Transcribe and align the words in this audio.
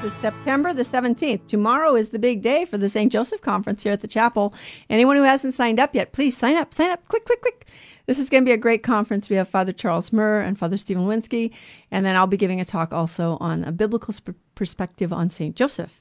This 0.00 0.12
is 0.12 0.20
September 0.20 0.72
the 0.72 0.84
17th. 0.84 1.48
Tomorrow 1.48 1.96
is 1.96 2.10
the 2.10 2.20
big 2.20 2.40
day 2.40 2.64
for 2.64 2.78
the 2.78 2.88
St. 2.88 3.10
Joseph 3.10 3.40
Conference 3.40 3.82
here 3.82 3.90
at 3.92 4.00
the 4.00 4.06
chapel. 4.06 4.54
Anyone 4.88 5.16
who 5.16 5.24
hasn't 5.24 5.54
signed 5.54 5.80
up 5.80 5.92
yet, 5.92 6.12
please 6.12 6.36
sign 6.36 6.56
up, 6.56 6.72
sign 6.72 6.90
up, 6.90 7.08
quick, 7.08 7.24
quick, 7.24 7.40
quick. 7.40 7.66
This 8.06 8.20
is 8.20 8.30
going 8.30 8.44
to 8.44 8.48
be 8.48 8.52
a 8.52 8.56
great 8.56 8.84
conference. 8.84 9.28
We 9.28 9.34
have 9.34 9.48
Father 9.48 9.72
Charles 9.72 10.12
Murr 10.12 10.40
and 10.40 10.56
Father 10.56 10.76
Stephen 10.76 11.08
Winsky, 11.08 11.50
and 11.90 12.06
then 12.06 12.14
I'll 12.14 12.28
be 12.28 12.36
giving 12.36 12.60
a 12.60 12.64
talk 12.64 12.92
also 12.92 13.38
on 13.40 13.64
a 13.64 13.72
biblical 13.72 14.12
sp- 14.14 14.38
perspective 14.54 15.12
on 15.12 15.28
St. 15.30 15.56
Joseph. 15.56 16.00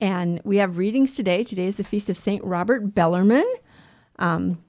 And 0.00 0.40
we 0.44 0.58
have 0.58 0.78
readings 0.78 1.16
today. 1.16 1.42
Today 1.42 1.66
is 1.66 1.74
the 1.74 1.82
feast 1.82 2.08
of 2.08 2.16
St. 2.16 2.42
Robert 2.44 2.94
Bellarmine. 2.94 3.52
Um, 4.20 4.62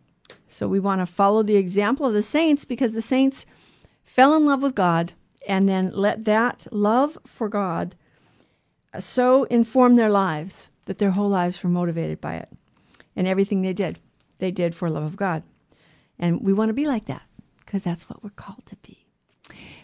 so 0.47 0.67
we 0.67 0.80
want 0.80 1.02
to 1.02 1.05
follow 1.05 1.44
the 1.44 1.55
example 1.55 2.08
of 2.08 2.13
the 2.13 2.23
saints 2.23 2.66
because 2.66 2.94
the 2.94 3.02
saints 3.03 3.45
fell 4.03 4.36
in 4.36 4.47
love 4.47 4.63
with 4.63 4.73
God 4.73 5.13
and 5.47 5.70
then 5.70 5.91
let 5.94 6.25
that 6.25 6.66
love 6.72 7.16
for 7.27 7.47
God 7.47 7.95
so 8.98 9.43
inform 9.45 9.95
their 9.95 10.09
lives 10.09 10.70
that 10.85 10.97
their 10.97 11.11
whole 11.11 11.30
lives 11.30 11.61
were 11.63 11.70
motivated 11.70 12.20
by 12.20 12.35
it. 12.35 12.49
And 13.16 13.27
everything 13.27 13.61
they 13.61 13.73
did, 13.73 13.99
they 14.39 14.52
did 14.52 14.73
for 14.73 14.89
love 14.89 15.03
of 15.03 15.16
God. 15.16 15.44
And 16.17 16.41
we 16.41 16.53
want 16.53 16.69
to 16.69 16.73
be 16.73 16.88
like 16.88 17.05
that 17.05 17.22
because 17.59 17.83
that's 17.83 18.09
what 18.09 18.23
we're 18.23 18.31
called 18.31 18.66
to 18.66 18.75
be. 18.77 19.05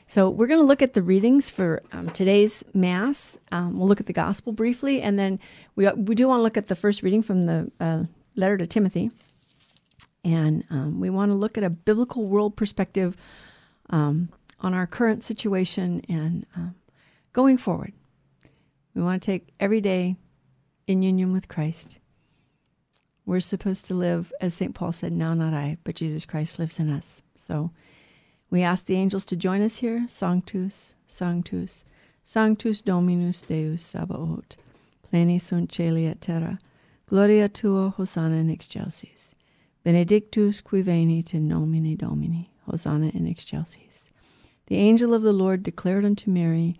So 0.08 0.30
we're 0.30 0.48
going 0.48 0.60
to 0.60 0.66
look 0.66 0.82
at 0.82 0.94
the 0.94 1.02
readings 1.02 1.50
for 1.50 1.82
um, 1.92 2.10
today's 2.12 2.64
Mass. 2.74 3.38
Um, 3.52 3.78
we'll 3.78 3.88
look 3.88 4.00
at 4.00 4.06
the 4.06 4.14
Gospel 4.14 4.54
briefly, 4.54 5.02
and 5.02 5.18
then 5.18 5.40
we, 5.76 5.90
we 5.92 6.16
do 6.16 6.28
want 6.28 6.40
to 6.40 6.44
look 6.44 6.58
at 6.58 6.68
the 6.68 6.76
first 6.76 7.04
reading 7.04 7.24
from 7.24 7.44
the 7.44 7.72
uh, 7.80 8.04
letter 8.36 8.58
to 8.58 8.68
Timothy. 8.68 9.12
And 10.24 10.64
um, 10.70 11.00
we 11.00 11.10
want 11.10 11.32
to 11.32 11.36
look 11.36 11.58
at 11.58 11.64
a 11.64 11.70
biblical 11.70 12.26
world 12.28 12.56
perspective 12.56 13.18
um, 13.90 14.30
on 14.62 14.74
our 14.74 14.88
current 14.88 15.24
situation 15.24 16.04
and 16.08 16.46
um, 16.56 16.76
going 17.34 17.58
forward. 17.58 17.94
We 18.96 19.02
want 19.02 19.22
to 19.22 19.26
take 19.26 19.54
every 19.60 19.82
day 19.82 20.16
in 20.88 21.02
union 21.02 21.34
with 21.34 21.50
Christ. 21.50 21.98
We're 23.26 23.42
supposed 23.42 23.86
to 23.88 23.94
live, 23.94 24.32
as 24.40 24.54
St. 24.54 24.74
Paul 24.74 24.92
said, 24.92 25.12
now 25.12 25.34
not 25.34 25.54
I, 25.54 25.78
but 25.84 25.96
Jesus 25.96 26.26
Christ 26.26 26.60
lives 26.60 26.80
in 26.80 26.90
us. 26.90 27.22
So 27.36 27.72
we 28.50 28.62
ask 28.62 28.86
the 28.86 28.96
angels 28.96 29.26
to 29.26 29.36
join 29.36 29.62
us 29.62 29.78
here. 29.78 30.06
Sanctus, 30.08 30.96
Sanctus, 31.08 31.84
Sanctus 32.24 32.82
Dominus 32.82 33.42
Deus 33.42 33.84
Sabaoth, 33.84 34.56
pleni 35.04 35.42
sunt 35.42 35.72
celi 35.72 36.06
et 36.06 36.22
terra, 36.22 36.60
gloria 37.08 37.50
tua 37.50 37.90
Hosanna 37.90 38.38
in 38.38 38.50
excelsis. 38.50 39.36
Benedictus 39.84 40.62
qui 40.62 40.82
venit 40.82 41.34
in 41.34 41.48
nomine 41.48 41.96
Domini, 41.96 42.50
Hosanna 42.66 43.10
in 43.10 43.28
excelsis. 43.28 44.10
The 44.68 44.78
angel 44.78 45.14
of 45.14 45.22
the 45.22 45.34
Lord 45.34 45.64
declared 45.64 46.06
unto 46.06 46.32
Mary, 46.32 46.80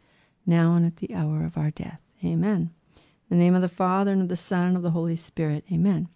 now 0.45 0.75
and 0.75 0.85
at 0.85 0.97
the 0.97 1.13
hour 1.13 1.43
of 1.45 1.57
our 1.57 1.71
death. 1.71 1.99
Amen. 2.23 2.71
In 3.29 3.37
the 3.37 3.43
name 3.43 3.55
of 3.55 3.61
the 3.61 3.67
Father, 3.67 4.11
and 4.11 4.21
of 4.21 4.27
the 4.27 4.35
Son, 4.35 4.67
and 4.67 4.77
of 4.77 4.83
the 4.83 4.91
Holy 4.91 5.15
Spirit. 5.15 5.63
Amen. 5.71 6.07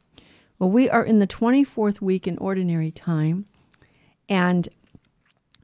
Well, 0.60 0.70
we 0.70 0.90
are 0.90 1.04
in 1.04 1.20
the 1.20 1.28
24th 1.28 2.00
week 2.00 2.28
in 2.28 2.38
Ordinary 2.38 2.92
Time, 2.92 3.46
and 4.30 4.70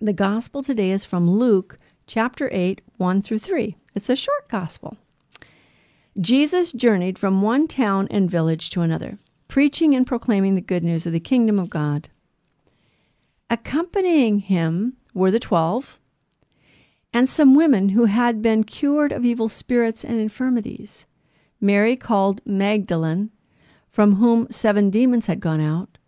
the 0.01 0.13
Gospel 0.13 0.63
today 0.63 0.91
is 0.91 1.05
from 1.05 1.29
Luke 1.29 1.77
chapter 2.07 2.49
8, 2.51 2.81
1 2.97 3.21
through 3.21 3.39
3. 3.39 3.75
It's 3.95 4.09
a 4.09 4.15
short 4.15 4.49
Gospel. 4.49 4.97
Jesus 6.19 6.73
journeyed 6.73 7.17
from 7.17 7.41
one 7.41 7.69
town 7.69 8.07
and 8.11 8.29
village 8.29 8.69
to 8.71 8.81
another, 8.81 9.17
preaching 9.47 9.95
and 9.95 10.05
proclaiming 10.05 10.55
the 10.55 10.61
good 10.61 10.83
news 10.83 11.05
of 11.05 11.13
the 11.13 11.21
kingdom 11.21 11.57
of 11.57 11.69
God. 11.69 12.09
Accompanying 13.49 14.39
him 14.39 14.97
were 15.13 15.31
the 15.31 15.39
twelve 15.39 16.00
and 17.13 17.27
some 17.27 17.55
women 17.55 17.89
who 17.89 18.05
had 18.05 18.41
been 18.41 18.63
cured 18.63 19.11
of 19.11 19.25
evil 19.25 19.49
spirits 19.49 20.03
and 20.03 20.19
infirmities 20.19 21.05
Mary 21.61 21.95
called 21.95 22.41
Magdalene, 22.43 23.29
from 23.89 24.15
whom 24.15 24.47
seven 24.49 24.89
demons 24.89 25.27
had 25.27 25.39
gone 25.39 25.61
out, 25.61 25.99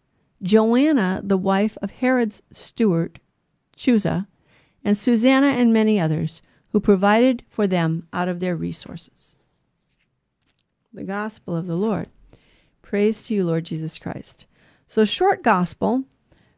Joanna, 0.41 1.21
the 1.23 1.37
wife 1.37 1.77
of 1.81 1.91
Herod's 1.91 2.41
steward, 2.51 3.19
Chuza, 3.77 4.25
and 4.83 4.97
Susanna, 4.97 5.47
and 5.47 5.71
many 5.71 5.99
others, 5.99 6.41
who 6.71 6.79
provided 6.79 7.43
for 7.47 7.67
them 7.67 8.07
out 8.11 8.27
of 8.27 8.39
their 8.39 8.55
resources. 8.55 9.35
The 10.91 11.03
Gospel 11.03 11.55
of 11.55 11.67
the 11.67 11.77
Lord. 11.77 12.09
Praise 12.81 13.23
to 13.27 13.35
you, 13.35 13.45
Lord 13.45 13.63
Jesus 13.65 13.97
Christ. 13.99 14.47
So, 14.87 15.05
short 15.05 15.43
Gospel, 15.43 16.03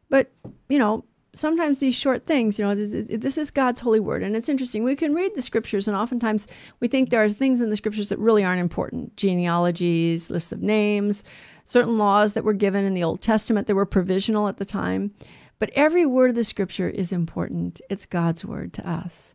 but, 0.08 0.32
you 0.68 0.78
know, 0.78 1.04
sometimes 1.36 1.78
these 1.78 1.94
short 1.94 2.26
things, 2.26 2.58
you 2.58 2.64
know, 2.64 2.74
this, 2.74 3.06
this, 3.08 3.38
is 3.38 3.50
God's 3.50 3.80
holy 3.80 4.00
word. 4.00 4.22
And 4.22 4.34
it's 4.34 4.48
interesting. 4.48 4.82
We 4.82 4.96
can 4.96 5.14
read 5.14 5.34
the 5.34 5.42
scriptures, 5.42 5.86
and 5.86 5.96
oftentimes 5.96 6.48
we 6.80 6.88
think 6.88 7.10
there 7.10 7.22
are 7.22 7.28
things 7.28 7.60
in 7.60 7.70
the 7.70 7.76
scriptures 7.76 8.08
that 8.08 8.18
really 8.18 8.42
aren't 8.42 8.60
important 8.60 9.16
genealogies, 9.16 10.30
lists 10.30 10.52
of 10.52 10.62
names, 10.62 11.24
certain 11.64 11.98
laws 11.98 12.32
that 12.32 12.44
were 12.44 12.52
given 12.52 12.84
in 12.84 12.94
the 12.94 13.04
Old 13.04 13.20
Testament 13.20 13.66
that 13.66 13.74
were 13.74 13.86
provisional 13.86 14.48
at 14.48 14.56
the 14.56 14.64
time. 14.64 15.12
But 15.58 15.70
every 15.74 16.06
word 16.06 16.30
of 16.30 16.36
the 16.36 16.44
scripture 16.44 16.88
is 16.88 17.12
important. 17.12 17.80
It's 17.90 18.06
God's 18.06 18.44
word 18.44 18.72
to 18.74 18.88
us. 18.88 19.34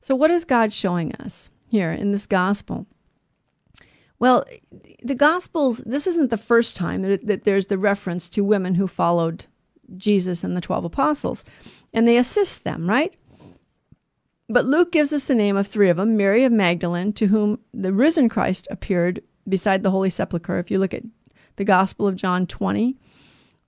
So, 0.00 0.14
what 0.14 0.30
is 0.30 0.44
God 0.44 0.72
showing 0.72 1.14
us 1.16 1.50
here 1.68 1.92
in 1.92 2.12
this 2.12 2.26
gospel? 2.26 2.86
Well, 4.18 4.44
the 5.02 5.14
Gospels, 5.14 5.82
this 5.84 6.06
isn't 6.06 6.30
the 6.30 6.38
first 6.38 6.74
time 6.74 7.02
that, 7.02 7.26
that 7.26 7.44
there's 7.44 7.66
the 7.66 7.76
reference 7.76 8.30
to 8.30 8.42
women 8.42 8.74
who 8.74 8.86
followed 8.86 9.44
Jesus 9.96 10.44
and 10.44 10.56
the 10.56 10.60
12 10.60 10.84
apostles, 10.84 11.44
and 11.92 12.06
they 12.06 12.16
assist 12.16 12.64
them, 12.64 12.88
right? 12.88 13.14
But 14.48 14.66
Luke 14.66 14.92
gives 14.92 15.12
us 15.12 15.24
the 15.24 15.34
name 15.34 15.56
of 15.56 15.66
three 15.66 15.88
of 15.88 15.96
them 15.96 16.16
Mary 16.16 16.44
of 16.44 16.52
Magdalene, 16.52 17.12
to 17.14 17.26
whom 17.26 17.58
the 17.74 17.92
risen 17.92 18.28
Christ 18.28 18.68
appeared 18.70 19.22
beside 19.48 19.82
the 19.82 19.90
Holy 19.90 20.10
Sepulchre. 20.10 20.58
If 20.58 20.70
you 20.70 20.78
look 20.78 20.94
at 20.94 21.02
the 21.56 21.64
Gospel 21.64 22.06
of 22.06 22.16
John 22.16 22.46
20, 22.46 22.96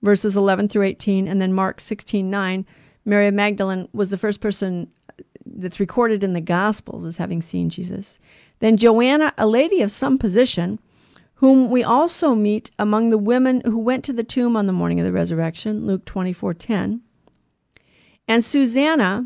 verses 0.01 0.37
11 0.37 0.69
through 0.69 0.83
18, 0.83 1.27
and 1.27 1.41
then 1.41 1.53
Mark 1.53 1.81
16 1.81 2.29
9, 2.29 2.65
Mary 3.05 3.27
of 3.27 3.33
Magdalene 3.33 3.87
was 3.93 4.09
the 4.09 4.17
first 4.17 4.39
person 4.39 4.87
that's 5.45 5.79
recorded 5.79 6.23
in 6.23 6.33
the 6.33 6.41
Gospels 6.41 7.05
as 7.05 7.17
having 7.17 7.41
seen 7.41 7.69
Jesus. 7.69 8.19
Then 8.59 8.77
Joanna, 8.77 9.33
a 9.37 9.47
lady 9.47 9.81
of 9.81 9.91
some 9.91 10.17
position, 10.17 10.79
whom 11.39 11.69
we 11.69 11.81
also 11.81 12.35
meet 12.35 12.69
among 12.77 13.09
the 13.09 13.17
women 13.17 13.61
who 13.63 13.77
went 13.77 14.03
to 14.03 14.11
the 14.11 14.25
tomb 14.25 14.57
on 14.57 14.65
the 14.65 14.73
morning 14.73 14.99
of 14.99 15.05
the 15.05 15.11
resurrection, 15.11 15.87
Luke 15.87 16.03
24:10. 16.03 16.99
And 18.27 18.43
Susanna, 18.43 19.25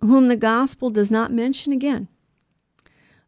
whom 0.00 0.28
the 0.28 0.36
gospel 0.36 0.88
does 0.88 1.10
not 1.10 1.30
mention 1.30 1.74
again. 1.74 2.08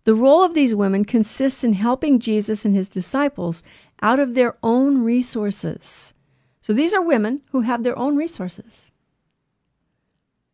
The 0.05 0.15
role 0.15 0.43
of 0.43 0.55
these 0.55 0.75
women 0.75 1.05
consists 1.05 1.63
in 1.63 1.75
helping 1.75 2.19
Jesus 2.19 2.65
and 2.65 2.75
his 2.75 2.89
disciples 2.89 3.63
out 4.01 4.19
of 4.19 4.35
their 4.35 4.57
own 4.63 5.05
resources. 5.05 6.15
So 6.63 6.73
these 6.73 6.95
are 6.95 7.03
women 7.03 7.43
who 7.51 7.61
have 7.61 7.83
their 7.83 7.99
own 7.99 8.17
resources. 8.17 8.91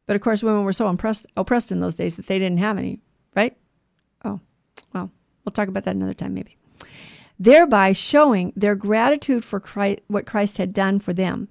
But 0.07 0.17
of 0.17 0.23
course, 0.23 0.43
women 0.43 0.65
were 0.65 0.73
so 0.73 0.89
oppressed, 0.89 1.27
oppressed 1.37 1.71
in 1.71 1.79
those 1.79 1.95
days 1.95 2.17
that 2.17 2.27
they 2.27 2.41
didn't 2.41 2.59
have 2.59 2.79
any, 2.79 2.99
right? 3.37 3.57
Oh, 4.25 4.41
well, 4.93 5.13
we'll 5.45 5.53
talk 5.53 5.69
about 5.69 5.85
that 5.85 5.95
another 5.95 6.15
time, 6.15 6.35
maybe. 6.35 6.56
Thereby 7.39 7.93
showing 7.93 8.53
their 8.57 8.75
gratitude 8.75 9.45
for 9.45 9.61
Christ, 9.61 10.01
what 10.09 10.27
Christ 10.27 10.59
had 10.59 10.73
done 10.73 10.99
for 10.99 11.13
them 11.13 11.49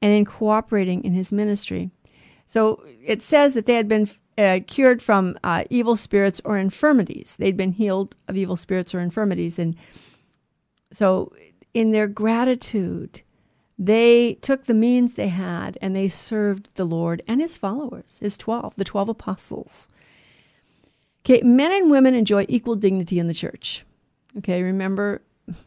and 0.00 0.12
in 0.12 0.24
cooperating 0.24 1.04
in 1.04 1.12
his 1.12 1.32
ministry. 1.32 1.90
So 2.46 2.84
it 3.04 3.22
says 3.22 3.54
that 3.54 3.66
they 3.66 3.74
had 3.74 3.88
been 3.88 4.08
uh, 4.38 4.60
cured 4.66 5.02
from 5.02 5.36
uh, 5.44 5.64
evil 5.70 5.96
spirits 5.96 6.40
or 6.44 6.56
infirmities. 6.56 7.36
They'd 7.38 7.56
been 7.56 7.72
healed 7.72 8.16
of 8.28 8.36
evil 8.36 8.56
spirits 8.56 8.94
or 8.94 9.00
infirmities. 9.00 9.58
And 9.58 9.76
so, 10.90 11.32
in 11.74 11.92
their 11.92 12.06
gratitude, 12.06 13.22
they 13.78 14.34
took 14.34 14.66
the 14.66 14.74
means 14.74 15.14
they 15.14 15.28
had 15.28 15.78
and 15.80 15.96
they 15.96 16.08
served 16.08 16.74
the 16.74 16.84
Lord 16.84 17.22
and 17.26 17.40
his 17.40 17.56
followers, 17.56 18.18
his 18.20 18.36
12, 18.36 18.74
the 18.76 18.84
12 18.84 19.08
apostles. 19.10 19.88
Okay, 21.24 21.40
men 21.42 21.72
and 21.72 21.90
women 21.90 22.14
enjoy 22.14 22.46
equal 22.48 22.76
dignity 22.76 23.18
in 23.18 23.28
the 23.28 23.34
church. 23.34 23.84
Okay, 24.38 24.62
remember, 24.62 25.22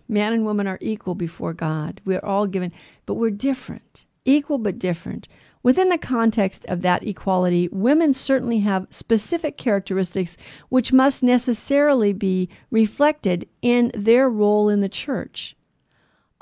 man 0.07 0.33
and 0.33 0.45
woman 0.45 0.67
are 0.67 0.79
equal 0.81 1.15
before 1.15 1.53
God. 1.53 2.01
We're 2.05 2.23
all 2.23 2.47
given, 2.47 2.71
but 3.05 3.13
we're 3.15 3.29
different, 3.29 4.05
equal 4.25 4.57
but 4.57 4.79
different. 4.79 5.27
Within 5.61 5.89
the 5.89 5.97
context 5.97 6.65
of 6.67 6.81
that 6.83 7.05
equality, 7.07 7.67
women 7.71 8.13
certainly 8.13 8.59
have 8.59 8.87
specific 8.91 9.57
characteristics 9.57 10.37
which 10.69 10.93
must 10.93 11.23
necessarily 11.23 12.13
be 12.13 12.49
reflected 12.69 13.47
in 13.63 13.91
their 13.95 14.29
role 14.29 14.69
in 14.69 14.81
the 14.81 14.89
church. 14.89 15.55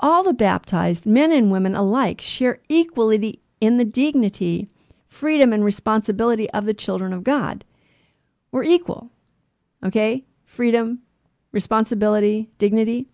All 0.00 0.22
the 0.22 0.34
baptized, 0.34 1.06
men 1.06 1.32
and 1.32 1.50
women 1.50 1.74
alike, 1.74 2.20
share 2.20 2.58
equally 2.68 3.40
in 3.62 3.78
the 3.78 3.84
dignity, 3.86 4.68
freedom, 5.08 5.52
and 5.52 5.64
responsibility 5.64 6.50
of 6.50 6.66
the 6.66 6.74
children 6.74 7.14
of 7.14 7.24
God. 7.24 7.64
We're 8.52 8.64
equal. 8.64 9.10
Okay? 9.82 10.24
Freedom, 10.44 11.00
responsibility, 11.54 12.50
dignity. 12.58 13.06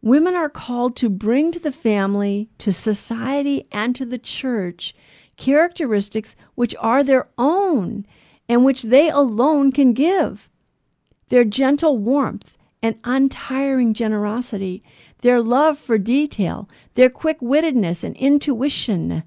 Women 0.00 0.34
are 0.34 0.48
called 0.48 0.96
to 0.96 1.10
bring 1.10 1.50
to 1.52 1.58
the 1.58 1.72
family, 1.72 2.48
to 2.58 2.72
society, 2.72 3.66
and 3.72 3.96
to 3.96 4.06
the 4.06 4.18
church 4.18 4.94
characteristics 5.36 6.36
which 6.54 6.74
are 6.78 7.02
their 7.02 7.28
own 7.36 8.06
and 8.48 8.64
which 8.64 8.82
they 8.82 9.08
alone 9.10 9.72
can 9.72 9.92
give. 9.92 10.48
Their 11.30 11.44
gentle 11.44 11.98
warmth 11.98 12.56
and 12.80 12.96
untiring 13.02 13.94
generosity, 13.94 14.84
their 15.22 15.40
love 15.40 15.78
for 15.78 15.98
detail, 15.98 16.68
their 16.94 17.10
quick 17.10 17.40
wittedness 17.40 18.04
and 18.04 18.16
intuition, 18.16 19.24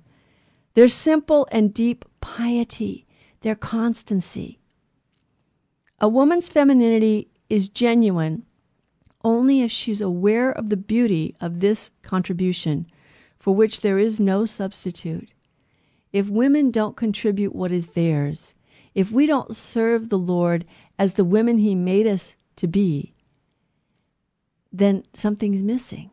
their 0.75 0.87
simple 0.87 1.47
and 1.51 1.73
deep 1.73 2.05
piety, 2.21 3.05
their 3.41 3.55
constancy. 3.55 4.59
A 5.99 6.07
woman's 6.07 6.47
femininity 6.47 7.29
is 7.49 7.69
genuine 7.69 8.45
only 9.23 9.61
if 9.61 9.71
she's 9.71 10.01
aware 10.01 10.51
of 10.51 10.69
the 10.69 10.77
beauty 10.77 11.35
of 11.41 11.59
this 11.59 11.91
contribution, 12.01 12.85
for 13.39 13.53
which 13.55 13.81
there 13.81 13.99
is 13.99 14.19
no 14.19 14.45
substitute 14.45 15.33
if 16.13 16.29
women 16.29 16.71
don't 16.71 16.95
contribute 16.95 17.55
what 17.55 17.71
is 17.71 17.87
theirs, 17.87 18.55
if 18.95 19.11
we 19.11 19.25
don't 19.25 19.55
serve 19.55 20.09
the 20.09 20.17
Lord 20.17 20.65
as 20.97 21.13
the 21.13 21.25
women 21.25 21.59
He 21.59 21.75
made 21.75 22.07
us 22.07 22.35
to 22.55 22.67
be, 22.67 23.13
then 24.71 25.03
something's 25.13 25.63
missing. 25.63 26.09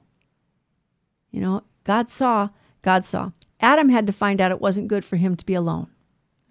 You 1.31 1.41
know, 1.41 1.63
God 1.85 2.11
saw, 2.11 2.51
God 2.83 3.05
saw. 3.05 3.31
Adam 3.61 3.89
had 3.89 4.07
to 4.07 4.13
find 4.13 4.41
out 4.41 4.51
it 4.51 4.61
wasn't 4.61 4.89
good 4.89 5.05
for 5.05 5.17
him 5.17 5.37
to 5.37 5.47
be 5.47 5.55
alone. 5.55 5.89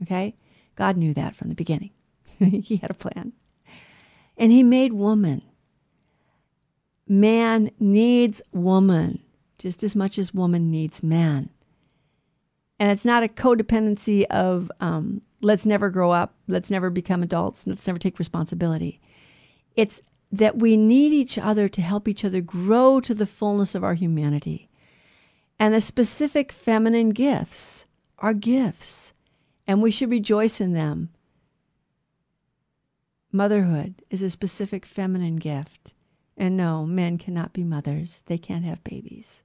Okay? 0.02 0.36
God 0.76 0.98
knew 0.98 1.14
that 1.14 1.36
from 1.36 1.50
the 1.50 1.56
beginning. 1.56 1.92
he 2.40 2.78
had 2.78 2.90
a 2.90 2.96
plan. 2.96 3.34
And 4.38 4.52
He 4.52 4.64
made 4.64 4.94
woman. 4.94 5.42
Man 7.08 7.72
needs 7.80 8.42
woman 8.52 9.22
just 9.58 9.84
as 9.84 9.96
much 9.96 10.18
as 10.18 10.34
woman 10.34 10.72
needs 10.72 11.04
man 11.04 11.50
and 12.84 12.92
it's 12.92 13.06
not 13.06 13.24
a 13.24 13.30
codependency 13.30 14.26
of 14.26 14.70
um, 14.82 15.22
let's 15.42 15.66
never 15.66 15.90
grow 15.90 16.12
up, 16.12 16.34
let's 16.50 16.70
never 16.70 16.90
become 16.90 17.24
adults, 17.24 17.66
let's 17.66 17.88
never 17.88 17.98
take 17.98 18.20
responsibility. 18.20 19.00
It's 19.78 20.02
that 20.34 20.60
we 20.60 20.76
need 20.76 21.14
each 21.14 21.38
other 21.38 21.70
to 21.70 21.82
help 21.82 22.10
each 22.10 22.26
other 22.26 22.42
grow 22.42 23.00
to 23.00 23.14
the 23.16 23.26
fullness 23.26 23.74
of 23.74 23.86
our 23.86 23.94
humanity. 23.94 24.68
And 25.60 25.74
the 25.74 25.80
specific 25.80 26.52
feminine 26.52 27.12
gifts 27.12 27.86
are 28.18 28.34
gifts, 28.34 29.14
and 29.66 29.82
we 29.82 29.90
should 29.90 30.10
rejoice 30.10 30.60
in 30.60 30.74
them. 30.74 31.10
Motherhood 33.36 33.96
is 34.12 34.22
a 34.22 34.30
specific 34.30 34.86
feminine 34.86 35.38
gift. 35.38 35.92
And 36.38 36.56
no, 36.56 36.86
men 36.86 37.18
cannot 37.18 37.52
be 37.52 37.64
mothers. 37.64 38.22
They 38.28 38.38
can't 38.38 38.64
have 38.64 38.84
babies. 38.84 39.42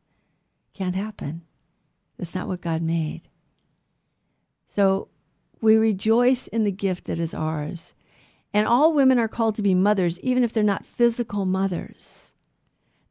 Can't 0.74 0.94
happen. 0.94 1.42
That's 2.18 2.34
not 2.34 2.48
what 2.48 2.60
God 2.60 2.82
made. 2.82 3.22
So 4.66 5.08
we 5.62 5.76
rejoice 5.76 6.48
in 6.48 6.64
the 6.64 6.70
gift 6.70 7.06
that 7.06 7.18
is 7.18 7.32
ours. 7.32 7.94
And 8.52 8.66
all 8.66 8.92
women 8.92 9.18
are 9.18 9.28
called 9.28 9.54
to 9.54 9.62
be 9.62 9.74
mothers, 9.74 10.20
even 10.20 10.44
if 10.44 10.52
they're 10.52 10.62
not 10.62 10.84
physical 10.84 11.46
mothers. 11.46 12.34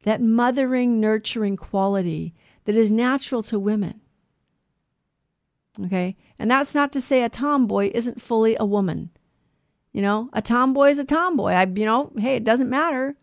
That 0.04 0.22
mothering, 0.22 1.00
nurturing 1.00 1.56
quality 1.56 2.34
that 2.66 2.76
is 2.76 2.92
natural 2.92 3.42
to 3.44 3.58
women. 3.58 4.00
Okay? 5.84 6.16
And 6.38 6.48
that's 6.48 6.74
not 6.74 6.92
to 6.92 7.00
say 7.00 7.24
a 7.24 7.28
tomboy 7.28 7.90
isn't 7.92 8.22
fully 8.22 8.56
a 8.60 8.64
woman. 8.64 9.10
You 9.92 10.02
know, 10.02 10.28
a 10.32 10.42
tomboy 10.42 10.90
is 10.90 10.98
a 10.98 11.04
tomboy. 11.04 11.52
I, 11.52 11.64
you 11.64 11.84
know, 11.84 12.12
hey, 12.18 12.36
it 12.36 12.44
doesn't 12.44 12.70
matter. 12.70 13.16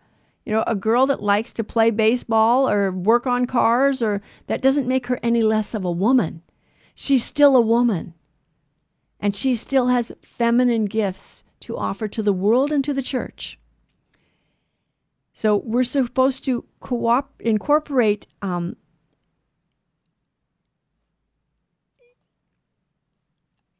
You 0.45 0.53
know, 0.53 0.63
a 0.67 0.75
girl 0.75 1.07
that 1.07 1.23
likes 1.23 1.53
to 1.53 1.63
play 1.63 1.91
baseball 1.91 2.69
or 2.69 2.91
work 2.91 3.25
on 3.25 3.47
cars 3.47 4.01
or 4.01 4.21
that 4.47 4.61
doesn't 4.61 4.87
make 4.87 5.07
her 5.07 5.19
any 5.23 5.41
less 5.41 5.73
of 5.73 5.85
a 5.85 5.91
woman. 5.91 6.41
She's 6.93 7.23
still 7.23 7.55
a 7.55 7.61
woman. 7.61 8.13
And 9.19 9.35
she 9.35 9.55
still 9.55 9.87
has 9.87 10.11
feminine 10.21 10.85
gifts 10.85 11.43
to 11.61 11.77
offer 11.77 12.07
to 12.07 12.21
the 12.21 12.33
world 12.33 12.71
and 12.71 12.83
to 12.83 12.93
the 12.93 13.01
church. 13.01 13.59
So 15.33 15.57
we're 15.57 15.83
supposed 15.83 16.45
to 16.45 16.65
co- 16.79 17.25
incorporate 17.39 18.27
um, 18.41 18.75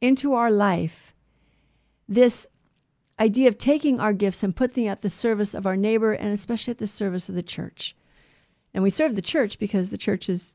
into 0.00 0.34
our 0.34 0.50
life 0.50 1.14
this 2.08 2.46
idea 3.18 3.48
of 3.48 3.58
taking 3.58 4.00
our 4.00 4.12
gifts 4.12 4.42
and 4.42 4.54
putting 4.54 4.84
them 4.84 4.92
at 4.92 5.02
the 5.02 5.10
service 5.10 5.54
of 5.54 5.66
our 5.66 5.76
neighbor 5.76 6.12
and 6.12 6.32
especially 6.32 6.70
at 6.72 6.78
the 6.78 6.86
service 6.86 7.28
of 7.28 7.34
the 7.34 7.42
church. 7.42 7.96
And 8.74 8.82
we 8.82 8.90
serve 8.90 9.16
the 9.16 9.22
church 9.22 9.58
because 9.58 9.88
the 9.88 9.98
church 9.98 10.28
is 10.28 10.52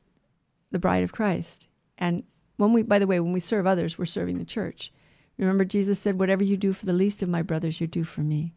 the 0.70 0.78
bride 0.78 1.02
of 1.02 1.12
Christ. 1.12 1.66
And 1.98 2.22
when 2.56 2.72
we 2.72 2.82
by 2.82 2.98
the 2.98 3.06
way, 3.06 3.18
when 3.20 3.32
we 3.32 3.40
serve 3.40 3.66
others, 3.66 3.98
we're 3.98 4.04
serving 4.04 4.38
the 4.38 4.44
church. 4.44 4.92
Remember 5.38 5.64
Jesus 5.64 5.98
said, 5.98 6.18
"Whatever 6.20 6.44
you 6.44 6.56
do 6.56 6.72
for 6.72 6.86
the 6.86 6.92
least 6.92 7.22
of 7.22 7.28
my 7.28 7.42
brothers, 7.42 7.80
you 7.80 7.86
do 7.86 8.04
for 8.04 8.20
me." 8.20 8.54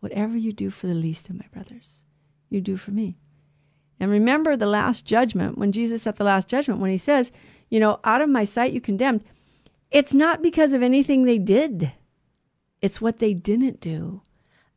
Whatever 0.00 0.36
you 0.36 0.52
do 0.52 0.70
for 0.70 0.86
the 0.86 0.94
least 0.94 1.28
of 1.28 1.36
my 1.36 1.46
brothers, 1.52 2.04
you 2.50 2.60
do 2.60 2.76
for 2.76 2.92
me. 2.92 3.16
And 4.00 4.10
remember 4.10 4.56
the 4.56 4.66
last 4.66 5.04
judgment, 5.04 5.58
when 5.58 5.72
Jesus 5.72 6.06
at 6.06 6.16
the 6.16 6.24
last 6.24 6.48
judgment, 6.48 6.80
when 6.80 6.90
he 6.90 6.98
says, 6.98 7.32
you 7.68 7.80
know, 7.80 7.98
out 8.04 8.20
of 8.20 8.28
my 8.28 8.44
sight 8.44 8.72
you 8.72 8.80
condemned, 8.80 9.24
it's 9.90 10.14
not 10.14 10.40
because 10.40 10.72
of 10.72 10.82
anything 10.82 11.24
they 11.24 11.38
did. 11.38 11.90
It's 12.80 13.00
what 13.00 13.18
they 13.18 13.34
didn't 13.34 13.80
do. 13.80 14.22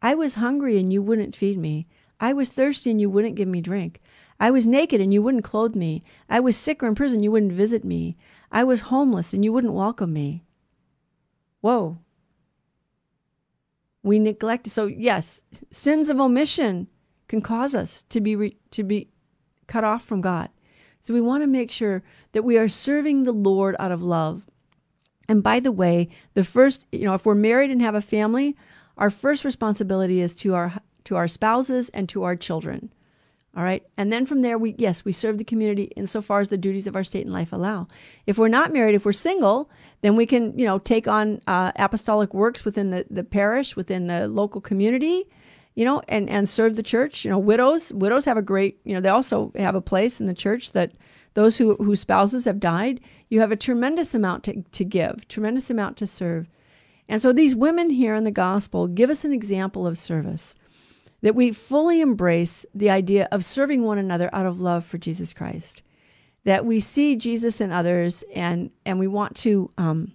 I 0.02 0.16
was 0.16 0.36
hungry 0.36 0.80
and 0.80 0.92
you 0.92 1.04
wouldn't 1.04 1.36
feed 1.36 1.60
me. 1.60 1.88
I 2.20 2.34
was 2.34 2.50
thirsty 2.50 2.90
and 2.90 3.00
you 3.00 3.10
wouldn't 3.10 3.36
give 3.36 3.48
me 3.48 3.62
drink. 3.62 4.02
I 4.40 4.50
was 4.50 4.66
naked 4.66 5.00
and 5.00 5.14
you 5.14 5.22
wouldn't 5.22 5.44
clothe 5.44 5.76
me. 5.76 6.04
I 6.28 6.40
was 6.40 6.58
sick 6.58 6.82
or 6.82 6.88
in 6.88 6.96
prison, 6.96 7.22
you 7.22 7.32
wouldn't 7.32 7.52
visit 7.52 7.84
me. 7.84 8.18
I 8.52 8.64
was 8.64 8.82
homeless 8.82 9.34
and 9.34 9.46
you 9.46 9.54
wouldn't 9.54 9.74
welcome 9.74 10.14
me. 10.14 10.44
Whoa. 11.62 12.00
We 14.02 14.18
neglect. 14.18 14.68
So 14.68 14.88
yes, 14.88 15.44
sins 15.70 16.10
of 16.10 16.20
omission 16.20 16.88
can 17.28 17.42
cause 17.42 17.76
us 17.76 18.04
to 18.10 18.20
be 18.20 18.36
re, 18.36 18.58
to 18.72 18.84
be 18.84 19.10
cut 19.68 19.84
off 19.84 20.04
from 20.04 20.22
God. 20.22 20.50
So 21.02 21.14
we 21.14 21.22
want 21.22 21.44
to 21.44 21.48
make 21.48 21.70
sure 21.70 22.04
that 22.32 22.44
we 22.44 22.58
are 22.58 22.68
serving 22.68 23.24
the 23.24 23.32
Lord 23.32 23.76
out 23.80 23.92
of 23.92 24.02
love. 24.02 24.50
And 25.32 25.42
by 25.42 25.62
the 25.62 25.72
way, 25.72 26.10
the 26.34 26.44
first, 26.44 26.86
you 26.92 27.06
know, 27.06 27.14
if 27.14 27.26
we're 27.26 27.36
married 27.36 27.72
and 27.72 27.82
have 27.82 27.96
a 27.96 28.02
family, 28.02 28.58
our 28.98 29.10
first 29.10 29.46
responsibility 29.46 30.20
is 30.20 30.36
to 30.36 30.56
our 30.56 30.74
to 31.06 31.16
our 31.16 31.30
spouses 31.30 31.88
and 31.94 32.10
to 32.10 32.24
our 32.24 32.36
children. 32.36 32.92
All 33.56 33.64
right. 33.64 33.82
And 33.96 34.12
then 34.12 34.26
from 34.26 34.42
there, 34.42 34.58
we, 34.58 34.76
yes, 34.78 35.06
we 35.06 35.14
serve 35.14 35.38
the 35.38 35.46
community 35.46 35.86
insofar 35.96 36.42
as 36.42 36.50
the 36.50 36.58
duties 36.58 36.86
of 36.86 36.98
our 36.98 37.06
state 37.06 37.26
and 37.26 37.34
life 37.34 37.54
allow. 37.54 37.88
If 38.28 38.38
we're 38.38 38.50
not 38.50 38.74
married, 38.74 38.96
if 38.96 39.06
we're 39.06 39.14
single, 39.14 39.70
then 40.02 40.18
we 40.18 40.26
can, 40.26 40.58
you 40.60 40.66
know, 40.66 40.80
take 40.80 41.08
on 41.08 41.42
uh, 41.48 41.72
apostolic 41.78 42.34
works 42.34 42.66
within 42.66 42.92
the, 42.92 43.06
the 43.10 43.24
parish, 43.24 43.76
within 43.78 44.08
the 44.08 44.28
local 44.28 44.60
community, 44.60 45.28
you 45.76 45.86
know, 45.86 46.02
and, 46.10 46.30
and 46.30 46.48
serve 46.48 46.76
the 46.76 46.84
church. 46.84 47.24
You 47.24 47.32
know, 47.32 47.40
widows, 47.40 47.94
widows 47.94 48.26
have 48.26 48.38
a 48.38 48.42
great, 48.42 48.80
you 48.84 48.94
know, 48.94 49.02
they 49.02 49.10
also 49.10 49.52
have 49.56 49.76
a 49.76 49.82
place 49.82 50.20
in 50.20 50.28
the 50.28 50.34
church 50.34 50.74
that 50.74 50.92
those 51.34 51.58
who, 51.58 51.76
whose 51.76 52.02
spouses 52.02 52.46
have 52.46 52.60
died, 52.60 53.00
you 53.30 53.40
have 53.40 53.52
a 53.52 53.56
tremendous 53.56 54.14
amount 54.14 54.44
to, 54.44 54.62
to 54.62 54.84
give, 54.84 55.28
tremendous 55.28 55.70
amount 55.70 55.98
to 55.98 56.08
serve. 56.08 56.48
And 57.08 57.22
so 57.22 57.34
these 57.34 57.56
women 57.56 57.90
here 57.90 58.16
in 58.16 58.24
the 58.24 58.32
gospel 58.32 58.88
give 58.88 59.10
us 59.10 59.26
an 59.26 59.34
example 59.34 59.88
of 59.88 59.98
service 59.98 60.56
that 61.22 61.36
we 61.36 61.52
fully 61.52 62.02
embrace 62.02 62.66
the 62.74 62.90
idea 62.90 63.28
of 63.32 63.46
serving 63.46 63.84
one 63.84 63.98
another 63.98 64.30
out 64.34 64.46
of 64.46 64.60
love 64.60 64.86
for 64.86 64.98
Jesus 64.98 65.34
Christ. 65.34 65.82
That 66.44 66.66
we 66.66 66.80
see 66.80 67.16
Jesus 67.16 67.62
in 67.62 67.72
others 67.72 68.24
and, 68.34 68.72
and 68.86 68.98
we 68.98 69.08
want 69.08 69.36
to 69.38 69.70
um, 69.78 70.12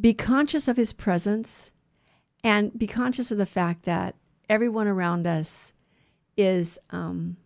be 0.00 0.12
conscious 0.12 0.66
of 0.66 0.76
his 0.76 0.92
presence 0.92 1.70
and 2.42 2.76
be 2.76 2.86
conscious 2.86 3.30
of 3.30 3.38
the 3.38 3.46
fact 3.46 3.84
that 3.84 4.16
everyone 4.48 4.88
around 4.88 5.26
us 5.26 5.72
is 6.36 6.78
um, 6.90 7.36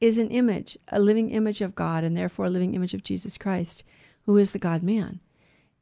is 0.00 0.18
an 0.18 0.30
image, 0.30 0.78
a 0.88 1.00
living 1.00 1.30
image 1.30 1.60
of 1.60 1.74
God, 1.74 2.04
and 2.04 2.16
therefore 2.16 2.46
a 2.46 2.50
living 2.50 2.74
image 2.74 2.94
of 2.94 3.04
Jesus 3.04 3.36
Christ, 3.36 3.84
who 4.24 4.36
is 4.38 4.52
the 4.52 4.58
God 4.58 4.82
man. 4.82 5.20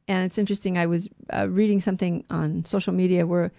And 0.07 0.25
it's 0.25 0.37
interesting. 0.37 0.77
I 0.77 0.87
was 0.87 1.07
uh, 1.31 1.47
reading 1.49 1.79
something 1.79 2.25
on 2.29 2.65
social 2.65 2.93
media 2.93 3.25
where 3.25 3.51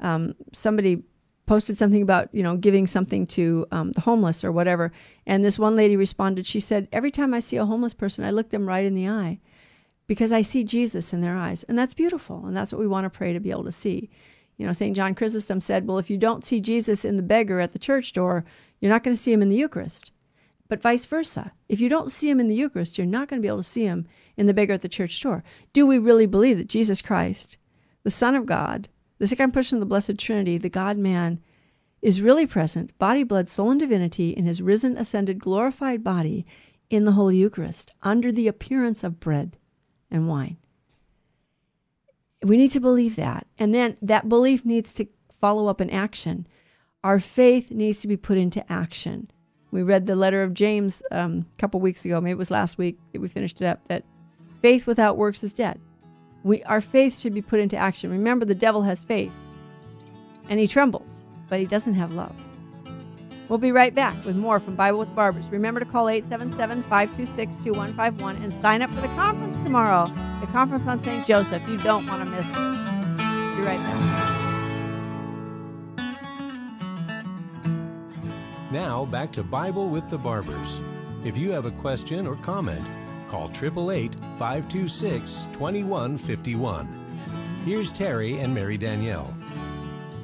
um, 0.00 0.34
somebody 0.52 1.02
posted 1.46 1.76
something 1.76 2.02
about 2.02 2.28
you 2.32 2.42
know 2.42 2.56
giving 2.56 2.86
something 2.86 3.26
to 3.26 3.66
um, 3.72 3.92
the 3.92 4.00
homeless 4.00 4.44
or 4.44 4.52
whatever. 4.52 4.92
And 5.26 5.44
this 5.44 5.58
one 5.58 5.76
lady 5.76 5.96
responded. 5.96 6.46
She 6.46 6.60
said, 6.60 6.88
"Every 6.92 7.10
time 7.10 7.34
I 7.34 7.40
see 7.40 7.56
a 7.56 7.66
homeless 7.66 7.94
person, 7.94 8.24
I 8.24 8.30
look 8.30 8.50
them 8.50 8.68
right 8.68 8.84
in 8.84 8.94
the 8.94 9.08
eye." 9.08 9.38
Because 10.06 10.30
I 10.30 10.42
see 10.42 10.62
Jesus 10.62 11.12
in 11.12 11.20
their 11.20 11.36
eyes. 11.36 11.64
And 11.64 11.76
that's 11.76 11.92
beautiful. 11.92 12.46
And 12.46 12.56
that's 12.56 12.72
what 12.72 12.78
we 12.78 12.86
want 12.86 13.06
to 13.06 13.10
pray 13.10 13.32
to 13.32 13.40
be 13.40 13.50
able 13.50 13.64
to 13.64 13.72
see. 13.72 14.08
You 14.56 14.66
know, 14.66 14.72
St. 14.72 14.94
John 14.94 15.14
Chrysostom 15.16 15.60
said, 15.60 15.86
Well, 15.86 15.98
if 15.98 16.08
you 16.08 16.16
don't 16.16 16.44
see 16.44 16.60
Jesus 16.60 17.04
in 17.04 17.16
the 17.16 17.22
beggar 17.22 17.58
at 17.58 17.72
the 17.72 17.78
church 17.78 18.12
door, 18.12 18.44
you're 18.80 18.92
not 18.92 19.02
going 19.02 19.16
to 19.16 19.22
see 19.22 19.32
him 19.32 19.42
in 19.42 19.48
the 19.48 19.56
Eucharist. 19.56 20.12
But 20.68 20.82
vice 20.82 21.06
versa. 21.06 21.52
If 21.68 21.80
you 21.80 21.88
don't 21.88 22.10
see 22.10 22.28
him 22.28 22.40
in 22.40 22.48
the 22.48 22.54
Eucharist, 22.54 22.98
you're 22.98 23.06
not 23.06 23.28
going 23.28 23.40
to 23.40 23.42
be 23.42 23.48
able 23.48 23.58
to 23.58 23.62
see 23.62 23.84
him 23.84 24.06
in 24.36 24.46
the 24.46 24.54
beggar 24.54 24.74
at 24.74 24.82
the 24.82 24.88
church 24.88 25.20
door. 25.20 25.44
Do 25.72 25.86
we 25.86 25.98
really 25.98 26.26
believe 26.26 26.58
that 26.58 26.68
Jesus 26.68 27.00
Christ, 27.00 27.56
the 28.02 28.10
Son 28.10 28.34
of 28.34 28.46
God, 28.46 28.88
the 29.18 29.26
second 29.26 29.52
person 29.52 29.76
of 29.76 29.80
the 29.80 29.86
Blessed 29.86 30.18
Trinity, 30.18 30.58
the 30.58 30.68
God 30.68 30.98
man, 30.98 31.40
is 32.02 32.20
really 32.20 32.46
present, 32.46 32.96
body, 32.98 33.22
blood, 33.22 33.48
soul, 33.48 33.70
and 33.70 33.80
divinity, 33.80 34.30
in 34.30 34.44
his 34.44 34.60
risen, 34.60 34.96
ascended, 34.96 35.38
glorified 35.38 36.04
body 36.04 36.44
in 36.90 37.04
the 37.04 37.12
Holy 37.12 37.36
Eucharist, 37.36 37.90
under 38.02 38.30
the 38.30 38.48
appearance 38.48 39.02
of 39.02 39.18
bread 39.18 39.56
and 40.10 40.28
wine? 40.28 40.56
We 42.42 42.56
need 42.56 42.72
to 42.72 42.80
believe 42.80 43.16
that. 43.16 43.46
And 43.58 43.74
then 43.74 43.96
that 44.02 44.28
belief 44.28 44.64
needs 44.64 44.92
to 44.94 45.06
follow 45.40 45.68
up 45.68 45.80
in 45.80 45.90
action. 45.90 46.46
Our 47.04 47.20
faith 47.20 47.70
needs 47.70 48.00
to 48.00 48.08
be 48.08 48.16
put 48.16 48.38
into 48.38 48.70
action. 48.72 49.30
We 49.70 49.82
read 49.82 50.06
the 50.06 50.16
letter 50.16 50.42
of 50.42 50.54
James 50.54 51.02
um, 51.10 51.46
a 51.56 51.60
couple 51.60 51.80
weeks 51.80 52.04
ago, 52.04 52.20
maybe 52.20 52.32
it 52.32 52.38
was 52.38 52.50
last 52.50 52.78
week 52.78 52.98
that 53.12 53.20
we 53.20 53.28
finished 53.28 53.60
it 53.60 53.66
up, 53.66 53.86
that 53.88 54.04
faith 54.62 54.86
without 54.86 55.16
works 55.16 55.44
is 55.44 55.52
dead. 55.52 55.80
We, 56.44 56.62
our 56.64 56.80
faith 56.80 57.18
should 57.18 57.34
be 57.34 57.42
put 57.42 57.60
into 57.60 57.76
action. 57.76 58.10
Remember, 58.10 58.44
the 58.44 58.54
devil 58.54 58.82
has 58.82 59.04
faith 59.04 59.32
and 60.48 60.60
he 60.60 60.66
trembles, 60.66 61.22
but 61.48 61.60
he 61.60 61.66
doesn't 61.66 61.94
have 61.94 62.12
love. 62.12 62.34
We'll 63.48 63.58
be 63.58 63.72
right 63.72 63.94
back 63.94 64.24
with 64.24 64.36
more 64.36 64.58
from 64.58 64.74
Bible 64.74 64.98
with 64.98 65.14
Barbers. 65.14 65.48
Remember 65.50 65.78
to 65.78 65.86
call 65.86 66.08
877 66.08 66.82
526 66.82 67.58
2151 67.58 68.36
and 68.42 68.52
sign 68.52 68.82
up 68.82 68.90
for 68.90 69.00
the 69.00 69.08
conference 69.08 69.56
tomorrow, 69.58 70.06
the 70.40 70.46
conference 70.48 70.86
on 70.86 70.98
St. 70.98 71.24
Joseph. 71.26 71.66
You 71.68 71.78
don't 71.78 72.06
want 72.06 72.24
to 72.24 72.30
miss 72.30 72.46
this. 72.48 72.56
Be 72.56 73.62
right 73.62 73.78
back. 73.78 74.35
Now, 78.76 79.06
back 79.06 79.32
to 79.32 79.42
Bible 79.42 79.88
with 79.88 80.10
the 80.10 80.18
Barbers. 80.18 80.78
If 81.24 81.34
you 81.34 81.50
have 81.52 81.64
a 81.64 81.70
question 81.70 82.26
or 82.26 82.36
comment, 82.36 82.86
call 83.30 83.48
888 83.48 84.14
526 84.38 85.44
2151. 85.54 86.86
Here's 87.64 87.90
Terry 87.90 88.38
and 88.38 88.54
Mary 88.54 88.76
Danielle. 88.76 89.34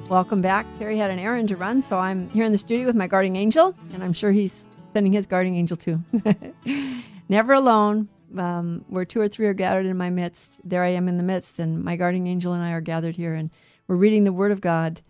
Welcome 0.07 0.43
back. 0.43 0.67
Terry 0.77 0.99
had 0.99 1.09
an 1.09 1.17
errand 1.17 1.49
to 1.49 1.55
run, 1.55 1.81
so 1.81 1.97
I'm 1.97 2.29
here 2.29 2.45
in 2.45 2.51
the 2.51 2.59
studio 2.59 2.85
with 2.85 2.95
my 2.95 3.07
guardian 3.07 3.35
angel, 3.35 3.73
and 3.91 4.03
I'm 4.03 4.13
sure 4.13 4.31
he's 4.31 4.67
sending 4.93 5.13
his 5.13 5.25
guardian 5.25 5.55
angel 5.55 5.75
too. 5.75 5.99
Never 7.29 7.53
alone. 7.53 8.07
Um, 8.37 8.85
where 8.87 9.03
two 9.03 9.19
or 9.19 9.27
three 9.27 9.47
are 9.47 9.55
gathered 9.55 9.87
in 9.87 9.97
my 9.97 10.11
midst, 10.11 10.61
there 10.63 10.83
I 10.83 10.89
am 10.89 11.07
in 11.07 11.17
the 11.17 11.23
midst, 11.23 11.57
and 11.57 11.83
my 11.83 11.95
guardian 11.95 12.27
angel 12.27 12.53
and 12.53 12.63
I 12.63 12.73
are 12.73 12.81
gathered 12.81 13.15
here, 13.15 13.33
and 13.33 13.49
we're 13.87 13.95
reading 13.95 14.25
the 14.25 14.31
Word 14.31 14.51
of 14.51 14.61
God 14.61 15.01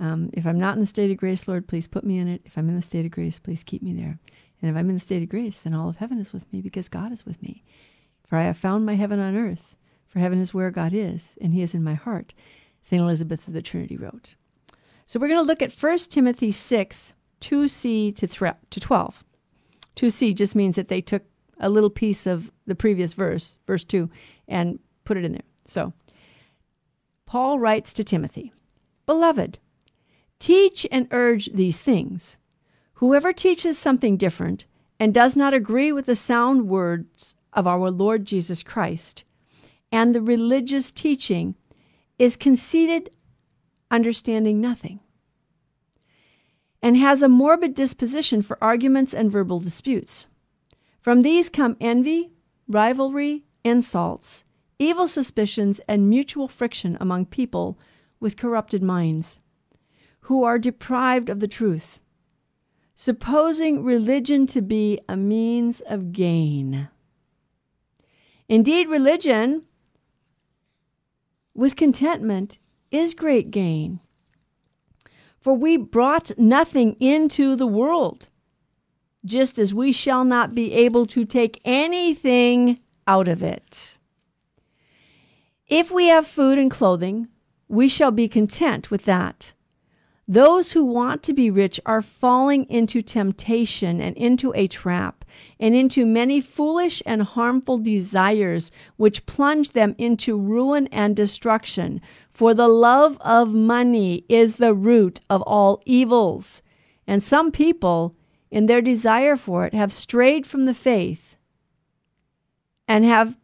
um, 0.00 0.30
if 0.32 0.46
I'm 0.46 0.58
not 0.58 0.74
in 0.74 0.80
the 0.80 0.86
state 0.86 1.10
of 1.10 1.18
grace, 1.18 1.46
Lord, 1.46 1.68
please 1.68 1.86
put 1.86 2.04
me 2.04 2.18
in 2.18 2.26
it. 2.26 2.40
If 2.46 2.56
I'm 2.56 2.68
in 2.68 2.74
the 2.74 2.82
state 2.82 3.04
of 3.04 3.10
grace, 3.10 3.38
please 3.38 3.62
keep 3.62 3.82
me 3.82 3.92
there. 3.92 4.18
And 4.60 4.70
if 4.70 4.76
I'm 4.76 4.88
in 4.88 4.94
the 4.94 5.00
state 5.00 5.22
of 5.22 5.28
grace, 5.28 5.58
then 5.58 5.74
all 5.74 5.90
of 5.90 5.96
heaven 5.96 6.18
is 6.18 6.32
with 6.32 6.50
me 6.52 6.62
because 6.62 6.88
God 6.88 7.12
is 7.12 7.26
with 7.26 7.40
me. 7.42 7.62
For 8.26 8.36
I 8.36 8.44
have 8.44 8.56
found 8.56 8.86
my 8.86 8.94
heaven 8.94 9.20
on 9.20 9.36
earth, 9.36 9.76
for 10.08 10.18
heaven 10.18 10.40
is 10.40 10.54
where 10.54 10.70
God 10.70 10.92
is, 10.94 11.34
and 11.40 11.52
he 11.52 11.62
is 11.62 11.74
in 11.74 11.84
my 11.84 11.94
heart. 11.94 12.32
St. 12.80 13.00
Elizabeth 13.00 13.46
of 13.46 13.54
the 13.54 13.62
Trinity 13.62 13.96
wrote. 13.96 14.34
So 15.06 15.20
we're 15.20 15.28
going 15.28 15.40
to 15.40 15.46
look 15.46 15.62
at 15.62 15.72
1 15.72 15.98
Timothy 15.98 16.50
6, 16.50 17.12
2c 17.40 18.16
to, 18.16 18.26
th- 18.26 18.54
to 18.70 18.80
12. 18.80 19.24
2c 19.96 20.34
just 20.34 20.54
means 20.54 20.76
that 20.76 20.88
they 20.88 21.00
took 21.00 21.24
a 21.58 21.68
little 21.68 21.90
piece 21.90 22.26
of 22.26 22.50
the 22.66 22.74
previous 22.74 23.12
verse, 23.12 23.58
verse 23.66 23.84
2, 23.84 24.08
and 24.48 24.78
put 25.04 25.18
it 25.18 25.24
in 25.24 25.32
there. 25.32 25.42
So 25.66 25.92
Paul 27.26 27.58
writes 27.58 27.92
to 27.94 28.04
Timothy 28.04 28.52
Beloved, 29.04 29.58
Teach 30.40 30.86
and 30.90 31.06
urge 31.10 31.52
these 31.52 31.80
things. 31.80 32.38
Whoever 32.94 33.32
teaches 33.32 33.78
something 33.78 34.16
different 34.16 34.64
and 34.98 35.12
does 35.12 35.36
not 35.36 35.54
agree 35.54 35.92
with 35.92 36.06
the 36.06 36.16
sound 36.16 36.66
words 36.66 37.34
of 37.52 37.66
our 37.66 37.90
Lord 37.90 38.24
Jesus 38.24 38.62
Christ 38.62 39.22
and 39.92 40.14
the 40.14 40.22
religious 40.22 40.90
teaching 40.90 41.56
is 42.18 42.36
conceited, 42.36 43.10
understanding 43.90 44.60
nothing, 44.60 45.00
and 46.80 46.96
has 46.96 47.22
a 47.22 47.28
morbid 47.28 47.74
disposition 47.74 48.40
for 48.40 48.56
arguments 48.62 49.12
and 49.12 49.30
verbal 49.30 49.60
disputes. 49.60 50.26
From 51.00 51.20
these 51.20 51.50
come 51.50 51.76
envy, 51.80 52.30
rivalry, 52.66 53.44
insults, 53.62 54.44
evil 54.78 55.06
suspicions, 55.06 55.80
and 55.86 56.08
mutual 56.08 56.48
friction 56.48 56.96
among 56.98 57.26
people 57.26 57.78
with 58.20 58.38
corrupted 58.38 58.82
minds 58.82 59.38
who 60.30 60.44
are 60.44 60.60
deprived 60.60 61.28
of 61.28 61.40
the 61.40 61.48
truth, 61.48 61.98
supposing 62.94 63.82
religion 63.82 64.46
to 64.46 64.62
be 64.62 64.96
a 65.08 65.16
means 65.16 65.80
of 65.80 66.12
gain. 66.12 66.88
Indeed, 68.48 68.86
religion 68.86 69.66
with 71.52 71.74
contentment 71.74 72.58
is 72.92 73.12
great 73.12 73.50
gain. 73.50 73.98
For 75.40 75.52
we 75.54 75.76
brought 75.76 76.38
nothing 76.38 76.94
into 77.00 77.56
the 77.56 77.66
world, 77.66 78.28
just 79.24 79.58
as 79.58 79.74
we 79.74 79.90
shall 79.90 80.24
not 80.24 80.54
be 80.54 80.72
able 80.72 81.06
to 81.06 81.24
take 81.24 81.60
anything 81.64 82.78
out 83.04 83.26
of 83.26 83.42
it. 83.42 83.98
If 85.66 85.90
we 85.90 86.06
have 86.06 86.24
food 86.24 86.56
and 86.56 86.70
clothing, 86.70 87.26
we 87.66 87.88
shall 87.88 88.12
be 88.12 88.28
content 88.28 88.92
with 88.92 89.02
that. 89.06 89.54
Those 90.32 90.70
who 90.70 90.84
want 90.84 91.24
to 91.24 91.32
be 91.32 91.50
rich 91.50 91.80
are 91.84 92.00
falling 92.00 92.64
into 92.66 93.02
temptation 93.02 94.00
and 94.00 94.16
into 94.16 94.52
a 94.54 94.68
trap 94.68 95.24
and 95.58 95.74
into 95.74 96.06
many 96.06 96.40
foolish 96.40 97.02
and 97.04 97.20
harmful 97.22 97.78
desires 97.78 98.70
which 98.96 99.26
plunge 99.26 99.70
them 99.72 99.96
into 99.98 100.38
ruin 100.38 100.86
and 100.92 101.16
destruction. 101.16 102.00
For 102.32 102.54
the 102.54 102.68
love 102.68 103.16
of 103.22 103.52
money 103.52 104.24
is 104.28 104.54
the 104.54 104.72
root 104.72 105.20
of 105.28 105.42
all 105.42 105.82
evils. 105.84 106.62
And 107.08 107.24
some 107.24 107.50
people, 107.50 108.14
in 108.52 108.66
their 108.66 108.80
desire 108.80 109.34
for 109.34 109.66
it, 109.66 109.74
have 109.74 109.92
strayed 109.92 110.46
from 110.46 110.64
the 110.64 110.74
faith 110.74 111.34
and 112.86 113.04
have 113.04 113.36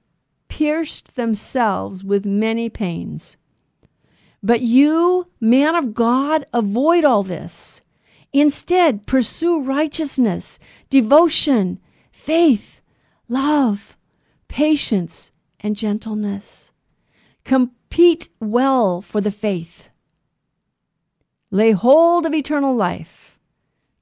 pierced 0.46 1.16
themselves 1.16 2.04
with 2.04 2.24
many 2.24 2.68
pains. 2.68 3.36
But 4.46 4.60
you, 4.60 5.26
man 5.40 5.74
of 5.74 5.92
God, 5.92 6.46
avoid 6.52 7.02
all 7.02 7.24
this. 7.24 7.82
Instead, 8.32 9.04
pursue 9.04 9.60
righteousness, 9.60 10.60
devotion, 10.88 11.80
faith, 12.12 12.80
love, 13.28 13.96
patience, 14.46 15.32
and 15.58 15.74
gentleness. 15.74 16.70
Compete 17.42 18.28
well 18.38 19.02
for 19.02 19.20
the 19.20 19.32
faith. 19.32 19.88
Lay 21.50 21.72
hold 21.72 22.24
of 22.24 22.32
eternal 22.32 22.76
life, 22.76 23.40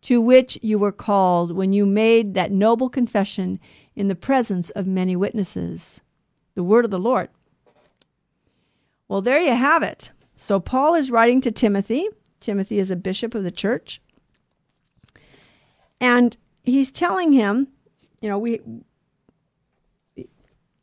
to 0.02 0.20
which 0.20 0.58
you 0.60 0.78
were 0.78 0.92
called 0.92 1.52
when 1.52 1.72
you 1.72 1.86
made 1.86 2.34
that 2.34 2.52
noble 2.52 2.90
confession 2.90 3.58
in 3.96 4.08
the 4.08 4.14
presence 4.14 4.68
of 4.70 4.86
many 4.86 5.16
witnesses. 5.16 6.02
The 6.54 6.62
word 6.62 6.84
of 6.84 6.90
the 6.90 6.98
Lord. 6.98 7.30
Well, 9.08 9.22
there 9.22 9.40
you 9.40 9.54
have 9.54 9.82
it. 9.82 10.10
So, 10.36 10.58
Paul 10.60 10.94
is 10.94 11.10
writing 11.10 11.40
to 11.42 11.50
Timothy. 11.50 12.08
Timothy 12.40 12.78
is 12.78 12.90
a 12.90 12.96
bishop 12.96 13.34
of 13.34 13.44
the 13.44 13.50
church. 13.50 14.00
And 16.00 16.36
he's 16.62 16.90
telling 16.90 17.32
him, 17.32 17.68
you 18.20 18.28
know, 18.28 18.38
we 18.38 18.60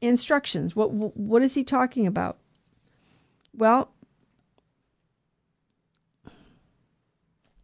instructions. 0.02 0.76
What 0.76 0.92
what 0.92 1.42
is 1.44 1.54
he 1.54 1.64
talking 1.64 2.08
about? 2.08 2.38
Well, 3.56 3.92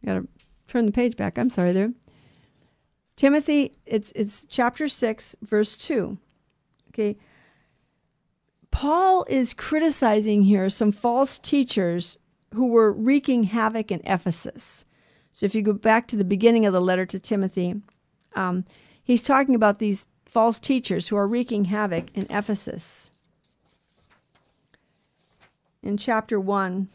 got 0.04 0.14
to 0.14 0.28
turn 0.68 0.86
the 0.86 0.92
page 0.92 1.16
back. 1.16 1.38
I'm 1.38 1.50
sorry 1.50 1.72
there. 1.72 1.92
Timothy, 3.16 3.72
it's 3.84 4.12
it's 4.14 4.46
chapter 4.48 4.86
6 4.86 5.36
verse 5.42 5.76
2. 5.76 6.16
Okay. 6.90 7.16
Paul 8.78 9.26
is 9.28 9.54
criticizing 9.54 10.44
here 10.44 10.70
some 10.70 10.92
false 10.92 11.36
teachers 11.38 12.16
who 12.54 12.68
were 12.68 12.92
wreaking 12.92 13.42
havoc 13.42 13.90
in 13.90 14.00
Ephesus. 14.04 14.84
So 15.32 15.46
if 15.46 15.52
you 15.52 15.62
go 15.62 15.72
back 15.72 16.06
to 16.06 16.16
the 16.16 16.22
beginning 16.22 16.64
of 16.64 16.72
the 16.72 16.80
letter 16.80 17.04
to 17.04 17.18
Timothy, 17.18 17.82
um, 18.36 18.64
he's 19.02 19.20
talking 19.20 19.56
about 19.56 19.80
these 19.80 20.06
false 20.26 20.60
teachers 20.60 21.08
who 21.08 21.16
are 21.16 21.26
wreaking 21.26 21.64
havoc 21.64 22.16
in 22.16 22.28
Ephesus. 22.30 23.10
In 25.82 25.96
chapter 25.96 26.38
1, 26.38 26.86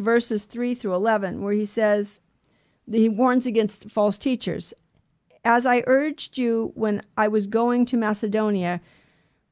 verses 0.00 0.46
3 0.46 0.74
through 0.74 0.96
11, 0.96 1.42
where 1.42 1.54
he 1.54 1.64
says, 1.64 2.20
he 2.90 3.08
warns 3.08 3.46
against 3.46 3.88
false 3.88 4.18
teachers. 4.18 4.74
As 5.44 5.64
I 5.64 5.84
urged 5.86 6.38
you 6.38 6.72
when 6.74 7.02
I 7.16 7.28
was 7.28 7.46
going 7.46 7.86
to 7.86 7.96
Macedonia, 7.96 8.80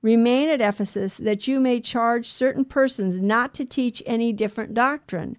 remain 0.02 0.48
at 0.48 0.60
Ephesus, 0.60 1.16
that 1.16 1.48
you 1.48 1.60
may 1.60 1.80
charge 1.80 2.26
certain 2.28 2.64
persons 2.64 3.20
not 3.20 3.54
to 3.54 3.64
teach 3.64 4.02
any 4.06 4.32
different 4.32 4.74
doctrine 4.74 5.36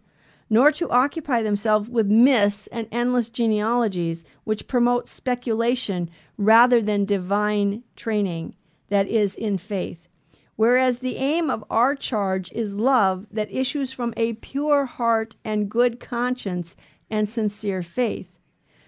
nor 0.49 0.71
to 0.71 0.89
occupy 0.89 1.43
themselves 1.43 1.89
with 1.89 2.07
myths 2.07 2.67
and 2.71 2.87
endless 2.91 3.29
genealogies 3.29 4.25
which 4.45 4.67
promote 4.67 5.07
speculation 5.07 6.09
rather 6.37 6.81
than 6.81 7.05
divine 7.05 7.83
training 7.95 8.55
that 8.89 9.07
is 9.07 9.35
in 9.35 9.57
faith. 9.57 10.07
Whereas 10.55 10.99
the 10.99 11.17
aim 11.17 11.49
of 11.49 11.63
our 11.69 11.95
charge 11.95 12.51
is 12.51 12.75
love 12.75 13.27
that 13.31 13.51
issues 13.51 13.93
from 13.93 14.13
a 14.17 14.33
pure 14.33 14.85
heart 14.85 15.35
and 15.45 15.69
good 15.69 15.99
conscience 15.99 16.75
and 17.09 17.29
sincere 17.29 17.83
faith. 17.83 18.27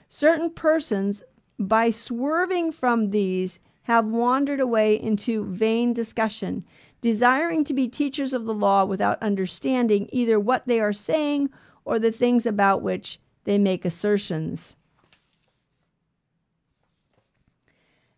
Certain 0.10 0.50
persons, 0.50 1.24
by 1.58 1.92
swerving 1.92 2.72
from 2.72 3.12
these, 3.12 3.60
have 3.84 4.06
wandered 4.06 4.60
away 4.60 5.00
into 5.02 5.46
vain 5.46 5.94
discussion 5.94 6.64
desiring 7.02 7.64
to 7.64 7.74
be 7.74 7.88
teachers 7.88 8.32
of 8.32 8.46
the 8.46 8.54
law 8.54 8.86
without 8.86 9.22
understanding 9.24 10.08
either 10.12 10.40
what 10.40 10.68
they 10.68 10.80
are 10.80 10.94
saying 10.94 11.50
or 11.84 11.98
the 11.98 12.12
things 12.12 12.46
about 12.46 12.84
which 12.84 13.20
they 13.44 13.58
make 13.58 13.84
assertions. 13.84 14.76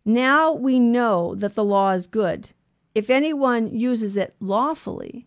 Now 0.04 0.52
we 0.52 0.78
know 0.78 1.34
that 1.36 1.54
the 1.54 1.64
law 1.64 1.92
is 1.92 2.06
good, 2.06 2.50
if 2.94 3.08
anyone 3.08 3.74
uses 3.74 4.18
it 4.18 4.34
lawfully. 4.38 5.26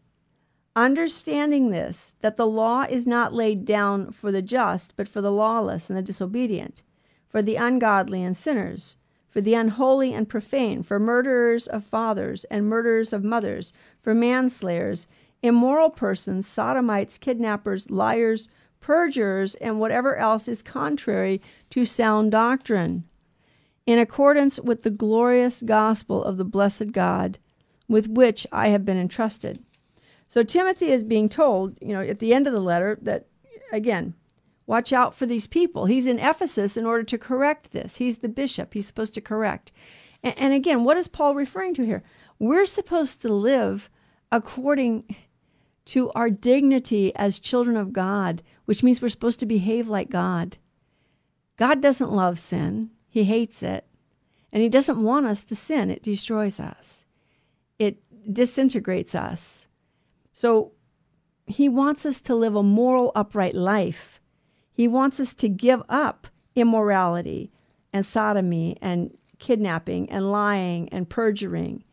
Understanding 0.75 1.71
this, 1.71 2.13
that 2.21 2.37
the 2.37 2.45
law 2.45 2.83
is 2.83 3.07
not 3.07 3.33
laid 3.33 3.65
down 3.65 4.11
for 4.11 4.31
the 4.31 4.43
just, 4.43 4.95
but 4.95 5.07
for 5.07 5.21
the 5.21 5.31
lawless 5.31 5.89
and 5.89 5.97
the 5.97 6.03
disobedient, 6.03 6.83
for 7.27 7.41
the 7.41 7.55
ungodly 7.55 8.21
and 8.21 8.37
sinners 8.37 8.95
for 9.37 9.41
the 9.41 9.53
unholy 9.53 10.15
and 10.15 10.27
profane, 10.27 10.81
for 10.81 10.99
murderers 10.99 11.67
of 11.67 11.85
fathers 11.85 12.43
and 12.45 12.65
murderers 12.65 13.13
of 13.13 13.23
mothers, 13.23 13.71
for 14.01 14.15
manslayers, 14.15 15.07
immoral 15.43 15.91
persons, 15.91 16.47
sodomites, 16.47 17.19
kidnappers, 17.19 17.91
liars, 17.91 18.49
perjurers, 18.79 19.53
and 19.61 19.79
whatever 19.79 20.15
else 20.15 20.47
is 20.47 20.63
contrary 20.63 21.39
to 21.69 21.85
sound 21.85 22.31
doctrine, 22.31 23.03
in 23.85 23.99
accordance 23.99 24.59
with 24.59 24.81
the 24.81 24.89
glorious 24.89 25.61
gospel 25.61 26.23
of 26.23 26.37
the 26.37 26.43
blessed 26.43 26.91
God, 26.91 27.37
with 27.87 28.07
which 28.07 28.47
I 28.51 28.69
have 28.69 28.85
been 28.85 28.97
entrusted. 28.97 29.63
So 30.27 30.41
Timothy 30.41 30.89
is 30.89 31.03
being 31.03 31.29
told, 31.29 31.77
you 31.79 31.93
know, 31.93 32.01
at 32.01 32.17
the 32.17 32.33
end 32.33 32.47
of 32.47 32.53
the 32.53 32.59
letter 32.59 32.97
that 33.03 33.27
again, 33.71 34.15
Watch 34.67 34.91
out 34.91 35.15
for 35.15 35.25
these 35.25 35.47
people. 35.47 35.85
He's 35.85 36.07
in 36.07 36.19
Ephesus 36.19 36.75
in 36.75 36.85
order 36.85 37.03
to 37.03 37.17
correct 37.17 37.71
this. 37.71 37.95
He's 37.95 38.17
the 38.17 38.29
bishop. 38.29 38.73
He's 38.73 38.85
supposed 38.85 39.13
to 39.13 39.21
correct. 39.21 39.71
And, 40.21 40.37
and 40.37 40.53
again, 40.53 40.83
what 40.83 40.97
is 40.97 41.07
Paul 41.07 41.35
referring 41.35 41.73
to 41.75 41.85
here? 41.85 42.03
We're 42.37 42.65
supposed 42.65 43.21
to 43.21 43.33
live 43.33 43.89
according 44.29 45.15
to 45.85 46.11
our 46.11 46.29
dignity 46.29 47.15
as 47.15 47.39
children 47.39 47.77
of 47.77 47.93
God, 47.93 48.43
which 48.65 48.83
means 48.83 49.01
we're 49.01 49.07
supposed 49.07 49.39
to 49.39 49.45
behave 49.45 49.87
like 49.87 50.09
God. 50.09 50.57
God 51.55 51.81
doesn't 51.81 52.11
love 52.11 52.37
sin, 52.37 52.91
He 53.07 53.23
hates 53.23 53.63
it. 53.63 53.85
And 54.51 54.61
He 54.61 54.69
doesn't 54.69 55.01
want 55.01 55.25
us 55.25 55.45
to 55.45 55.55
sin, 55.55 55.89
it 55.89 56.03
destroys 56.03 56.59
us, 56.59 57.05
it 57.79 57.97
disintegrates 58.33 59.15
us. 59.15 59.69
So 60.33 60.73
He 61.45 61.69
wants 61.69 62.05
us 62.05 62.19
to 62.21 62.35
live 62.35 62.55
a 62.55 62.63
moral, 62.63 63.13
upright 63.15 63.55
life. 63.55 64.19
He 64.77 64.87
wants 64.87 65.19
us 65.19 65.33
to 65.33 65.49
give 65.49 65.81
up 65.89 66.27
immorality 66.55 67.49
and 67.91 68.05
sodomy 68.05 68.77
and 68.79 69.17
kidnapping 69.39 70.07
and 70.11 70.31
lying 70.31 70.87
and 70.89 71.09
perjuring 71.09 71.83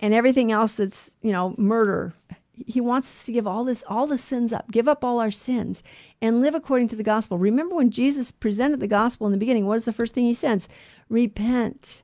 and 0.00 0.14
everything 0.14 0.50
else 0.50 0.72
that's, 0.72 1.18
you 1.20 1.30
know, 1.30 1.54
murder. 1.58 2.14
He 2.54 2.80
wants 2.80 3.06
us 3.06 3.26
to 3.26 3.32
give 3.32 3.46
all 3.46 3.64
this 3.64 3.84
all 3.86 4.06
the 4.06 4.16
sins 4.16 4.54
up, 4.54 4.70
give 4.70 4.88
up 4.88 5.04
all 5.04 5.20
our 5.20 5.30
sins 5.30 5.82
and 6.22 6.40
live 6.40 6.54
according 6.54 6.88
to 6.88 6.96
the 6.96 7.02
gospel. 7.02 7.36
Remember 7.36 7.74
when 7.74 7.90
Jesus 7.90 8.32
presented 8.32 8.80
the 8.80 8.88
gospel 8.88 9.26
in 9.26 9.32
the 9.32 9.38
beginning, 9.38 9.66
what 9.66 9.76
is 9.76 9.84
the 9.84 9.92
first 9.92 10.14
thing 10.14 10.24
he 10.24 10.32
says? 10.32 10.70
Repent. 11.10 12.02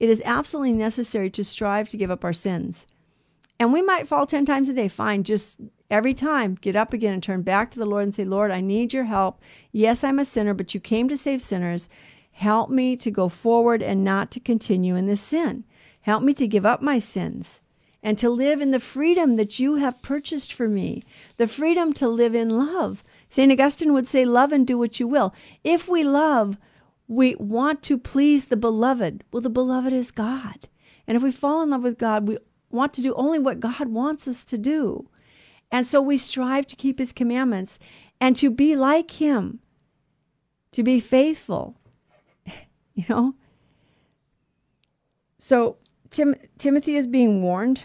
It 0.00 0.08
is 0.08 0.20
absolutely 0.24 0.72
necessary 0.72 1.30
to 1.30 1.44
strive 1.44 1.88
to 1.90 1.96
give 1.96 2.10
up 2.10 2.24
our 2.24 2.32
sins. 2.32 2.88
And 3.60 3.72
we 3.72 3.82
might 3.82 4.08
fall 4.08 4.26
10 4.26 4.46
times 4.46 4.68
a 4.68 4.74
day. 4.74 4.88
Fine, 4.88 5.22
just 5.22 5.60
Every 5.90 6.14
time, 6.14 6.56
get 6.60 6.76
up 6.76 6.92
again 6.92 7.14
and 7.14 7.22
turn 7.22 7.42
back 7.42 7.70
to 7.72 7.78
the 7.80 7.84
Lord 7.84 8.04
and 8.04 8.14
say, 8.14 8.24
Lord, 8.24 8.52
I 8.52 8.60
need 8.60 8.92
your 8.92 9.04
help. 9.04 9.40
Yes, 9.72 10.04
I'm 10.04 10.20
a 10.20 10.24
sinner, 10.24 10.54
but 10.54 10.72
you 10.72 10.78
came 10.78 11.08
to 11.08 11.16
save 11.16 11.42
sinners. 11.42 11.88
Help 12.30 12.70
me 12.70 12.96
to 12.96 13.10
go 13.10 13.28
forward 13.28 13.82
and 13.82 14.04
not 14.04 14.30
to 14.30 14.40
continue 14.40 14.94
in 14.94 15.06
this 15.06 15.20
sin. 15.20 15.64
Help 16.02 16.22
me 16.22 16.32
to 16.34 16.46
give 16.46 16.64
up 16.64 16.80
my 16.80 17.00
sins 17.00 17.60
and 18.04 18.16
to 18.18 18.30
live 18.30 18.60
in 18.60 18.70
the 18.70 18.78
freedom 18.78 19.34
that 19.34 19.58
you 19.58 19.74
have 19.74 20.00
purchased 20.00 20.52
for 20.52 20.68
me, 20.68 21.04
the 21.36 21.46
freedom 21.48 21.92
to 21.94 22.08
live 22.08 22.34
in 22.34 22.50
love. 22.50 23.02
St. 23.28 23.50
Augustine 23.50 23.92
would 23.92 24.06
say, 24.06 24.24
Love 24.24 24.52
and 24.52 24.66
do 24.66 24.78
what 24.78 25.00
you 25.00 25.08
will. 25.08 25.34
If 25.64 25.88
we 25.88 26.04
love, 26.04 26.56
we 27.08 27.34
want 27.34 27.82
to 27.82 27.98
please 27.98 28.44
the 28.44 28.56
beloved. 28.56 29.24
Well, 29.32 29.40
the 29.40 29.50
beloved 29.50 29.92
is 29.92 30.12
God. 30.12 30.68
And 31.08 31.16
if 31.16 31.22
we 31.22 31.32
fall 31.32 31.62
in 31.62 31.70
love 31.70 31.82
with 31.82 31.98
God, 31.98 32.28
we 32.28 32.38
want 32.70 32.94
to 32.94 33.02
do 33.02 33.12
only 33.14 33.40
what 33.40 33.58
God 33.58 33.88
wants 33.88 34.28
us 34.28 34.44
to 34.44 34.56
do. 34.56 35.08
And 35.72 35.86
so 35.86 36.02
we 36.02 36.16
strive 36.16 36.66
to 36.68 36.76
keep 36.76 36.98
his 36.98 37.12
commandments 37.12 37.78
and 38.20 38.36
to 38.36 38.50
be 38.50 38.76
like 38.76 39.10
him, 39.10 39.60
to 40.72 40.82
be 40.82 41.00
faithful. 41.00 41.76
You 42.94 43.04
know? 43.08 43.34
So 45.38 45.78
Tim, 46.10 46.34
Timothy 46.58 46.96
is 46.96 47.06
being 47.06 47.40
warned 47.40 47.84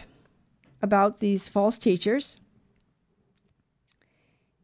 about 0.82 1.20
these 1.20 1.48
false 1.48 1.78
teachers. 1.78 2.38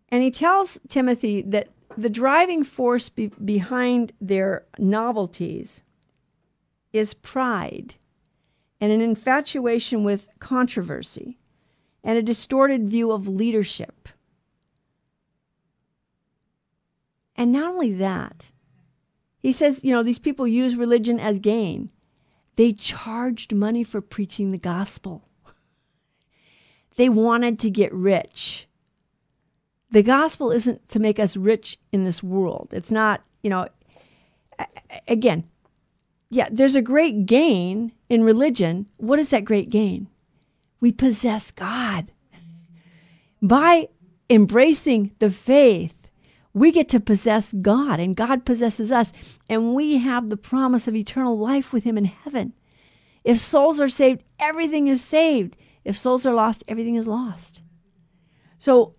And 0.08 0.22
he 0.22 0.30
tells 0.30 0.78
Timothy 0.88 1.42
that 1.42 1.68
the 1.96 2.10
driving 2.10 2.64
force 2.64 3.08
be, 3.08 3.28
behind 3.28 4.12
their 4.20 4.66
novelties 4.78 5.82
is 6.92 7.14
pride 7.14 7.94
and 8.80 8.92
an 8.92 9.00
infatuation 9.00 10.04
with 10.04 10.28
controversy 10.38 11.38
and 12.04 12.18
a 12.18 12.22
distorted 12.22 12.88
view 12.88 13.12
of 13.12 13.28
leadership. 13.28 14.08
And 17.36 17.52
not 17.52 17.72
only 17.72 17.92
that, 17.94 18.52
he 19.38 19.52
says, 19.52 19.82
you 19.82 19.90
know, 19.90 20.02
these 20.02 20.18
people 20.18 20.46
use 20.46 20.76
religion 20.76 21.18
as 21.18 21.38
gain. 21.38 21.90
They 22.56 22.72
charged 22.72 23.52
money 23.54 23.82
for 23.82 24.00
preaching 24.00 24.50
the 24.50 24.58
gospel. 24.58 25.22
They 26.96 27.08
wanted 27.08 27.58
to 27.60 27.70
get 27.70 27.90
rich. 27.94 28.68
The 29.90 30.02
gospel 30.02 30.52
isn't 30.52 30.90
to 30.90 30.98
make 30.98 31.18
us 31.18 31.38
rich 31.38 31.78
in 31.90 32.04
this 32.04 32.22
world. 32.22 32.68
It's 32.72 32.90
not, 32.90 33.22
you 33.42 33.48
know, 33.48 33.66
again, 35.08 35.44
yeah, 36.28 36.48
there's 36.50 36.74
a 36.74 36.82
great 36.82 37.24
gain 37.24 37.92
in 38.10 38.22
religion. 38.22 38.86
What 38.98 39.18
is 39.18 39.30
that 39.30 39.46
great 39.46 39.70
gain? 39.70 40.06
We 40.82 40.92
possess 40.92 41.52
God. 41.52 42.10
By 43.40 43.88
embracing 44.28 45.12
the 45.20 45.30
faith, 45.30 45.94
we 46.54 46.72
get 46.72 46.90
to 46.90 47.00
possess 47.00 47.54
God 47.62 48.00
and 48.00 48.16
God 48.16 48.44
possesses 48.44 48.92
us, 48.92 49.12
and 49.48 49.74
we 49.74 49.96
have 49.98 50.28
the 50.28 50.36
promise 50.36 50.88
of 50.88 50.96
eternal 50.96 51.38
life 51.38 51.72
with 51.72 51.84
Him 51.84 51.96
in 51.96 52.04
heaven. 52.04 52.52
If 53.24 53.38
souls 53.38 53.80
are 53.80 53.88
saved, 53.88 54.24
everything 54.40 54.88
is 54.88 55.02
saved. 55.02 55.56
If 55.84 55.96
souls 55.96 56.26
are 56.26 56.34
lost, 56.34 56.64
everything 56.66 56.96
is 56.96 57.06
lost. 57.06 57.62
So 58.58 58.92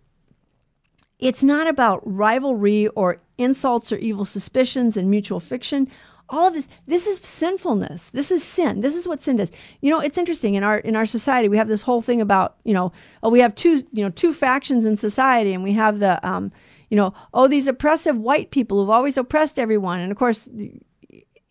it's 1.20 1.44
not 1.44 1.68
about 1.68 2.02
rivalry 2.06 2.88
or 2.88 3.22
insults 3.38 3.92
or 3.92 3.98
evil 3.98 4.26
suspicions 4.26 4.96
and 4.96 5.10
mutual 5.10 5.42
fiction. 5.42 5.90
All 6.34 6.48
of 6.48 6.56
this, 6.56 6.68
this 6.88 7.06
is 7.06 7.20
sinfulness. 7.20 8.10
This 8.10 8.32
is 8.32 8.44
sin. 8.44 8.82
This 8.82 8.96
is 8.96 9.08
what 9.08 9.22
sin 9.22 9.36
does. 9.36 9.52
You 9.82 9.92
know, 9.92 10.00
it's 10.00 10.18
interesting 10.18 10.56
in 10.56 10.64
our 10.64 10.80
in 10.80 10.96
our 10.96 11.06
society. 11.06 11.48
We 11.48 11.58
have 11.58 11.68
this 11.68 11.84
whole 11.84 12.02
thing 12.02 12.22
about 12.22 12.58
you 12.64 12.74
know, 12.74 12.92
oh, 13.22 13.30
we 13.30 13.40
have 13.40 13.54
two 13.54 13.84
you 13.92 14.04
know 14.04 14.10
two 14.10 14.34
factions 14.34 14.88
in 14.88 14.98
society, 14.98 15.54
and 15.54 15.64
we 15.64 15.74
have 15.74 16.00
the 16.00 16.26
um, 16.28 16.52
you 16.90 16.98
know, 16.98 17.14
oh, 17.36 17.48
these 17.48 17.68
oppressive 17.68 18.18
white 18.18 18.50
people 18.50 18.80
who've 18.80 18.90
always 18.90 19.16
oppressed 19.16 19.60
everyone, 19.60 20.00
and 20.00 20.12
of 20.12 20.18
course, 20.18 20.50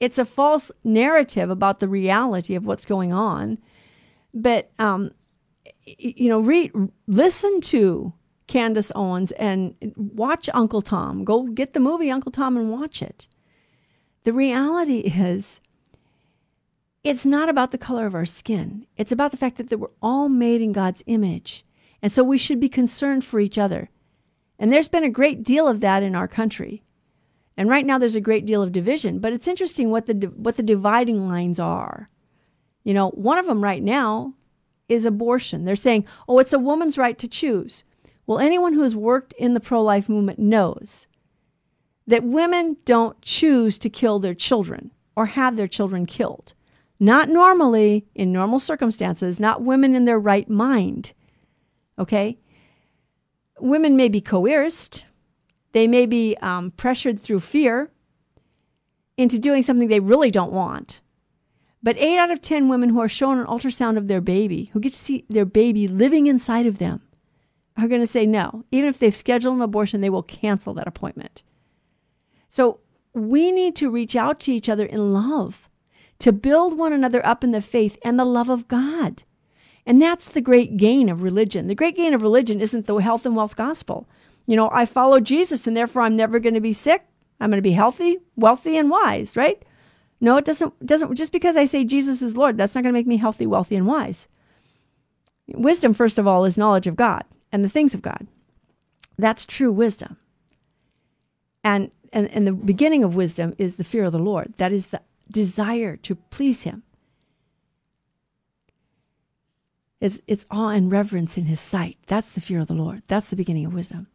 it's 0.01 0.19
a 0.19 0.25
false 0.25 0.73
narrative 0.83 1.49
about 1.49 1.79
the 1.79 1.89
reality 1.89 2.57
of 2.57 2.67
what's 2.67 2.85
going 2.85 3.13
on. 3.13 3.59
But 4.35 4.73
um, 4.81 5.13
you 5.85 6.29
know, 6.29 6.41
read, 6.41 6.73
listen 7.07 7.61
to 7.61 8.13
Candace 8.49 8.91
Owens 8.97 9.31
and 9.33 9.77
watch 9.97 10.51
Uncle 10.55 10.83
Tom. 10.83 11.25
Go 11.25 11.45
get 11.45 11.73
the 11.73 11.81
movie 11.81 12.11
Uncle 12.11 12.33
Tom 12.33 12.57
and 12.57 12.71
watch 12.71 13.01
it. 13.01 13.29
The 14.25 14.33
reality 14.33 14.99
is, 14.99 15.61
it's 17.03 17.27
not 17.27 17.49
about 17.49 17.73
the 17.73 17.79
color 17.79 18.07
of 18.07 18.15
our 18.15 18.25
skin. 18.25 18.87
It's 18.97 19.11
about 19.11 19.33
the 19.33 19.37
fact 19.37 19.57
that 19.57 19.77
we're 19.77 19.89
all 20.01 20.29
made 20.29 20.61
in 20.61 20.73
God's 20.73 21.03
image. 21.07 21.65
And 22.01 22.13
so 22.13 22.23
we 22.23 22.39
should 22.39 22.61
be 22.61 22.69
concerned 22.69 23.25
for 23.25 23.41
each 23.41 23.59
other. 23.59 23.91
And 24.59 24.73
there's 24.73 24.89
been 24.89 25.03
a 25.03 25.11
great 25.11 25.43
deal 25.43 25.67
of 25.67 25.81
that 25.81 26.05
in 26.05 26.15
our 26.15 26.29
country. 26.29 26.83
And 27.57 27.69
right 27.69 27.85
now 27.85 27.99
there's 27.99 28.15
a 28.15 28.21
great 28.21 28.47
deal 28.47 28.63
of 28.63 28.71
division, 28.71 29.19
but 29.19 29.33
it's 29.33 29.49
interesting 29.49 29.91
what 29.91 30.07
the 30.07 30.15
what 30.37 30.57
the 30.57 30.63
dividing 30.63 31.29
lines 31.29 31.59
are. 31.59 32.09
You 32.85 32.95
know, 32.95 33.11
one 33.11 33.39
of 33.39 33.47
them 33.47 33.63
right 33.63 33.83
now 33.83 34.35
is 34.89 35.05
abortion. 35.05 35.65
They're 35.65 35.77
saying, 35.77 36.05
"Oh, 36.29 36.39
it's 36.39 36.53
a 36.53 36.59
woman's 36.59 36.97
right 36.97 37.19
to 37.19 37.29
choose." 37.29 37.85
Well, 38.27 38.39
anyone 38.39 38.73
who 38.73 38.83
has 38.83 38.95
worked 38.95 39.33
in 39.35 39.55
the 39.55 39.61
pro-life 39.61 40.09
movement 40.09 40.39
knows 40.39 41.07
that 42.07 42.25
women 42.25 42.77
don't 42.85 43.21
choose 43.23 43.79
to 43.79 43.91
kill 43.91 44.19
their 44.19 44.35
children 44.35 44.91
or 45.17 45.27
have 45.27 45.57
their 45.57 45.69
children 45.69 46.07
killed. 46.07 46.55
Not 46.99 47.29
normally 47.29 48.07
in 48.15 48.33
normal 48.33 48.59
circumstances, 48.59 49.41
not 49.41 49.63
women 49.63 49.95
in 49.95 50.05
their 50.05 50.19
right 50.19 50.49
mind. 50.49 51.13
Okay? 51.99 52.39
Women 53.59 53.97
may 53.97 54.09
be 54.09 54.21
coerced, 54.21 55.05
they 55.73 55.87
may 55.87 56.07
be 56.07 56.37
um, 56.43 56.71
pressured 56.73 57.21
through 57.21 57.41
fear 57.41 57.91
into 59.17 59.39
doing 59.39 59.63
something 59.63 59.89
they 59.89 60.01
really 60.01 60.31
don't 60.31 60.53
want. 60.53 61.01
But 61.83 61.99
eight 61.99 62.19
out 62.19 62.31
of 62.31 62.41
10 62.41 62.69
women 62.69 62.91
who 62.91 63.01
are 63.01 63.09
shown 63.09 63.39
an 63.39 63.47
ultrasound 63.47 63.97
of 63.97 64.07
their 64.07 64.21
baby, 64.21 64.65
who 64.73 64.81
get 64.81 64.93
to 64.93 64.99
see 64.99 65.25
their 65.29 65.45
baby 65.45 65.89
living 65.89 66.27
inside 66.29 66.67
of 66.67 66.79
them, 66.79 67.03
are 67.77 67.89
going 67.89 68.01
to 68.01 68.07
say 68.07 68.27
no. 68.27 68.65
Even 68.71 68.89
if 68.89 68.99
they've 68.99 69.17
scheduled 69.17 69.57
an 69.57 69.63
abortion, 69.63 70.01
they 70.01 70.11
will 70.11 70.23
cancel 70.23 70.75
that 70.75 70.87
appointment. 70.87 71.43
So 72.53 72.79
we 73.15 73.51
need 73.51 73.75
to 73.77 73.91
reach 73.91 74.15
out 74.15 74.39
to 74.41 74.53
each 74.53 74.69
other 74.69 74.87
in 74.87 75.13
love, 75.13 75.69
to 76.21 76.33
build 76.33 76.79
one 76.79 76.93
another 76.93 77.25
up 77.27 77.43
in 77.43 77.51
the 77.51 77.61
faith 77.61 77.99
and 78.05 78.19
the 78.19 78.25
love 78.25 78.49
of 78.49 78.69
God. 78.69 79.25
And 79.85 80.01
that's 80.01 80.29
the 80.29 80.41
great 80.41 80.77
gain 80.77 81.09
of 81.09 81.23
religion. 81.23 81.67
The 81.67 81.75
great 81.75 81.97
gain 81.97 82.15
of 82.15 82.23
religion 82.23 82.61
isn't 82.61 82.87
the 82.87 82.95
health 82.99 83.27
and 83.27 83.35
wealth 83.35 83.57
gospel 83.57 84.07
you 84.47 84.57
know, 84.57 84.71
I 84.73 84.87
follow 84.87 85.21
Jesus 85.21 85.67
and 85.67 85.77
therefore 85.77 86.03
I'm 86.03 86.17
never 86.17 86.39
going 86.39 86.55
to 86.55 86.61
be 86.61 86.73
sick. 86.73 87.05
I'm 87.41 87.51
going 87.51 87.59
to 87.59 87.63
be 87.63 87.73
healthy, 87.73 88.19
wealthy, 88.37 88.77
and 88.77 88.91
wise, 88.91 89.37
right? 89.37 89.63
No, 90.21 90.37
it 90.37 90.45
doesn't, 90.45 90.87
doesn't, 90.87 91.15
just 91.17 91.33
because 91.33 91.57
I 91.57 91.65
say 91.65 91.85
Jesus 91.85 92.23
is 92.23 92.37
Lord, 92.37 92.57
that's 92.57 92.75
not 92.75 92.85
going 92.85 92.93
to 92.93 92.99
make 92.99 93.07
me 93.07 93.17
healthy, 93.17 93.47
wealthy, 93.47 93.75
and 93.75 93.87
wise. 93.87 94.29
Wisdom, 95.49 95.93
first 95.93 96.19
of 96.19 96.27
all, 96.27 96.45
is 96.45 96.57
knowledge 96.57 96.87
of 96.87 96.95
God 96.97 97.25
and 97.51 97.65
the 97.65 97.69
things 97.69 97.95
of 97.95 98.03
God. 98.03 98.27
That's 99.19 99.45
true 99.45 99.73
wisdom. 99.73 100.17
And, 101.65 101.91
and, 102.13 102.29
and 102.29 102.47
the 102.47 102.53
beginning 102.53 103.05
of 103.05 103.15
wisdom 103.15 103.55
is 103.59 103.77
the 103.77 103.85
fear 103.85 104.05
of 104.05 104.13
the 104.13 104.19
Lord. 104.19 104.55
That 104.59 104.73
is 104.73 104.87
the 104.87 105.01
desire 105.31 105.97
to 105.99 106.15
please 106.15 106.63
Him. 106.63 106.83
It's, 110.01 110.21
it's 110.27 110.47
awe 110.51 110.71
and 110.71 110.91
reverence 110.91 111.39
in 111.39 111.45
His 111.45 111.61
sight. 111.61 111.97
That's 112.07 112.33
the 112.33 112.41
fear 112.41 112.61
of 112.61 112.67
the 112.67 112.75
Lord. 112.75 113.03
That's 113.07 113.31
the 113.31 113.37
beginning 113.37 113.67
of 113.67 113.75
wisdom 113.75 114.09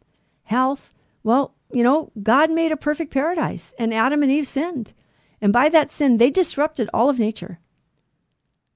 health. 0.48 0.94
Well, 1.22 1.54
you 1.72 1.82
know, 1.82 2.10
God 2.22 2.50
made 2.50 2.72
a 2.72 2.76
perfect 2.76 3.12
paradise 3.12 3.74
and 3.78 3.92
Adam 3.92 4.22
and 4.22 4.32
Eve 4.32 4.48
sinned. 4.48 4.94
And 5.40 5.52
by 5.52 5.68
that 5.68 5.92
sin, 5.92 6.16
they 6.16 6.30
disrupted 6.30 6.88
all 6.92 7.10
of 7.10 7.18
nature. 7.18 7.58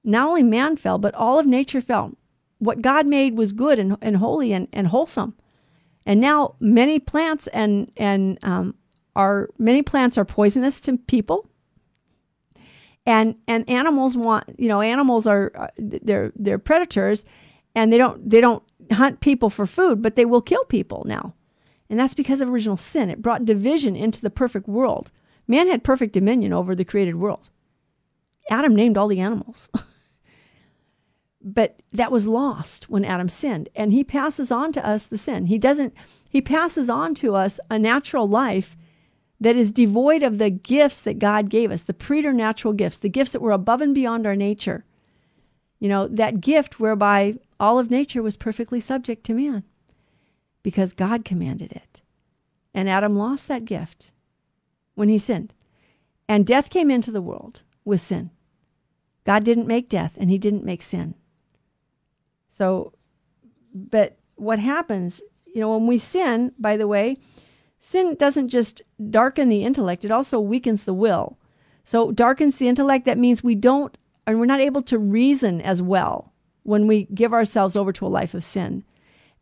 Not 0.03 0.27
only 0.27 0.43
man 0.43 0.77
fell, 0.77 0.99
but 0.99 1.15
all 1.15 1.39
of 1.39 1.47
nature 1.47 1.81
fell. 1.81 2.13
What 2.59 2.81
God 2.81 3.07
made 3.07 3.35
was 3.35 3.53
good 3.53 3.79
and, 3.79 3.97
and 4.01 4.17
holy 4.17 4.53
and, 4.53 4.67
and 4.71 4.87
wholesome. 4.87 5.33
And 6.05 6.21
now 6.21 6.55
many 6.59 6.99
plants 6.99 7.47
and, 7.47 7.91
and 7.97 8.37
um, 8.43 8.75
are 9.15 9.49
many 9.57 9.81
plants 9.81 10.17
are 10.17 10.25
poisonous 10.25 10.81
to 10.81 10.97
people. 10.97 11.47
And 13.05 13.35
and 13.47 13.69
animals 13.69 14.15
want 14.15 14.55
you 14.57 14.69
know 14.69 14.81
animals 14.81 15.27
are 15.27 15.51
uh, 15.55 15.67
they're 15.77 16.31
they're 16.35 16.59
predators, 16.59 17.25
and 17.75 17.91
they 17.91 17.97
don't 17.97 18.29
they 18.29 18.39
don't 18.39 18.63
hunt 18.91 19.19
people 19.19 19.49
for 19.49 19.65
food, 19.65 20.01
but 20.01 20.15
they 20.15 20.25
will 20.25 20.41
kill 20.41 20.63
people 20.65 21.03
now. 21.05 21.33
And 21.89 21.99
that's 21.99 22.13
because 22.13 22.41
of 22.41 22.49
original 22.49 22.77
sin. 22.77 23.09
It 23.09 23.21
brought 23.21 23.45
division 23.45 23.95
into 23.95 24.21
the 24.21 24.29
perfect 24.29 24.67
world. 24.67 25.11
Man 25.47 25.67
had 25.67 25.83
perfect 25.83 26.13
dominion 26.13 26.53
over 26.53 26.75
the 26.75 26.85
created 26.85 27.15
world. 27.15 27.49
Adam 28.49 28.75
named 28.75 28.97
all 28.97 29.07
the 29.07 29.19
animals. 29.19 29.69
but 31.43 31.81
that 31.91 32.11
was 32.11 32.27
lost 32.27 32.89
when 32.89 33.03
Adam 33.03 33.29
sinned. 33.29 33.69
And 33.75 33.91
he 33.91 34.03
passes 34.03 34.51
on 34.51 34.71
to 34.73 34.85
us 34.85 35.07
the 35.07 35.17
sin. 35.17 35.45
He 35.45 35.57
doesn't, 35.57 35.93
he 36.29 36.41
passes 36.41 36.89
on 36.89 37.13
to 37.15 37.35
us 37.35 37.59
a 37.69 37.77
natural 37.77 38.27
life 38.27 38.77
that 39.43 39.57
is 39.57 39.73
devoid 39.73 40.23
of 40.23 40.37
the 40.37 40.49
gifts 40.49 41.01
that 41.01 41.19
God 41.19 41.49
gave 41.49 41.69
us, 41.69 41.83
the 41.83 41.93
preternatural 41.93 42.73
gifts, 42.73 42.97
the 42.97 43.09
gifts 43.09 43.31
that 43.31 43.41
were 43.41 43.51
above 43.51 43.81
and 43.81 43.93
beyond 43.93 44.25
our 44.25 44.37
nature. 44.37 44.85
You 45.79 45.89
know, 45.89 46.07
that 46.07 46.39
gift 46.39 46.79
whereby 46.79 47.35
all 47.59 47.77
of 47.77 47.91
nature 47.91 48.23
was 48.23 48.37
perfectly 48.37 48.79
subject 48.79 49.25
to 49.25 49.33
man 49.33 49.63
because 50.63 50.93
God 50.93 51.25
commanded 51.25 51.73
it. 51.73 52.01
And 52.73 52.89
Adam 52.89 53.17
lost 53.17 53.49
that 53.49 53.65
gift 53.65 54.13
when 54.95 55.09
he 55.09 55.17
sinned. 55.17 55.53
And 56.29 56.47
death 56.47 56.69
came 56.69 56.89
into 56.89 57.11
the 57.11 57.21
world 57.21 57.63
with 57.83 57.99
sin. 57.99 58.29
God 59.25 59.43
didn't 59.43 59.67
make 59.67 59.89
death 59.89 60.13
and 60.17 60.29
he 60.29 60.37
didn't 60.37 60.63
make 60.63 60.81
sin. 60.81 61.15
So, 62.49 62.93
but 63.75 64.17
what 64.35 64.59
happens, 64.59 65.21
you 65.53 65.59
know, 65.59 65.75
when 65.75 65.85
we 65.85 65.97
sin, 65.97 66.53
by 66.57 66.77
the 66.77 66.87
way, 66.87 67.17
sin 67.83 68.15
doesn't 68.15 68.49
just 68.49 68.81
darken 69.09 69.49
the 69.49 69.63
intellect, 69.63 70.05
it 70.05 70.11
also 70.11 70.39
weakens 70.39 70.83
the 70.83 70.93
will. 70.93 71.37
So, 71.83 72.11
darkens 72.11 72.57
the 72.57 72.67
intellect, 72.67 73.05
that 73.05 73.17
means 73.17 73.43
we 73.43 73.55
don't, 73.55 73.97
and 74.25 74.39
we're 74.39 74.45
not 74.45 74.61
able 74.61 74.81
to 74.83 74.97
reason 74.97 75.61
as 75.61 75.81
well 75.81 76.31
when 76.63 76.87
we 76.87 77.05
give 77.13 77.33
ourselves 77.33 77.75
over 77.75 77.91
to 77.91 78.07
a 78.07 78.07
life 78.07 78.33
of 78.33 78.43
sin 78.43 78.83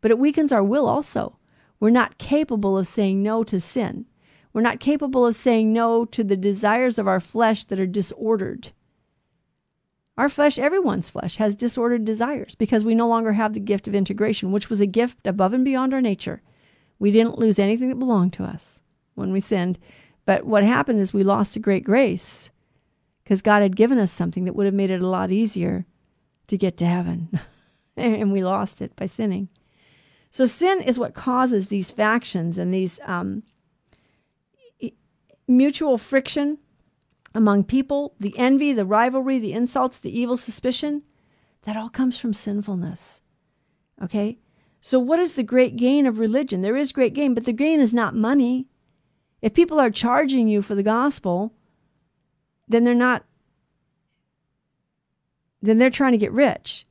but 0.02 0.10
it 0.10 0.18
weakens 0.18 0.52
our 0.52 0.64
will 0.64 0.86
also. 0.86 1.38
We're 1.80 1.90
not 1.90 2.18
capable 2.18 2.76
of 2.76 2.86
saying 2.86 3.22
no 3.22 3.42
to 3.44 3.58
sin. 3.58 4.04
We're 4.52 4.60
not 4.60 4.80
capable 4.80 5.24
of 5.24 5.36
saying 5.36 5.72
no 5.72 6.04
to 6.06 6.22
the 6.22 6.36
desires 6.36 6.98
of 6.98 7.08
our 7.08 7.20
flesh 7.20 7.64
that 7.64 7.80
are 7.80 7.86
disordered. 7.86 8.72
Our 10.18 10.28
flesh, 10.28 10.58
everyone's 10.58 11.08
flesh, 11.08 11.36
has 11.36 11.56
disordered 11.56 12.04
desires 12.04 12.54
because 12.54 12.84
we 12.84 12.94
no 12.94 13.08
longer 13.08 13.32
have 13.32 13.54
the 13.54 13.60
gift 13.60 13.88
of 13.88 13.94
integration, 13.94 14.52
which 14.52 14.68
was 14.68 14.80
a 14.80 14.86
gift 14.86 15.26
above 15.26 15.54
and 15.54 15.64
beyond 15.64 15.94
our 15.94 16.02
nature. 16.02 16.42
We 17.02 17.10
didn't 17.10 17.40
lose 17.40 17.58
anything 17.58 17.88
that 17.88 17.98
belonged 17.98 18.32
to 18.34 18.44
us 18.44 18.80
when 19.16 19.32
we 19.32 19.40
sinned. 19.40 19.76
But 20.24 20.46
what 20.46 20.62
happened 20.62 21.00
is 21.00 21.12
we 21.12 21.24
lost 21.24 21.56
a 21.56 21.58
great 21.58 21.82
grace 21.82 22.48
because 23.24 23.42
God 23.42 23.60
had 23.60 23.74
given 23.74 23.98
us 23.98 24.12
something 24.12 24.44
that 24.44 24.54
would 24.54 24.66
have 24.66 24.74
made 24.74 24.90
it 24.90 25.02
a 25.02 25.08
lot 25.08 25.32
easier 25.32 25.84
to 26.46 26.56
get 26.56 26.76
to 26.76 26.86
heaven. 26.86 27.40
and 27.96 28.30
we 28.30 28.44
lost 28.44 28.80
it 28.80 28.94
by 28.94 29.06
sinning. 29.06 29.48
So 30.30 30.46
sin 30.46 30.80
is 30.80 30.96
what 30.96 31.12
causes 31.12 31.66
these 31.66 31.90
factions 31.90 32.56
and 32.56 32.72
these 32.72 33.00
um, 33.04 33.42
mutual 35.48 35.98
friction 35.98 36.56
among 37.34 37.64
people, 37.64 38.14
the 38.20 38.38
envy, 38.38 38.72
the 38.72 38.86
rivalry, 38.86 39.40
the 39.40 39.54
insults, 39.54 39.98
the 39.98 40.16
evil 40.16 40.36
suspicion. 40.36 41.02
That 41.62 41.76
all 41.76 41.88
comes 41.88 42.20
from 42.20 42.32
sinfulness. 42.32 43.22
Okay? 44.00 44.38
So, 44.84 44.98
what 44.98 45.20
is 45.20 45.34
the 45.34 45.44
great 45.44 45.76
gain 45.76 46.06
of 46.06 46.18
religion? 46.18 46.60
There 46.60 46.76
is 46.76 46.90
great 46.90 47.14
gain, 47.14 47.34
but 47.34 47.44
the 47.44 47.52
gain 47.52 47.80
is 47.80 47.94
not 47.94 48.16
money. 48.16 48.66
If 49.40 49.54
people 49.54 49.78
are 49.78 49.90
charging 49.90 50.48
you 50.48 50.60
for 50.60 50.74
the 50.74 50.82
gospel, 50.82 51.52
then 52.66 52.82
they're 52.82 52.92
not, 52.92 53.24
then 55.62 55.78
they're 55.78 55.88
trying 55.88 56.12
to 56.12 56.18
get 56.18 56.32
rich. 56.32 56.84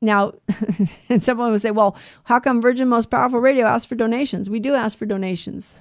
now, 0.00 0.34
and 1.08 1.24
someone 1.24 1.50
would 1.50 1.60
say, 1.60 1.72
well, 1.72 1.96
how 2.22 2.38
come 2.38 2.62
Virgin 2.62 2.88
Most 2.88 3.10
Powerful 3.10 3.40
Radio 3.40 3.66
asks 3.66 3.86
for 3.86 3.96
donations? 3.96 4.48
We 4.48 4.60
do 4.60 4.74
ask 4.74 4.96
for 4.96 5.06
donations. 5.06 5.78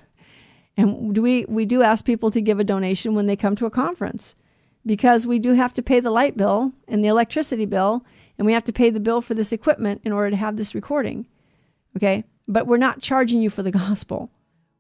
And 0.76 1.14
do 1.14 1.22
we, 1.22 1.46
we 1.46 1.66
do 1.66 1.84
ask 1.84 2.04
people 2.04 2.32
to 2.32 2.42
give 2.42 2.60
a 2.60 2.64
donation 2.64 3.14
when 3.14 3.28
they 3.28 3.36
come 3.36 3.56
to 3.58 3.68
a 3.68 3.72
conference 3.72 4.36
because 4.88 5.28
we 5.28 5.38
do 5.38 5.54
have 5.54 5.74
to 5.76 5.84
pay 5.84 6.00
the 6.00 6.10
light 6.10 6.36
bill 6.36 6.72
and 6.88 7.04
the 7.04 7.10
electricity 7.10 7.68
bill, 7.68 8.04
and 8.42 8.48
we 8.48 8.54
have 8.54 8.64
to 8.64 8.74
pay 8.74 8.90
the 8.90 9.00
bill 9.00 9.22
for 9.22 9.36
this 9.36 9.52
equipment 9.52 10.02
in 10.04 10.12
order 10.12 10.32
to 10.32 10.36
have 10.36 10.58
this 10.58 10.74
recording. 10.74 11.28
Okay? 11.96 12.24
But 12.48 12.66
we're 12.66 12.78
not 12.78 13.00
charging 13.00 13.40
you 13.40 13.52
for 13.52 13.62
the 13.62 13.70
gospel. 13.86 14.32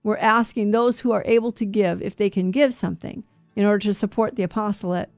We're 0.02 0.18
asking 0.18 0.72
those 0.72 1.00
who 1.00 1.12
are 1.12 1.22
able 1.28 1.52
to 1.52 1.64
give 1.64 2.02
if 2.02 2.16
they 2.16 2.28
can 2.28 2.50
give 2.50 2.74
something 2.74 3.24
in 3.56 3.66
order 3.66 3.78
to 3.78 3.94
support 3.94 4.36
the 4.36 4.42
apostolate 4.42 5.12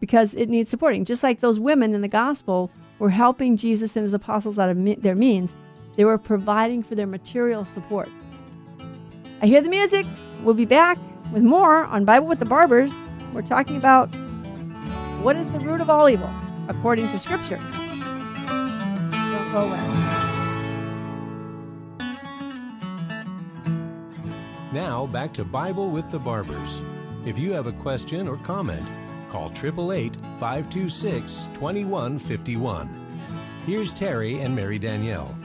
because 0.00 0.34
it 0.34 0.48
needs 0.48 0.70
supporting. 0.70 1.04
Just 1.04 1.22
like 1.22 1.38
those 1.38 1.60
women 1.60 1.94
in 1.94 2.00
the 2.00 2.08
gospel 2.08 2.68
were 2.98 3.10
helping 3.10 3.56
Jesus 3.56 3.94
and 3.94 4.02
his 4.02 4.12
apostles 4.12 4.58
out 4.58 4.70
of 4.70 5.00
their 5.00 5.14
means, 5.14 5.56
they 5.94 6.04
were 6.04 6.18
providing 6.18 6.82
for 6.82 6.96
their 6.96 7.06
material 7.06 7.64
support. 7.64 8.08
I 9.40 9.46
hear 9.46 9.62
the 9.62 9.68
music. 9.68 10.04
We'll 10.42 10.54
be 10.54 10.64
back 10.64 10.98
with 11.32 11.44
more 11.44 11.84
on 11.84 12.04
Bible 12.04 12.26
with 12.26 12.40
the 12.40 12.44
Barbers. 12.44 12.92
We're 13.32 13.42
talking 13.42 13.76
about 13.76 14.06
what 15.22 15.36
is 15.36 15.52
the 15.52 15.60
root 15.60 15.80
of 15.80 15.88
all 15.88 16.08
evil 16.08 16.34
according 16.68 17.08
to 17.10 17.20
Scripture. 17.20 17.60
Don't 19.54 19.68
go 19.68 19.76
away. 19.76 19.80
Now 24.72 25.06
back 25.06 25.32
to 25.34 25.44
Bible 25.44 25.90
with 25.90 26.10
the 26.10 26.18
Barbers. 26.18 26.80
If 27.24 27.38
you 27.38 27.52
have 27.52 27.68
a 27.68 27.72
question 27.72 28.26
or 28.26 28.36
comment, 28.38 28.84
call 29.30 29.52
888 29.52 30.16
526 30.40 31.44
2151. 31.54 33.06
Here's 33.64 33.94
Terry 33.94 34.40
and 34.40 34.56
Mary 34.56 34.80
Danielle. 34.80 35.38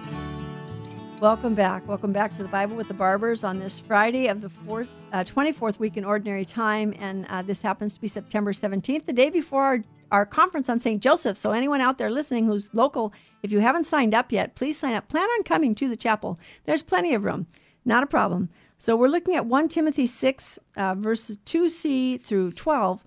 Welcome 1.21 1.53
back. 1.53 1.87
Welcome 1.87 2.11
back 2.11 2.35
to 2.37 2.41
the 2.41 2.49
Bible 2.49 2.75
with 2.75 2.87
the 2.87 2.95
Barbers 2.95 3.43
on 3.43 3.59
this 3.59 3.79
Friday 3.79 4.27
of 4.27 4.41
the 4.41 4.49
fourth, 4.49 4.89
uh, 5.13 5.23
24th 5.23 5.77
week 5.77 5.97
in 5.97 6.03
Ordinary 6.03 6.45
Time. 6.45 6.95
And 6.97 7.27
uh, 7.29 7.43
this 7.43 7.61
happens 7.61 7.93
to 7.93 8.01
be 8.01 8.07
September 8.07 8.53
17th, 8.53 9.05
the 9.05 9.13
day 9.13 9.29
before 9.29 9.63
our, 9.63 9.83
our 10.11 10.25
conference 10.25 10.69
on 10.69 10.79
St. 10.79 11.01
Joseph. 11.01 11.37
So, 11.37 11.51
anyone 11.51 11.81
out 11.81 11.97
there 11.97 12.09
listening 12.09 12.45
who's 12.45 12.73
local, 12.73 13.13
if 13.43 13.51
you 13.51 13.59
haven't 13.59 13.85
signed 13.85 14.13
up 14.13 14.31
yet, 14.31 14.55
please 14.55 14.77
sign 14.77 14.93
up. 14.93 15.07
Plan 15.07 15.27
on 15.37 15.43
coming 15.43 15.75
to 15.75 15.87
the 15.89 15.95
chapel. 15.95 16.39
There's 16.65 16.83
plenty 16.83 17.13
of 17.13 17.23
room. 17.23 17.47
Not 17.85 18.03
a 18.03 18.07
problem. 18.07 18.49
So 18.77 18.95
we're 18.95 19.09
looking 19.09 19.35
at 19.35 19.45
1 19.45 19.67
Timothy 19.67 20.05
6, 20.05 20.59
uh, 20.77 20.95
verses 20.95 21.37
2c 21.45 22.21
through 22.21 22.53
12, 22.53 23.03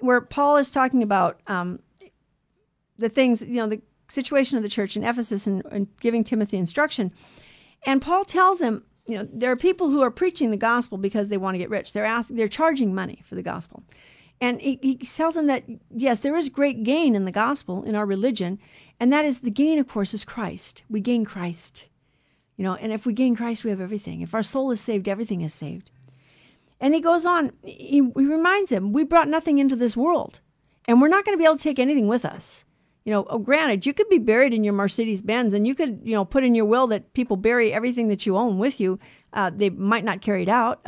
where 0.00 0.22
Paul 0.22 0.56
is 0.56 0.70
talking 0.70 1.02
about 1.02 1.40
um, 1.48 1.80
the 2.96 3.10
things, 3.10 3.42
you 3.42 3.56
know, 3.56 3.68
the 3.68 3.82
situation 4.08 4.56
of 4.56 4.62
the 4.62 4.70
church 4.70 4.96
in 4.96 5.04
Ephesus 5.04 5.46
and, 5.46 5.62
and 5.70 5.86
giving 6.00 6.24
Timothy 6.24 6.56
instruction. 6.56 7.12
And 7.84 8.00
Paul 8.00 8.24
tells 8.24 8.60
him, 8.60 8.84
you 9.06 9.18
know, 9.18 9.28
there 9.30 9.52
are 9.52 9.56
people 9.56 9.90
who 9.90 10.00
are 10.00 10.10
preaching 10.10 10.50
the 10.50 10.56
gospel 10.56 10.96
because 10.96 11.28
they 11.28 11.36
want 11.36 11.54
to 11.54 11.58
get 11.58 11.68
rich. 11.68 11.92
They're 11.92 12.04
asking, 12.04 12.36
they're 12.36 12.48
charging 12.48 12.94
money 12.94 13.22
for 13.28 13.34
the 13.34 13.42
gospel. 13.42 13.82
And 14.40 14.60
he, 14.60 14.78
he 14.82 14.96
tells 14.96 15.36
him 15.36 15.46
that, 15.46 15.64
yes, 15.90 16.20
there 16.20 16.36
is 16.36 16.48
great 16.48 16.82
gain 16.82 17.14
in 17.14 17.24
the 17.24 17.32
gospel, 17.32 17.82
in 17.84 17.94
our 17.94 18.06
religion. 18.06 18.58
And 19.00 19.12
that 19.12 19.24
is 19.24 19.40
the 19.40 19.50
gain, 19.50 19.78
of 19.78 19.88
course, 19.88 20.12
is 20.12 20.24
Christ. 20.24 20.82
We 20.90 21.00
gain 21.00 21.24
Christ. 21.24 21.88
You 22.56 22.64
know, 22.64 22.74
and 22.74 22.92
if 22.92 23.06
we 23.06 23.12
gain 23.12 23.36
Christ, 23.36 23.64
we 23.64 23.70
have 23.70 23.80
everything. 23.80 24.20
If 24.20 24.34
our 24.34 24.42
soul 24.42 24.70
is 24.70 24.80
saved, 24.80 25.08
everything 25.08 25.42
is 25.42 25.54
saved. 25.54 25.90
And 26.80 26.94
he 26.94 27.00
goes 27.00 27.24
on, 27.24 27.52
he, 27.62 28.02
he 28.16 28.24
reminds 28.24 28.70
him, 28.70 28.92
we 28.92 29.04
brought 29.04 29.28
nothing 29.28 29.58
into 29.58 29.76
this 29.76 29.96
world, 29.96 30.40
and 30.86 31.00
we're 31.00 31.08
not 31.08 31.24
going 31.24 31.36
to 31.36 31.38
be 31.38 31.44
able 31.44 31.56
to 31.56 31.62
take 31.62 31.78
anything 31.78 32.06
with 32.06 32.24
us. 32.24 32.64
You 33.04 33.12
know, 33.12 33.26
oh, 33.30 33.38
granted, 33.38 33.86
you 33.86 33.94
could 33.94 34.08
be 34.08 34.18
buried 34.18 34.52
in 34.52 34.64
your 34.64 34.74
Mercedes 34.74 35.22
Benz, 35.22 35.54
and 35.54 35.66
you 35.66 35.74
could, 35.74 36.00
you 36.02 36.14
know, 36.14 36.24
put 36.24 36.44
in 36.44 36.54
your 36.54 36.64
will 36.64 36.86
that 36.88 37.12
people 37.14 37.36
bury 37.36 37.72
everything 37.72 38.08
that 38.08 38.26
you 38.26 38.36
own 38.36 38.58
with 38.58 38.80
you. 38.80 38.98
Uh, 39.32 39.50
they 39.54 39.70
might 39.70 40.04
not 40.04 40.20
carry 40.20 40.42
it 40.42 40.48
out. 40.48 40.84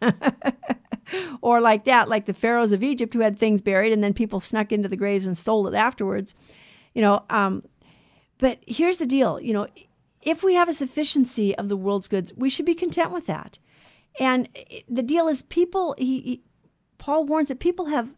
or 1.40 1.60
like 1.60 1.84
that, 1.84 2.08
like 2.08 2.26
the 2.26 2.34
pharaohs 2.34 2.72
of 2.72 2.82
Egypt 2.82 3.14
who 3.14 3.20
had 3.20 3.38
things 3.38 3.62
buried, 3.62 3.92
and 3.92 4.02
then 4.02 4.14
people 4.14 4.40
snuck 4.40 4.72
into 4.72 4.88
the 4.88 4.96
graves 4.96 5.26
and 5.26 5.36
stole 5.36 5.66
it 5.66 5.74
afterwards. 5.74 6.34
You 6.94 7.02
know, 7.02 7.24
um, 7.30 7.62
but 8.38 8.58
here's 8.66 8.98
the 8.98 9.06
deal. 9.06 9.40
You 9.40 9.52
know, 9.52 9.66
if 10.22 10.42
we 10.42 10.54
have 10.54 10.68
a 10.68 10.72
sufficiency 10.72 11.56
of 11.56 11.68
the 11.68 11.76
world's 11.76 12.08
goods, 12.08 12.32
we 12.36 12.50
should 12.50 12.66
be 12.66 12.74
content 12.74 13.10
with 13.10 13.26
that. 13.26 13.58
And 14.20 14.48
the 14.88 15.02
deal 15.02 15.28
is, 15.28 15.42
people, 15.42 15.94
he, 15.98 16.20
he, 16.20 16.42
Paul 16.98 17.24
warns 17.24 17.48
that 17.48 17.60
people 17.60 17.86
have 17.86 18.14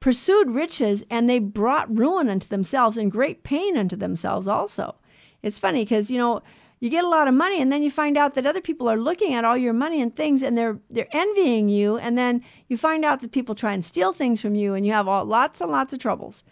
pursued 0.00 0.50
riches 0.50 1.04
and 1.10 1.28
they 1.28 1.38
brought 1.38 1.96
ruin 1.96 2.28
unto 2.28 2.48
themselves 2.48 2.98
and 2.98 3.10
great 3.10 3.44
pain 3.44 3.76
unto 3.76 3.96
themselves 3.96 4.48
also. 4.48 4.96
It's 5.42 5.58
funny 5.58 5.82
because, 5.84 6.10
you 6.10 6.18
know, 6.18 6.42
you 6.86 6.90
get 6.90 7.04
a 7.04 7.08
lot 7.08 7.26
of 7.26 7.34
money 7.34 7.60
and 7.60 7.72
then 7.72 7.82
you 7.82 7.90
find 7.90 8.16
out 8.16 8.34
that 8.34 8.46
other 8.46 8.60
people 8.60 8.88
are 8.88 8.96
looking 8.96 9.34
at 9.34 9.44
all 9.44 9.56
your 9.56 9.72
money 9.72 10.00
and 10.00 10.14
things 10.14 10.40
and 10.40 10.56
they're 10.56 10.78
they're 10.88 11.08
envying 11.10 11.68
you 11.68 11.98
and 11.98 12.16
then 12.16 12.44
you 12.68 12.76
find 12.76 13.04
out 13.04 13.20
that 13.20 13.32
people 13.32 13.56
try 13.56 13.72
and 13.72 13.84
steal 13.84 14.12
things 14.12 14.40
from 14.40 14.54
you 14.54 14.74
and 14.74 14.86
you 14.86 14.92
have 14.92 15.08
all, 15.08 15.24
lots 15.24 15.60
and 15.60 15.72
lots 15.72 15.92
of 15.92 15.98
troubles. 15.98 16.44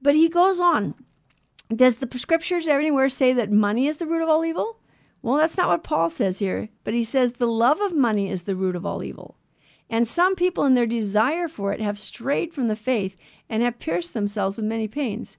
But 0.00 0.14
he 0.14 0.30
goes 0.30 0.60
on 0.60 0.94
does 1.76 1.96
the 1.96 2.18
scriptures 2.18 2.66
everywhere 2.66 3.10
say 3.10 3.34
that 3.34 3.52
money 3.52 3.86
is 3.86 3.98
the 3.98 4.06
root 4.06 4.22
of 4.22 4.30
all 4.30 4.46
evil? 4.46 4.78
Well, 5.22 5.36
that's 5.36 5.58
not 5.58 5.68
what 5.68 5.84
Paul 5.84 6.08
says 6.08 6.38
here, 6.38 6.70
but 6.82 6.94
he 6.94 7.04
says 7.04 7.32
the 7.32 7.46
love 7.46 7.80
of 7.82 7.94
money 7.94 8.30
is 8.30 8.44
the 8.44 8.56
root 8.56 8.74
of 8.74 8.86
all 8.86 9.04
evil. 9.04 9.36
And 9.90 10.08
some 10.08 10.34
people, 10.34 10.64
in 10.64 10.74
their 10.74 10.86
desire 10.86 11.48
for 11.48 11.72
it, 11.72 11.80
have 11.80 11.98
strayed 11.98 12.54
from 12.54 12.68
the 12.68 12.76
faith 12.76 13.16
and 13.48 13.62
have 13.62 13.78
pierced 13.78 14.14
themselves 14.14 14.56
with 14.56 14.64
many 14.64 14.88
pains. 14.88 15.36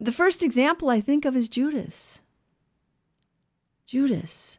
The 0.00 0.12
first 0.12 0.42
example 0.42 0.88
I 0.88 1.00
think 1.00 1.24
of 1.24 1.36
is 1.36 1.48
Judas. 1.48 2.22
Judas. 3.86 4.58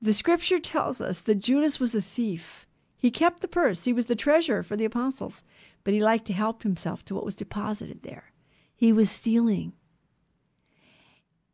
The 0.00 0.14
scripture 0.14 0.58
tells 0.58 1.02
us 1.02 1.20
that 1.20 1.34
Judas 1.36 1.78
was 1.78 1.94
a 1.94 2.00
thief. 2.00 2.66
He 2.96 3.10
kept 3.10 3.40
the 3.40 3.48
purse, 3.48 3.84
he 3.84 3.92
was 3.92 4.06
the 4.06 4.16
treasurer 4.16 4.62
for 4.62 4.74
the 4.74 4.86
apostles, 4.86 5.44
but 5.84 5.92
he 5.92 6.00
liked 6.00 6.24
to 6.26 6.32
help 6.32 6.62
himself 6.62 7.04
to 7.04 7.14
what 7.14 7.26
was 7.26 7.34
deposited 7.34 8.02
there. 8.02 8.32
He 8.74 8.90
was 8.90 9.10
stealing. 9.10 9.74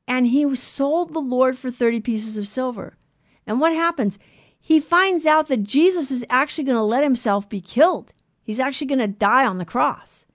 And 0.06 0.28
he 0.28 0.54
sold 0.54 1.12
the 1.12 1.20
Lord 1.20 1.58
for 1.58 1.70
30 1.70 2.00
pieces 2.00 2.38
of 2.38 2.46
silver. 2.46 2.96
And 3.44 3.60
what 3.60 3.72
happens? 3.72 4.18
He 4.60 4.78
finds 4.78 5.26
out 5.26 5.48
that 5.48 5.64
Jesus 5.64 6.12
is 6.12 6.24
actually 6.30 6.64
going 6.64 6.76
to 6.76 6.82
let 6.82 7.02
himself 7.02 7.48
be 7.48 7.60
killed. 7.60 8.12
He's 8.44 8.60
actually 8.60 8.86
going 8.86 9.00
to 9.00 9.08
die 9.08 9.46
on 9.46 9.58
the 9.58 9.64
cross. 9.64 10.26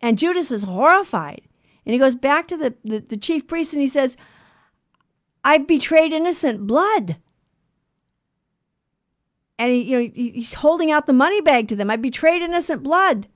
And 0.00 0.18
Judas 0.18 0.52
is 0.52 0.62
horrified. 0.62 1.42
And 1.84 1.92
he 1.92 1.98
goes 1.98 2.14
back 2.14 2.46
to 2.48 2.56
the, 2.56 2.74
the, 2.84 3.00
the 3.00 3.16
chief 3.16 3.46
priest 3.46 3.72
and 3.72 3.82
he 3.82 3.88
says, 3.88 4.16
I 5.44 5.58
betrayed 5.58 6.12
innocent 6.12 6.66
blood. 6.66 7.16
And 9.58 9.70
he, 9.70 9.82
you 9.82 10.02
know, 10.02 10.10
he's 10.14 10.54
holding 10.54 10.90
out 10.90 11.06
the 11.06 11.12
money 11.12 11.40
bag 11.40 11.68
to 11.68 11.76
them. 11.76 11.90
I 11.90 11.96
betrayed 11.96 12.42
innocent 12.42 12.82
blood. 12.82 13.28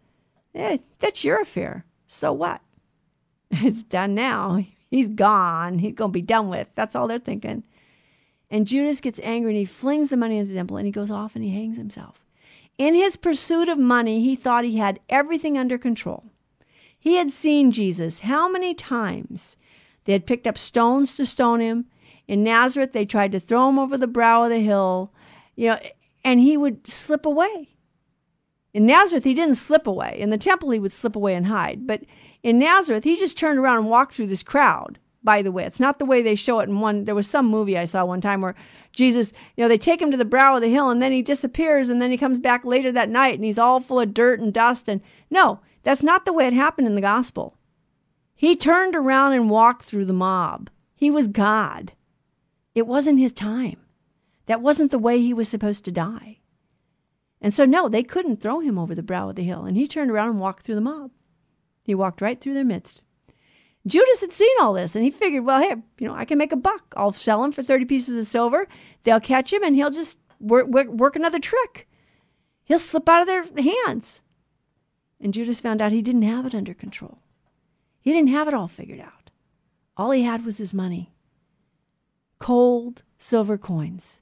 Eh, 0.55 0.79
that's 0.99 1.23
your 1.23 1.41
affair. 1.41 1.85
So 2.07 2.33
what? 2.33 2.61
It's 3.51 3.83
done 3.83 4.15
now. 4.15 4.65
He's 4.91 5.09
gone. 5.09 5.79
He's 5.79 5.95
going 5.95 6.11
to 6.11 6.13
be 6.13 6.23
done 6.23 6.49
with. 6.49 6.69
That's 6.75 6.97
all 6.97 7.09
they're 7.09 7.19
thinking. 7.19 7.65
And 8.51 8.67
Judas 8.67 9.01
gets 9.01 9.21
angry 9.23 9.53
and 9.53 9.59
he 9.59 9.65
flings 9.65 10.09
the 10.09 10.17
money 10.17 10.39
into 10.39 10.51
the 10.51 10.59
temple 10.59 10.79
and 10.79 10.87
he 10.87 10.93
goes 10.93 11.11
off 11.11 11.35
and 11.35 11.45
he 11.45 11.51
hangs 11.51 11.77
himself. 11.77 12.25
In 12.79 12.95
his 12.95 13.17
pursuit 13.17 13.69
of 13.69 13.79
money, 13.79 14.23
he 14.23 14.37
thought 14.37 14.65
he 14.65 14.79
had 14.79 15.01
everything 15.09 15.59
under 15.59 15.77
control. 15.77 16.25
He 16.99 17.17
had 17.17 17.33
seen 17.33 17.71
Jesus 17.71 18.21
how 18.21 18.49
many 18.49 18.75
times? 18.75 19.57
They 20.05 20.13
had 20.13 20.27
picked 20.27 20.47
up 20.47 20.57
stones 20.57 21.17
to 21.17 21.27
stone 21.27 21.61
him. 21.61 21.87
In 22.29 22.45
Nazareth, 22.45 22.93
they 22.93 23.07
tried 23.07 23.33
to 23.33 23.41
throw 23.41 23.69
him 23.71 23.79
over 23.79 23.97
the 23.97 24.07
brow 24.07 24.45
of 24.45 24.51
the 24.51 24.61
hill, 24.61 25.13
you 25.57 25.69
know, 25.69 25.79
and 26.23 26.39
he 26.39 26.59
would 26.59 26.87
slip 26.87 27.25
away. 27.25 27.71
In 28.75 28.85
Nazareth, 28.85 29.25
he 29.25 29.33
didn't 29.33 29.55
slip 29.55 29.87
away. 29.87 30.15
In 30.21 30.29
the 30.29 30.37
temple, 30.37 30.71
he 30.71 30.79
would 30.79 30.93
slip 30.93 31.17
away 31.17 31.35
and 31.35 31.47
hide. 31.47 31.87
But 31.87 32.03
in 32.43 32.59
Nazareth, 32.59 33.03
he 33.03 33.17
just 33.17 33.39
turned 33.39 33.59
around 33.59 33.79
and 33.79 33.89
walked 33.89 34.15
through 34.15 34.27
this 34.27 34.43
crowd. 34.43 34.99
By 35.25 35.41
the 35.41 35.51
way, 35.51 35.65
it's 35.65 35.81
not 35.81 35.99
the 35.99 36.05
way 36.05 36.23
they 36.23 36.35
show 36.35 36.61
it 36.61 36.69
in 36.69 36.81
one. 36.81 37.07
There 37.07 37.15
was 37.15 37.27
some 37.27 37.47
movie 37.47 37.79
I 37.79 37.87
saw 37.87 38.05
one 38.05 38.21
time 38.21 38.43
where 38.43 38.55
Jesus, 38.93 39.33
you 39.57 39.65
know, 39.65 39.69
they 39.69 39.79
take 39.79 40.01
him 40.01 40.11
to 40.11 40.17
the 40.17 40.25
brow 40.25 40.55
of 40.55 40.61
the 40.63 40.69
hill 40.69 40.91
and 40.91 41.01
then 41.01 41.13
he 41.13 41.23
disappears 41.23 41.89
and 41.89 42.01
then 42.01 42.11
he 42.11 42.17
comes 42.17 42.39
back 42.39 42.65
later 42.65 42.93
that 42.93 43.09
night 43.09 43.35
and 43.35 43.45
he's 43.45 43.59
all 43.59 43.81
full 43.81 44.01
of 44.01 44.15
dirt 44.15 44.39
and 44.39 44.53
dust. 44.53 44.89
And 44.89 45.01
no, 45.31 45.61
that's 45.83 46.03
not 46.03 46.25
the 46.25 46.33
way 46.33 46.47
it 46.47 46.53
happened 46.53 46.87
in 46.87 46.95
the 46.95 47.01
gospel. 47.01 47.57
He 48.35 48.55
turned 48.55 48.95
around 48.95 49.33
and 49.33 49.51
walked 49.51 49.87
through 49.87 50.05
the 50.05 50.13
mob. 50.13 50.71
He 50.95 51.11
was 51.11 51.27
God. 51.27 51.93
It 52.79 52.87
wasn't 52.87 53.19
his 53.19 53.33
time. 53.33 53.79
That 54.47 54.63
wasn't 54.63 54.93
the 54.93 55.01
way 55.01 55.21
he 55.21 55.35
was 55.35 55.49
supposed 55.49 55.85
to 55.85 55.91
die. 55.91 56.39
And 57.41 57.53
so, 57.53 57.65
no, 57.65 57.89
they 57.89 58.05
couldn't 58.05 58.41
throw 58.41 58.61
him 58.61 58.79
over 58.79 58.95
the 58.95 59.03
brow 59.03 59.29
of 59.29 59.37
the 59.37 59.43
hill. 59.43 59.65
And 59.65 59.77
he 59.77 59.89
turned 59.89 60.13
around 60.13 60.31
and 60.31 60.41
walked 60.41 60.65
through 60.65 60.77
the 60.77 60.81
mob. 60.81 61.11
He 61.83 61.95
walked 61.95 62.21
right 62.21 62.41
through 62.41 62.55
their 62.55 62.65
midst. 62.65 63.03
Judas 63.87 64.21
had 64.21 64.33
seen 64.33 64.55
all 64.61 64.75
this 64.75 64.95
and 64.95 65.05
he 65.05 65.11
figured, 65.11 65.45
well, 65.45 65.61
hey, 65.61 65.75
you 65.99 66.07
know, 66.07 66.15
I 66.15 66.25
can 66.25 66.39
make 66.39 66.53
a 66.53 66.57
buck. 66.57 66.95
I'll 66.97 67.13
sell 67.13 67.43
him 67.43 67.51
for 67.51 67.63
30 67.63 67.85
pieces 67.85 68.17
of 68.17 68.27
silver. 68.27 68.69
They'll 69.03 69.21
catch 69.21 69.53
him 69.53 69.65
and 69.65 69.75
he'll 69.75 69.91
just 69.91 70.19
work, 70.39 70.69
work, 70.69 70.89
work 70.89 71.17
another 71.17 71.41
trick. 71.41 71.89
He'll 72.65 72.79
slip 72.79 73.09
out 73.09 73.23
of 73.23 73.27
their 73.27 73.45
hands. 73.63 74.23
And 75.21 75.35
Judas 75.35 75.61
found 75.61 75.83
out 75.83 75.91
he 75.91 76.03
didn't 76.03 76.23
have 76.23 76.47
it 76.47 76.55
under 76.55 76.75
control. 76.75 77.19
He 78.01 78.13
didn't 78.13 78.31
have 78.31 78.47
it 78.47 78.55
all 78.55 78.69
figured 78.69 79.01
out. 79.01 79.31
All 79.97 80.13
he 80.13 80.23
had 80.23 80.45
was 80.45 80.59
his 80.59 80.73
money 80.73 81.13
cold 82.39 83.03
silver 83.19 83.59
coins. 83.59 84.21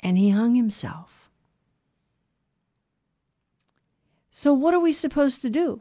And 0.00 0.16
he 0.16 0.30
hung 0.30 0.54
himself. 0.54 1.30
So, 4.30 4.52
what 4.52 4.74
are 4.74 4.80
we 4.80 4.92
supposed 4.92 5.42
to 5.42 5.50
do? 5.50 5.80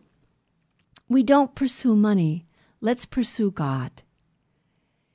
We 1.08 1.22
don't 1.22 1.54
pursue 1.54 1.96
money. 1.96 2.46
Let's 2.82 3.06
pursue 3.06 3.52
God. 3.52 4.04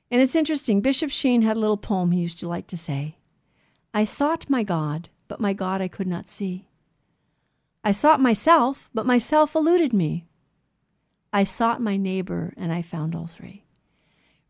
And 0.09 0.21
it's 0.21 0.35
interesting. 0.35 0.81
Bishop 0.81 1.09
Sheen 1.09 1.41
had 1.41 1.57
a 1.57 1.59
little 1.59 1.77
poem 1.77 2.11
he 2.11 2.21
used 2.21 2.39
to 2.39 2.47
like 2.47 2.67
to 2.67 2.77
say 2.77 3.17
I 3.93 4.03
sought 4.03 4.49
my 4.49 4.63
God, 4.63 5.09
but 5.27 5.41
my 5.41 5.53
God 5.53 5.81
I 5.81 5.87
could 5.87 6.07
not 6.07 6.29
see. 6.29 6.67
I 7.83 7.91
sought 7.91 8.21
myself, 8.21 8.89
but 8.93 9.05
myself 9.05 9.55
eluded 9.55 9.91
me. 9.91 10.27
I 11.33 11.43
sought 11.43 11.81
my 11.81 11.97
neighbor, 11.97 12.53
and 12.57 12.73
I 12.73 12.81
found 12.81 13.15
all 13.15 13.27
three. 13.27 13.63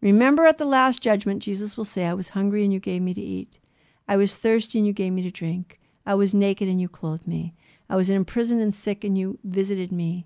Remember 0.01 0.47
at 0.47 0.57
the 0.57 0.65
last 0.65 1.01
judgment, 1.01 1.43
Jesus 1.43 1.77
will 1.77 1.85
say, 1.85 2.05
I 2.05 2.15
was 2.15 2.29
hungry 2.29 2.63
and 2.63 2.73
you 2.73 2.79
gave 2.79 3.03
me 3.03 3.13
to 3.13 3.21
eat. 3.21 3.59
I 4.07 4.17
was 4.17 4.35
thirsty 4.35 4.79
and 4.79 4.87
you 4.87 4.93
gave 4.93 5.13
me 5.13 5.21
to 5.21 5.29
drink. 5.29 5.79
I 6.07 6.15
was 6.15 6.33
naked 6.33 6.67
and 6.67 6.81
you 6.81 6.89
clothed 6.89 7.27
me. 7.27 7.53
I 7.87 7.95
was 7.95 8.09
in 8.09 8.25
prison 8.25 8.59
and 8.59 8.73
sick 8.73 9.03
and 9.03 9.15
you 9.15 9.37
visited 9.43 9.91
me. 9.91 10.25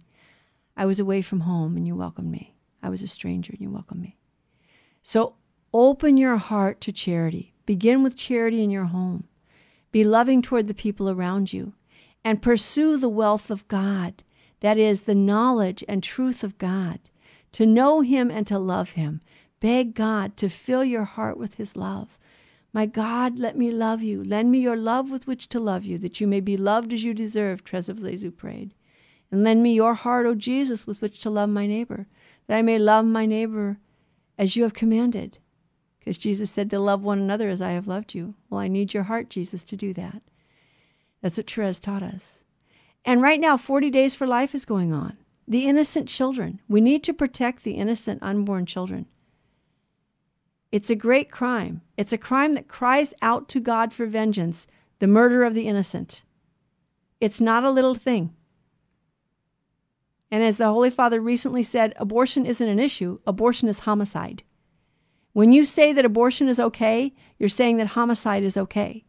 I 0.78 0.86
was 0.86 1.00
away 1.00 1.22
from 1.22 1.42
home 1.42 1.76
and 1.76 1.86
you 1.86 1.96
welcomed 1.96 2.32
me. 2.32 2.56
I 2.82 2.90
was 2.90 3.02
a 3.02 3.08
stranger 3.08 3.52
and 3.52 3.62
you 3.62 3.70
welcomed 3.70 4.02
me. 4.02 4.18
So 5.04 5.36
open 5.74 6.16
your 6.16 6.38
heart 6.38 6.80
to 6.82 6.94
charity. 6.94 7.54
Begin 7.66 8.02
with 8.02 8.16
charity 8.16 8.64
in 8.64 8.70
your 8.70 8.86
home. 8.86 9.26
Be 9.92 10.06
loving 10.06 10.42
toward 10.42 10.68
the 10.68 10.74
people 10.74 11.10
around 11.10 11.52
you 11.52 11.74
and 12.24 12.42
pursue 12.42 12.96
the 12.96 13.10
wealth 13.10 13.52
of 13.52 13.68
God. 13.68 14.24
That 14.66 14.80
is, 14.80 15.02
the 15.02 15.14
knowledge 15.14 15.84
and 15.88 16.02
truth 16.02 16.44
of 16.44 16.58
God. 16.58 17.00
To 17.52 17.68
know 17.68 18.02
Him 18.02 18.32
and 18.32 18.48
to 18.48 18.58
love 18.58 18.94
Him. 18.94 19.22
Beg 19.60 19.94
God 19.94 20.36
to 20.38 20.50
fill 20.50 20.84
your 20.84 21.04
heart 21.04 21.38
with 21.38 21.54
His 21.54 21.76
love. 21.76 22.18
My 22.74 22.88
God, 22.88 23.38
let 23.38 23.56
me 23.56 23.70
love 23.70 24.02
you. 24.02 24.24
Lend 24.24 24.50
me 24.50 24.58
your 24.58 24.76
love 24.76 25.12
with 25.12 25.28
which 25.28 25.50
to 25.50 25.60
love 25.60 25.86
you, 25.86 26.00
that 26.00 26.20
you 26.20 26.26
may 26.26 26.40
be 26.40 26.58
loved 26.58 26.94
as 26.94 27.04
you 27.04 27.14
deserve, 27.14 27.62
Therese 27.62 27.90
of 27.90 28.38
prayed. 28.38 28.74
And 29.30 29.44
lend 29.44 29.62
me 29.62 29.76
your 29.76 29.94
heart, 29.94 30.26
O 30.26 30.34
Jesus, 30.34 30.88
with 30.88 31.00
which 31.00 31.22
to 31.22 31.30
love 31.30 31.52
my 31.52 31.68
neighbor, 31.68 32.08
that 32.48 32.58
I 32.58 32.64
may 32.64 32.80
love 32.80 33.06
my 33.06 33.28
neighbor 33.28 33.78
as 34.40 34.56
you 34.56 34.64
have 34.64 34.74
commanded. 34.74 35.38
Because 36.00 36.18
Jesus 36.18 36.50
said 36.50 36.72
to 36.72 36.80
love 36.80 37.04
one 37.04 37.20
another 37.20 37.50
as 37.50 37.62
I 37.62 37.74
have 37.74 37.86
loved 37.88 38.16
you. 38.16 38.34
Well, 38.50 38.62
I 38.62 38.68
need 38.68 38.96
your 38.96 39.04
heart, 39.04 39.30
Jesus, 39.30 39.64
to 39.66 39.78
do 39.78 39.94
that. 39.94 40.24
That's 41.22 41.38
what 41.38 41.52
Therese 41.52 41.80
taught 41.80 42.02
us. 42.02 42.40
And 43.06 43.22
right 43.22 43.40
now, 43.40 43.56
40 43.56 43.92
Days 43.92 44.16
for 44.16 44.26
Life 44.26 44.56
is 44.56 44.66
going 44.66 44.92
on. 44.92 45.16
The 45.48 45.68
innocent 45.68 46.10
children. 46.10 46.60
We 46.68 46.82
need 46.82 47.04
to 47.04 47.14
protect 47.14 47.64
the 47.64 47.74
innocent 47.74 48.24
unborn 48.24 48.66
children. 48.66 49.06
It's 50.72 50.90
a 50.90 50.96
great 50.96 51.32
crime. 51.32 51.82
It's 51.98 52.14
a 52.14 52.18
crime 52.18 52.56
that 52.56 52.68
cries 52.68 53.14
out 53.22 53.48
to 53.50 53.60
God 53.60 53.94
for 53.94 54.08
vengeance, 54.08 54.66
the 55.00 55.08
murder 55.08 55.44
of 55.44 55.54
the 55.54 55.68
innocent. 55.68 56.24
It's 57.22 57.40
not 57.40 57.64
a 57.64 57.72
little 57.72 57.96
thing. 57.96 58.34
And 60.32 60.44
as 60.44 60.58
the 60.58 60.66
Holy 60.66 60.90
Father 60.90 61.22
recently 61.22 61.64
said, 61.64 61.94
abortion 61.98 62.46
isn't 62.46 62.68
an 62.68 62.80
issue, 62.80 63.20
abortion 63.28 63.70
is 63.70 63.80
homicide. 63.80 64.44
When 65.34 65.52
you 65.52 65.64
say 65.64 65.94
that 65.94 66.06
abortion 66.06 66.48
is 66.48 66.60
okay, 66.60 67.14
you're 67.38 67.50
saying 67.50 67.78
that 67.78 67.88
homicide 67.88 68.44
is 68.44 68.58
okay. 68.58 69.06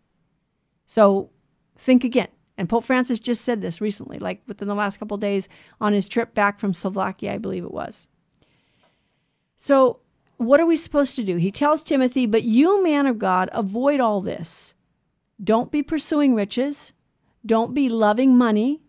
So 0.84 1.30
think 1.76 2.04
again. 2.04 2.28
And 2.58 2.68
Pope 2.68 2.84
Francis 2.84 3.20
just 3.20 3.42
said 3.44 3.60
this 3.60 3.80
recently, 3.80 4.18
like 4.18 4.42
within 4.46 4.68
the 4.68 4.74
last 4.74 4.98
couple 4.98 5.16
days 5.16 5.48
on 5.80 5.92
his 5.92 6.08
trip 6.08 6.34
back 6.34 6.58
from 6.58 6.72
Slovakia, 6.72 7.34
I 7.34 7.38
believe 7.38 7.64
it 7.64 7.72
was. 7.72 8.06
So, 9.56 10.00
what 10.38 10.60
are 10.60 10.66
we 10.66 10.76
supposed 10.76 11.16
to 11.16 11.24
do? 11.24 11.36
He 11.36 11.50
tells 11.50 11.82
Timothy, 11.82 12.26
But 12.26 12.44
you, 12.44 12.82
man 12.82 13.06
of 13.06 13.18
God, 13.18 13.48
avoid 13.52 14.00
all 14.00 14.20
this. 14.20 14.74
Don't 15.42 15.70
be 15.70 15.82
pursuing 15.82 16.34
riches. 16.34 16.92
Don't 17.44 17.74
be 17.74 17.88
loving 17.88 18.36
money. 18.36 18.82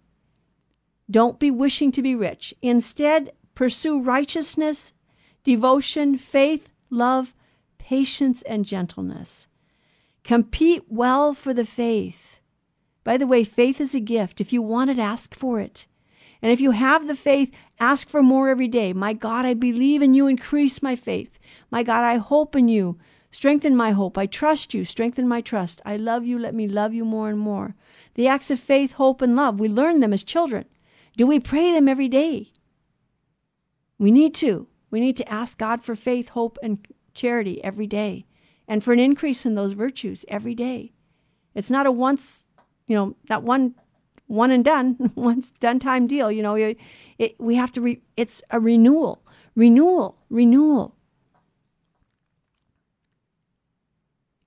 Don't 1.10 1.40
be 1.40 1.52
wishing 1.52 1.92
to 1.94 2.02
be 2.02 2.16
rich. 2.16 2.54
Instead, 2.62 3.32
pursue 3.56 4.02
righteousness, 4.02 4.94
devotion, 5.44 6.18
faith, 6.18 6.70
love, 6.90 7.34
patience, 7.78 8.42
and 8.44 8.66
gentleness. 8.66 9.48
Compete 10.24 10.84
well 10.90 11.34
for 11.34 11.54
the 11.54 11.66
faith. 11.66 12.37
By 13.08 13.16
the 13.16 13.26
way, 13.26 13.46
faith 13.46 13.80
is 13.80 13.96
a 13.96 14.02
gift. 14.02 14.42
If 14.42 14.52
you 14.52 14.62
want 14.62 14.90
it, 14.90 15.00
ask 15.00 15.34
for 15.34 15.62
it. 15.62 15.88
And 16.42 16.52
if 16.52 16.60
you 16.60 16.72
have 16.72 17.08
the 17.08 17.16
faith, 17.16 17.54
ask 17.80 18.10
for 18.10 18.22
more 18.22 18.50
every 18.50 18.68
day. 18.68 18.92
My 18.92 19.14
God, 19.14 19.46
I 19.46 19.54
believe 19.54 20.02
in 20.02 20.14
you. 20.14 20.28
Increase 20.28 20.84
my 20.84 20.98
faith. 20.98 21.40
My 21.72 21.84
God, 21.84 22.04
I 22.04 22.18
hope 22.18 22.54
in 22.54 22.68
you. 22.68 23.00
Strengthen 23.32 23.78
my 23.78 23.92
hope. 23.92 24.18
I 24.18 24.26
trust 24.26 24.74
you. 24.74 24.84
Strengthen 24.84 25.26
my 25.26 25.40
trust. 25.40 25.80
I 25.86 25.96
love 25.96 26.26
you. 26.26 26.38
Let 26.38 26.54
me 26.54 26.68
love 26.68 26.94
you 26.94 27.06
more 27.06 27.30
and 27.30 27.40
more. 27.40 27.76
The 28.16 28.28
acts 28.28 28.52
of 28.52 28.60
faith, 28.60 28.92
hope, 28.92 29.22
and 29.22 29.38
love, 29.38 29.58
we 29.58 29.70
learn 29.70 30.02
them 30.02 30.12
as 30.12 30.22
children. 30.22 30.66
Do 31.16 31.26
we 31.26 31.40
pray 31.40 31.72
them 31.72 31.88
every 31.88 32.10
day? 32.10 32.52
We 33.98 34.12
need 34.12 34.36
to. 34.36 34.68
We 34.92 35.00
need 35.00 35.16
to 35.16 35.32
ask 35.32 35.58
God 35.58 35.82
for 35.82 35.96
faith, 35.96 36.28
hope, 36.28 36.58
and 36.62 36.86
charity 37.14 37.64
every 37.64 37.88
day, 37.88 38.26
and 38.68 38.84
for 38.84 38.92
an 38.92 39.00
increase 39.00 39.46
in 39.46 39.56
those 39.56 39.72
virtues 39.72 40.26
every 40.28 40.56
day. 40.56 40.92
It's 41.56 41.72
not 41.72 41.86
a 41.86 41.92
once, 41.92 42.44
you 42.88 42.96
know, 42.96 43.16
that 43.28 43.44
one, 43.44 43.76
one 44.28 44.52
and 44.52 44.66
done, 44.66 45.12
once 45.16 45.52
done 45.60 45.80
time 45.80 46.08
deal. 46.08 46.32
You 46.32 46.42
know, 46.42 46.56
it, 46.56 46.78
it, 47.18 47.40
we 47.40 47.56
have 47.56 47.72
to. 47.74 47.82
Re, 47.82 48.02
it's 48.16 48.42
a 48.50 48.60
renewal, 48.60 49.22
renewal, 49.56 50.18
renewal. 50.30 50.96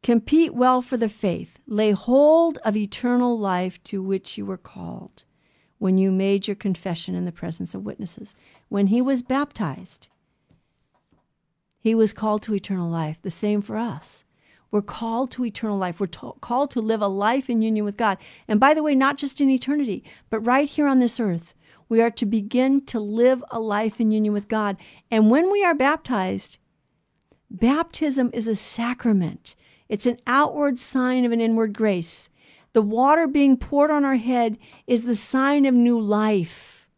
Compete 0.03 0.55
well 0.55 0.81
for 0.81 0.97
the 0.97 1.11
faith. 1.11 1.59
Lay 1.67 1.91
hold 1.91 2.59
of 2.59 2.77
eternal 2.77 3.39
life 3.39 3.83
to 3.85 4.03
which 4.03 4.39
you 4.39 4.47
were 4.47 4.57
called 4.57 5.25
when 5.79 5.99
you 5.99 6.11
made 6.11 6.47
your 6.47 6.55
confession 6.55 7.15
in 7.15 7.27
the 7.27 7.33
presence 7.33 7.75
of 7.75 7.85
witnesses. 7.85 8.35
When 8.69 8.87
he 8.87 9.03
was 9.03 9.23
baptized, 9.23 10.09
he 11.81 11.95
was 11.95 12.13
called 12.13 12.43
to 12.43 12.55
eternal 12.55 12.91
life. 12.91 13.19
The 13.23 13.31
same 13.31 13.61
for 13.61 13.77
us. 13.77 14.25
We're 14.71 14.83
called 14.83 15.31
to 15.33 15.45
eternal 15.45 15.79
life. 15.79 15.99
We're 15.99 16.07
to- 16.07 16.37
called 16.41 16.71
to 16.73 16.81
live 16.81 17.03
a 17.03 17.09
life 17.09 17.51
in 17.51 17.63
union 17.63 17.85
with 17.85 17.97
God. 17.97 18.19
And 18.47 18.61
by 18.61 18.75
the 18.75 18.83
way, 18.83 18.95
not 18.95 19.17
just 19.17 19.41
in 19.41 19.51
eternity, 19.51 20.05
but 20.31 20.41
right 20.41 20.69
here 20.69 20.87
on 20.87 21.01
this 21.01 21.19
earth. 21.19 21.55
We 21.89 22.01
are 22.01 22.11
to 22.13 22.27
begin 22.27 22.87
to 22.87 23.01
live 23.01 23.43
a 23.51 23.59
life 23.59 24.01
in 24.01 24.13
union 24.13 24.33
with 24.33 24.47
God. 24.47 24.77
And 25.11 25.29
when 25.29 25.51
we 25.51 25.65
are 25.65 25.75
baptized, 25.75 26.59
baptism 27.51 28.31
is 28.33 28.47
a 28.47 28.55
sacrament. 28.55 29.57
It's 29.89 30.07
an 30.07 30.21
outward 30.29 30.79
sign 30.79 31.25
of 31.25 31.33
an 31.33 31.41
inward 31.41 31.73
grace. 31.73 32.31
The 32.73 32.83
water 32.83 33.27
being 33.27 33.57
poured 33.57 33.91
on 33.91 34.05
our 34.05 34.15
head 34.15 34.57
is 34.87 35.03
the 35.03 35.17
sign 35.17 35.67
of 35.67 35.75
new 35.75 36.01
life. 36.01 36.89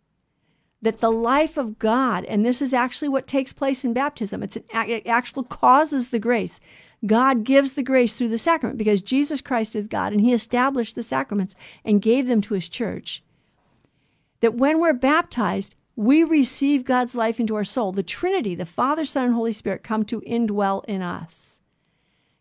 That 0.82 1.00
the 1.00 1.10
life 1.10 1.56
of 1.56 1.78
God, 1.78 2.26
and 2.26 2.44
this 2.44 2.60
is 2.60 2.74
actually 2.74 3.08
what 3.08 3.26
takes 3.26 3.52
place 3.54 3.84
in 3.84 3.94
baptism, 3.94 4.42
it's 4.42 4.56
an, 4.56 4.64
it 4.74 5.06
actually 5.06 5.46
causes 5.48 6.08
the 6.08 6.18
grace. 6.18 6.60
God 7.04 7.44
gives 7.44 7.72
the 7.72 7.82
grace 7.82 8.14
through 8.14 8.28
the 8.28 8.38
sacrament 8.38 8.78
because 8.78 9.02
Jesus 9.02 9.40
Christ 9.40 9.74
is 9.74 9.88
God 9.88 10.12
and 10.12 10.20
He 10.20 10.32
established 10.32 10.94
the 10.94 11.02
sacraments 11.02 11.54
and 11.84 12.00
gave 12.00 12.26
them 12.26 12.40
to 12.42 12.54
His 12.54 12.68
church. 12.68 13.22
That 14.40 14.54
when 14.54 14.80
we're 14.80 14.92
baptized, 14.92 15.74
we 15.96 16.24
receive 16.24 16.84
God's 16.84 17.14
life 17.14 17.38
into 17.38 17.54
our 17.54 17.64
soul. 17.64 17.92
The 17.92 18.02
Trinity, 18.02 18.54
the 18.54 18.66
Father, 18.66 19.04
Son, 19.04 19.26
and 19.26 19.34
Holy 19.34 19.52
Spirit, 19.52 19.82
come 19.82 20.04
to 20.06 20.20
indwell 20.22 20.84
in 20.86 21.02
us. 21.02 21.60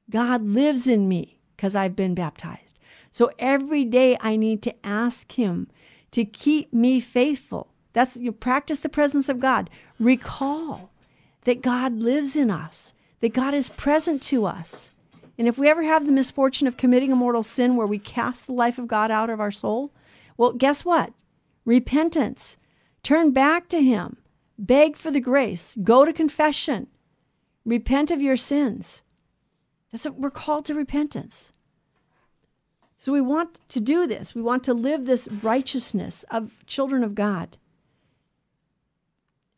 God 0.10 0.44
lives 0.44 0.88
in 0.88 1.08
me 1.08 1.40
because 1.56 1.76
I've 1.76 1.96
been 1.96 2.16
baptized. 2.16 2.78
So 3.12 3.32
every 3.40 3.84
day 3.84 4.18
I 4.22 4.36
need 4.36 4.62
to 4.64 4.86
ask 4.86 5.32
Him 5.32 5.68
to 6.12 6.24
keep 6.26 6.74
me 6.74 7.00
faithful. 7.00 7.68
That's 7.94 8.18
you 8.18 8.32
practice 8.32 8.80
the 8.80 8.90
presence 8.90 9.28
of 9.28 9.40
God. 9.40 9.70
Recall 10.00 10.92
that 11.44 11.62
God 11.62 12.00
lives 12.00 12.36
in 12.36 12.50
us, 12.50 12.94
that 13.22 13.34
God 13.34 13.54
is 13.54 13.70
present 13.70 14.22
to 14.24 14.46
us. 14.46 14.92
And 15.38 15.48
if 15.48 15.58
we 15.58 15.70
ever 15.70 15.84
have 15.84 16.06
the 16.06 16.12
misfortune 16.12 16.68
of 16.68 16.78
committing 16.78 17.12
a 17.12 17.16
mortal 17.16 17.44
sin 17.44 17.76
where 17.76 17.88
we 17.88 17.98
cast 17.98 18.46
the 18.46 18.54
life 18.54 18.78
of 18.78 18.88
God 18.88 19.10
out 19.10 19.30
of 19.30 19.40
our 19.40 19.52
soul, 19.52 19.92
well, 20.38 20.54
guess 20.54 20.84
what? 20.84 21.14
Repentance. 21.66 22.58
Turn 23.04 23.32
back 23.32 23.70
to 23.70 23.82
Him. 23.82 24.18
Beg 24.60 24.96
for 24.96 25.10
the 25.10 25.20
grace. 25.20 25.78
Go 25.84 26.06
to 26.06 26.14
confession. 26.14 26.88
Repent 27.66 28.12
of 28.12 28.22
your 28.22 28.36
sins. 28.38 29.02
That's 29.92 30.06
what 30.06 30.20
we're 30.20 30.30
called 30.32 30.66
to 30.66 30.76
repentance. 30.76 31.52
So 32.98 33.12
we 33.12 33.22
want 33.22 33.60
to 33.70 33.80
do 33.80 34.06
this. 34.06 34.36
We 34.36 34.44
want 34.44 34.64
to 34.66 34.74
live 34.74 35.06
this 35.06 35.28
righteousness 35.42 36.24
of 36.30 36.52
children 36.68 37.04
of 37.04 37.16
God. 37.16 37.58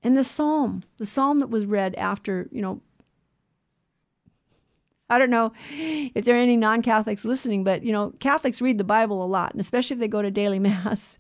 And 0.02 0.18
the 0.18 0.24
psalm, 0.24 0.84
the 0.98 1.06
psalm 1.06 1.40
that 1.40 1.50
was 1.50 1.66
read 1.66 1.96
after, 1.96 2.48
you 2.52 2.62
know, 2.62 2.82
I 5.14 5.20
don't 5.20 5.30
know 5.30 5.54
if 5.70 6.26
there 6.26 6.36
are 6.36 6.40
any 6.40 6.58
non-Catholics 6.58 7.26
listening, 7.26 7.64
but 7.64 7.84
you 7.84 7.92
know, 7.92 8.14
Catholics 8.20 8.62
read 8.62 8.78
the 8.78 8.84
Bible 8.84 9.24
a 9.24 9.28
lot, 9.28 9.52
and 9.52 9.62
especially 9.62 9.96
if 9.96 10.00
they 10.00 10.08
go 10.08 10.22
to 10.22 10.32
daily 10.32 10.60
mass. 10.70 11.18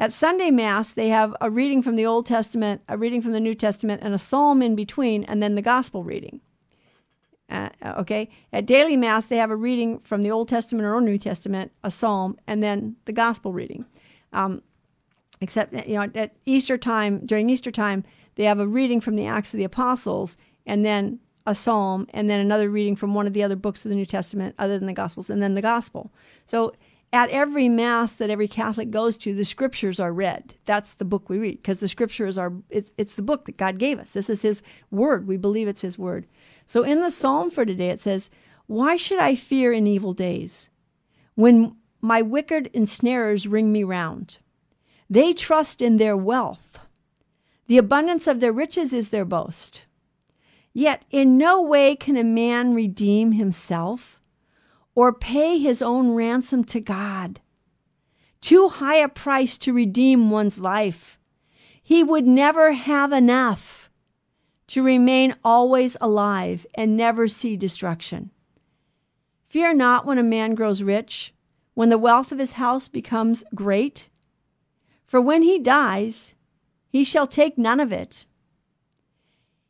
At 0.00 0.12
Sunday 0.12 0.52
Mass, 0.52 0.92
they 0.92 1.08
have 1.08 1.34
a 1.40 1.50
reading 1.50 1.82
from 1.82 1.96
the 1.96 2.06
Old 2.06 2.24
Testament, 2.24 2.82
a 2.88 2.96
reading 2.96 3.20
from 3.20 3.32
the 3.32 3.40
New 3.40 3.54
Testament, 3.54 4.00
and 4.04 4.14
a 4.14 4.18
psalm 4.18 4.62
in 4.62 4.76
between, 4.76 5.24
and 5.24 5.42
then 5.42 5.56
the 5.56 5.62
gospel 5.62 6.04
reading. 6.04 6.40
Uh, 7.50 7.70
okay. 7.82 8.28
At 8.52 8.66
daily 8.66 8.96
Mass, 8.96 9.26
they 9.26 9.38
have 9.38 9.50
a 9.50 9.56
reading 9.56 9.98
from 10.00 10.22
the 10.22 10.30
Old 10.30 10.48
Testament 10.48 10.86
or 10.86 11.00
New 11.00 11.18
Testament, 11.18 11.72
a 11.82 11.90
psalm, 11.90 12.36
and 12.46 12.62
then 12.62 12.94
the 13.06 13.12
gospel 13.12 13.52
reading. 13.52 13.86
Um, 14.32 14.62
except, 15.40 15.72
you 15.88 15.94
know, 15.94 16.08
at 16.14 16.36
Easter 16.46 16.78
time, 16.78 17.24
during 17.26 17.50
Easter 17.50 17.72
time, 17.72 18.04
they 18.36 18.44
have 18.44 18.60
a 18.60 18.66
reading 18.66 19.00
from 19.00 19.16
the 19.16 19.26
Acts 19.26 19.52
of 19.52 19.58
the 19.58 19.64
Apostles, 19.64 20.36
and 20.66 20.84
then 20.84 21.18
a 21.48 21.54
psalm, 21.54 22.06
and 22.12 22.28
then 22.28 22.40
another 22.40 22.68
reading 22.68 22.94
from 22.94 23.14
one 23.14 23.26
of 23.26 23.32
the 23.32 23.42
other 23.42 23.56
books 23.56 23.84
of 23.84 23.88
the 23.88 23.96
New 23.96 24.06
Testament, 24.06 24.54
other 24.58 24.78
than 24.78 24.86
the 24.86 24.92
Gospels, 24.92 25.30
and 25.30 25.42
then 25.42 25.54
the 25.54 25.62
gospel. 25.62 26.12
So 26.44 26.74
at 27.12 27.30
every 27.30 27.70
mass 27.70 28.12
that 28.14 28.28
every 28.28 28.48
Catholic 28.48 28.90
goes 28.90 29.16
to, 29.16 29.34
the 29.34 29.44
scriptures 29.44 29.98
are 29.98 30.12
read. 30.12 30.54
That's 30.66 30.94
the 30.94 31.06
book 31.06 31.30
we 31.30 31.38
read 31.38 31.56
because 31.56 31.78
the 31.78 31.88
scriptures 31.88 32.36
are 32.36 32.52
it's 32.68 32.92
it's 32.98 33.14
the 33.14 33.22
book 33.22 33.46
that 33.46 33.56
God 33.56 33.78
gave 33.78 33.98
us. 33.98 34.10
This 34.10 34.28
is 34.28 34.42
His 34.42 34.62
word. 34.90 35.26
We 35.26 35.38
believe 35.38 35.68
it's 35.68 35.80
His 35.80 35.98
word. 35.98 36.26
So 36.66 36.82
in 36.82 37.00
the 37.00 37.10
psalm 37.10 37.50
for 37.50 37.64
today, 37.64 37.88
it 37.88 38.02
says, 38.02 38.28
"Why 38.66 38.96
should 38.96 39.18
I 39.18 39.34
fear 39.34 39.72
in 39.72 39.86
evil 39.86 40.12
days, 40.12 40.68
when 41.34 41.74
my 42.02 42.20
wicked 42.20 42.70
ensnarers 42.74 43.50
ring 43.50 43.72
me 43.72 43.84
round? 43.84 44.36
They 45.08 45.32
trust 45.32 45.80
in 45.80 45.96
their 45.96 46.16
wealth. 46.16 46.78
The 47.68 47.78
abundance 47.78 48.26
of 48.26 48.40
their 48.40 48.52
riches 48.52 48.92
is 48.92 49.08
their 49.08 49.24
boast. 49.24 49.86
Yet 50.74 51.04
in 51.10 51.38
no 51.38 51.62
way 51.62 51.96
can 51.96 52.16
a 52.16 52.24
man 52.24 52.74
redeem 52.74 53.32
himself." 53.32 54.18
or 54.98 55.12
pay 55.12 55.58
his 55.58 55.80
own 55.80 56.10
ransom 56.10 56.64
to 56.64 56.80
God. 56.80 57.40
Too 58.40 58.68
high 58.68 58.96
a 58.96 59.06
price 59.08 59.56
to 59.58 59.72
redeem 59.72 60.28
one's 60.28 60.58
life. 60.58 61.16
He 61.80 62.02
would 62.02 62.26
never 62.26 62.72
have 62.72 63.12
enough 63.12 63.88
to 64.66 64.82
remain 64.82 65.36
always 65.44 65.96
alive 66.00 66.66
and 66.74 66.96
never 66.96 67.28
see 67.28 67.56
destruction. 67.56 68.32
Fear 69.48 69.74
not 69.74 70.04
when 70.04 70.18
a 70.18 70.24
man 70.24 70.56
grows 70.56 70.82
rich, 70.82 71.32
when 71.74 71.90
the 71.90 71.96
wealth 71.96 72.32
of 72.32 72.40
his 72.40 72.54
house 72.54 72.88
becomes 72.88 73.44
great. 73.54 74.08
For 75.06 75.20
when 75.20 75.42
he 75.42 75.60
dies, 75.60 76.34
he 76.88 77.04
shall 77.04 77.28
take 77.28 77.56
none 77.56 77.78
of 77.78 77.92
it. 77.92 78.26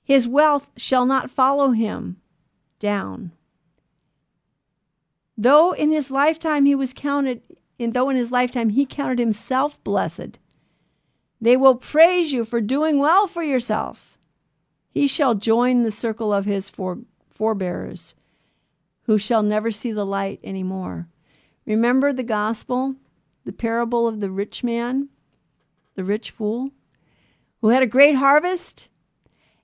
His 0.08 0.26
wealth 0.26 0.66
shall 0.74 1.04
not 1.04 1.30
follow 1.30 1.72
him 1.72 2.16
down. 2.78 3.32
Though 5.36 5.72
in 5.72 5.90
his 5.90 6.10
lifetime 6.10 6.64
he 6.64 6.74
was 6.74 6.94
counted, 6.94 7.42
and 7.78 7.92
though 7.92 8.08
in 8.08 8.16
his 8.16 8.32
lifetime 8.32 8.70
he 8.70 8.86
counted 8.86 9.18
himself 9.18 9.84
blessed, 9.84 10.38
they 11.42 11.58
will 11.58 11.74
praise 11.74 12.32
you 12.32 12.46
for 12.46 12.62
doing 12.62 12.98
well 12.98 13.26
for 13.26 13.42
yourself. 13.42 14.16
He 14.88 15.06
shall 15.06 15.34
join 15.34 15.82
the 15.82 15.90
circle 15.90 16.32
of 16.32 16.46
his 16.46 16.70
fore, 16.70 17.00
forebearers, 17.28 18.14
who 19.02 19.18
shall 19.18 19.42
never 19.42 19.70
see 19.70 19.92
the 19.92 20.06
light 20.06 20.40
any 20.42 20.62
more. 20.62 21.06
Remember 21.66 22.14
the 22.14 22.22
gospel, 22.22 22.96
the 23.44 23.52
parable 23.52 24.08
of 24.08 24.20
the 24.20 24.30
rich 24.30 24.64
man, 24.64 25.10
the 25.96 26.04
rich 26.04 26.30
fool, 26.30 26.70
who 27.60 27.68
had 27.68 27.82
a 27.82 27.86
great 27.86 28.14
harvest 28.16 28.88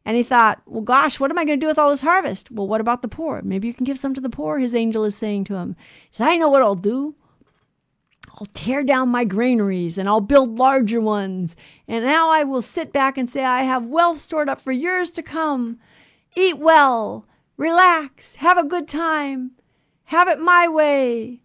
and 0.04 0.16
he 0.16 0.22
thought, 0.22 0.60
well, 0.66 0.82
gosh, 0.82 1.18
what 1.18 1.30
am 1.30 1.38
I 1.38 1.44
going 1.44 1.58
to 1.58 1.64
do 1.64 1.68
with 1.68 1.78
all 1.78 1.90
this 1.90 2.02
harvest? 2.02 2.50
Well, 2.50 2.66
what 2.66 2.80
about 2.80 3.02
the 3.02 3.08
poor? 3.08 3.40
Maybe 3.42 3.68
you 3.68 3.74
can 3.74 3.84
give 3.84 3.98
some 3.98 4.12
to 4.14 4.20
the 4.20 4.28
poor, 4.28 4.58
his 4.58 4.74
angel 4.74 5.04
is 5.04 5.16
saying 5.16 5.44
to 5.44 5.54
him. 5.54 5.76
He 6.10 6.16
said, 6.16 6.28
I 6.28 6.36
know 6.36 6.48
what 6.48 6.62
I'll 6.62 6.74
do. 6.74 7.14
I'll 8.36 8.46
tear 8.46 8.82
down 8.82 9.10
my 9.10 9.24
granaries 9.24 9.96
and 9.96 10.08
I'll 10.08 10.20
build 10.20 10.58
larger 10.58 11.00
ones. 11.00 11.56
And 11.86 12.04
now 12.04 12.28
I 12.30 12.42
will 12.42 12.62
sit 12.62 12.92
back 12.92 13.16
and 13.16 13.30
say, 13.30 13.44
I 13.44 13.62
have 13.62 13.86
wealth 13.86 14.20
stored 14.20 14.48
up 14.48 14.60
for 14.60 14.72
years 14.72 15.10
to 15.12 15.22
come. 15.22 15.78
Eat 16.34 16.58
well, 16.58 17.26
relax, 17.56 18.34
have 18.34 18.58
a 18.58 18.64
good 18.64 18.88
time, 18.88 19.52
have 20.04 20.28
it 20.28 20.40
my 20.40 20.66
way. 20.66 21.42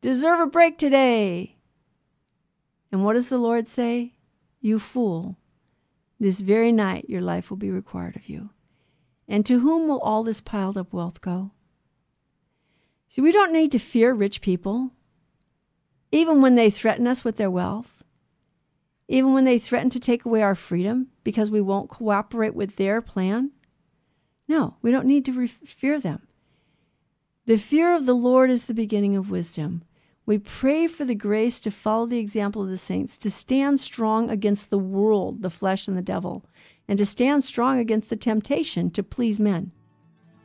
Deserve 0.00 0.40
a 0.40 0.46
break 0.46 0.78
today. 0.78 1.56
And 2.90 3.04
what 3.04 3.12
does 3.12 3.28
the 3.28 3.38
Lord 3.38 3.68
say? 3.68 4.14
You 4.60 4.78
fool. 4.78 5.36
This 6.22 6.40
very 6.40 6.70
night 6.70 7.10
your 7.10 7.20
life 7.20 7.50
will 7.50 7.56
be 7.56 7.72
required 7.72 8.14
of 8.14 8.28
you. 8.28 8.50
And 9.26 9.44
to 9.44 9.58
whom 9.58 9.88
will 9.88 9.98
all 9.98 10.22
this 10.22 10.40
piled 10.40 10.78
up 10.78 10.92
wealth 10.92 11.20
go? 11.20 11.50
See, 13.08 13.20
we 13.20 13.32
don't 13.32 13.52
need 13.52 13.72
to 13.72 13.80
fear 13.80 14.12
rich 14.12 14.40
people, 14.40 14.92
even 16.12 16.40
when 16.40 16.54
they 16.54 16.70
threaten 16.70 17.08
us 17.08 17.24
with 17.24 17.38
their 17.38 17.50
wealth, 17.50 18.04
even 19.08 19.34
when 19.34 19.42
they 19.42 19.58
threaten 19.58 19.90
to 19.90 19.98
take 19.98 20.24
away 20.24 20.42
our 20.42 20.54
freedom 20.54 21.08
because 21.24 21.50
we 21.50 21.60
won't 21.60 21.90
cooperate 21.90 22.54
with 22.54 22.76
their 22.76 23.02
plan. 23.02 23.50
No, 24.46 24.76
we 24.80 24.92
don't 24.92 25.06
need 25.06 25.24
to 25.24 25.32
re- 25.32 25.48
fear 25.48 25.98
them. 25.98 26.28
The 27.46 27.58
fear 27.58 27.96
of 27.96 28.06
the 28.06 28.14
Lord 28.14 28.48
is 28.48 28.66
the 28.66 28.74
beginning 28.74 29.16
of 29.16 29.28
wisdom. 29.28 29.82
We 30.32 30.38
pray 30.38 30.86
for 30.86 31.04
the 31.04 31.14
grace 31.14 31.60
to 31.60 31.70
follow 31.70 32.06
the 32.06 32.18
example 32.18 32.62
of 32.62 32.70
the 32.70 32.78
saints, 32.78 33.18
to 33.18 33.30
stand 33.30 33.78
strong 33.78 34.30
against 34.30 34.70
the 34.70 34.78
world, 34.78 35.42
the 35.42 35.50
flesh, 35.50 35.86
and 35.86 35.94
the 35.94 36.00
devil, 36.00 36.42
and 36.88 36.96
to 36.96 37.04
stand 37.04 37.44
strong 37.44 37.78
against 37.78 38.08
the 38.08 38.16
temptation 38.16 38.90
to 38.92 39.02
please 39.02 39.38
men. 39.38 39.72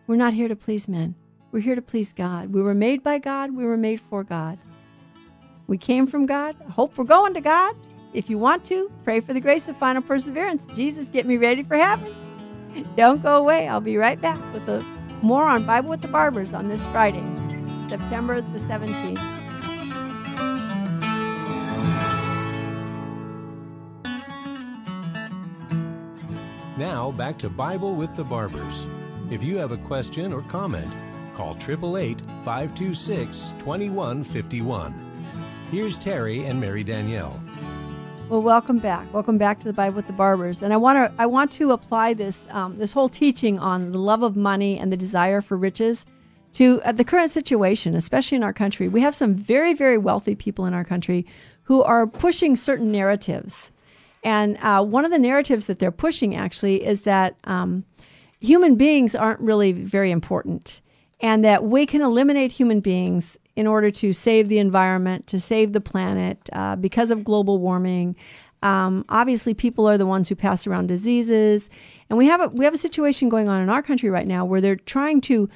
We're 0.05 0.17
not 0.17 0.33
here 0.33 0.49
to 0.49 0.57
please 0.57 0.89
men. 0.89 1.15
We're 1.53 1.61
here 1.61 1.75
to 1.75 1.81
please 1.81 2.11
God. 2.11 2.51
We 2.53 2.61
were 2.61 2.73
made 2.73 3.01
by 3.01 3.17
God. 3.19 3.55
We 3.55 3.63
were 3.63 3.77
made 3.77 4.01
for 4.01 4.25
God. 4.25 4.59
We 5.67 5.77
came 5.77 6.05
from 6.05 6.25
God. 6.25 6.57
I 6.67 6.69
hope 6.69 6.97
we're 6.97 7.05
going 7.05 7.33
to 7.35 7.39
God. 7.39 7.73
If 8.13 8.29
you 8.29 8.37
want 8.37 8.65
to, 8.65 8.91
pray 9.05 9.21
for 9.21 9.33
the 9.33 9.39
grace 9.39 9.69
of 9.69 9.77
final 9.77 10.01
perseverance. 10.01 10.67
Jesus, 10.75 11.07
get 11.07 11.25
me 11.25 11.37
ready 11.37 11.63
for 11.63 11.77
heaven. 11.77 12.13
Don't 12.97 13.23
go 13.23 13.37
away. 13.37 13.69
I'll 13.69 13.79
be 13.79 13.95
right 13.95 14.19
back 14.19 14.53
with 14.53 14.65
the 14.65 14.85
more 15.21 15.45
on 15.45 15.65
Bible 15.65 15.91
with 15.91 16.01
the 16.01 16.09
Barbers 16.09 16.51
on 16.51 16.67
this 16.67 16.83
Friday, 16.91 17.23
September 17.87 18.41
the 18.41 18.59
17th. 18.59 19.46
Now 26.77 27.09
back 27.09 27.39
to 27.39 27.49
Bible 27.49 27.95
with 27.95 28.15
the 28.15 28.23
Barbers. 28.23 28.85
If 29.31 29.41
you 29.41 29.57
have 29.57 29.71
a 29.71 29.77
question 29.77 30.31
or 30.31 30.43
comment, 30.43 30.87
call 31.35 31.55
888 31.55 32.21
526 32.45 33.49
2151. 33.57 34.93
Here's 35.71 35.97
Terry 35.97 36.45
and 36.45 36.61
Mary 36.61 36.83
Danielle. 36.83 37.41
Well, 38.29 38.43
welcome 38.43 38.77
back. 38.77 39.11
Welcome 39.11 39.39
back 39.39 39.59
to 39.61 39.65
the 39.65 39.73
Bible 39.73 39.95
with 39.95 40.05
the 40.05 40.13
Barbers. 40.13 40.61
And 40.61 40.71
I 40.71 40.77
want 40.77 40.97
to 40.97 41.11
I 41.19 41.25
want 41.25 41.49
to 41.53 41.71
apply 41.71 42.13
this 42.13 42.47
um, 42.51 42.77
this 42.77 42.91
whole 42.91 43.09
teaching 43.09 43.57
on 43.57 43.91
the 43.91 43.97
love 43.97 44.21
of 44.21 44.35
money 44.35 44.77
and 44.77 44.91
the 44.91 44.97
desire 44.97 45.41
for 45.41 45.57
riches 45.57 46.05
to 46.53 46.79
uh, 46.83 46.91
the 46.91 47.03
current 47.03 47.31
situation, 47.31 47.95
especially 47.95 48.35
in 48.35 48.43
our 48.43 48.53
country. 48.53 48.87
We 48.87 49.01
have 49.01 49.15
some 49.15 49.33
very 49.33 49.73
very 49.73 49.97
wealthy 49.97 50.35
people 50.35 50.67
in 50.67 50.75
our 50.75 50.85
country 50.85 51.25
who 51.63 51.81
are 51.81 52.05
pushing 52.05 52.55
certain 52.55 52.91
narratives 52.91 53.71
and 54.23 54.57
uh, 54.61 54.83
one 54.83 55.05
of 55.05 55.11
the 55.11 55.19
narratives 55.19 55.65
that 55.67 55.79
they're 55.79 55.91
pushing 55.91 56.35
actually 56.35 56.85
is 56.85 57.01
that 57.01 57.35
um, 57.45 57.83
human 58.39 58.75
beings 58.75 59.15
aren't 59.15 59.39
really 59.39 59.71
very 59.71 60.11
important 60.11 60.81
and 61.19 61.43
that 61.43 61.65
we 61.65 61.85
can 61.85 62.01
eliminate 62.01 62.51
human 62.51 62.79
beings 62.79 63.37
in 63.55 63.65
order 63.65 63.89
to 63.89 64.13
save 64.13 64.49
the 64.49 64.59
environment, 64.59 65.25
to 65.27 65.39
save 65.39 65.73
the 65.73 65.81
planet 65.81 66.49
uh, 66.53 66.75
because 66.75 67.09
of 67.09 67.23
global 67.23 67.57
warming. 67.57 68.15
Um, 68.61 69.03
obviously, 69.09 69.53
people 69.53 69.87
are 69.87 69.97
the 69.97 70.05
ones 70.05 70.29
who 70.29 70.35
pass 70.35 70.67
around 70.67 70.87
diseases, 70.87 71.69
and 72.09 72.17
we 72.17 72.27
have 72.27 72.41
a 72.41 72.47
we 72.49 72.65
have 72.65 72.73
a 72.73 72.77
situation 72.77 73.29
going 73.29 73.49
on 73.49 73.61
in 73.61 73.69
our 73.69 73.81
country 73.81 74.09
right 74.09 74.27
now 74.27 74.45
where 74.45 74.61
they're 74.61 74.75
trying 74.75 75.21
to 75.21 75.49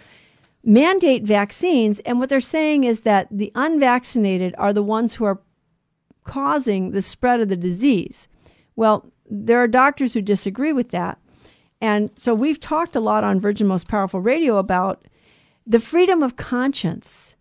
mandate 0.64 1.24
vaccines, 1.24 2.00
and 2.00 2.20
what 2.20 2.30
they're 2.30 2.40
saying 2.40 2.84
is 2.84 3.02
that 3.02 3.28
the 3.32 3.52
unvaccinated 3.56 4.54
are 4.58 4.74
the 4.74 4.84
ones 4.84 5.14
who 5.16 5.26
are 5.26 5.40
causing 6.24 6.92
the 6.92 7.02
spread 7.02 7.40
of 7.40 7.50
the 7.50 7.56
disease. 7.56 8.28
Well, 8.82 9.06
there 9.30 9.60
are 9.60 9.68
doctors 9.68 10.12
who 10.12 10.24
disagree 10.24 10.74
with 10.74 10.90
that. 10.90 11.20
And 11.82 12.10
so 12.16 12.34
we've 12.34 12.60
talked 12.60 12.96
a 12.96 13.00
lot 13.00 13.24
on 13.24 13.40
Virgin 13.40 13.68
Most 13.68 13.88
Powerful 13.88 14.22
Radio 14.22 14.58
about 14.58 15.06
the 15.68 15.80
freedom 15.80 16.24
of 16.24 16.36
conscience. 16.36 17.36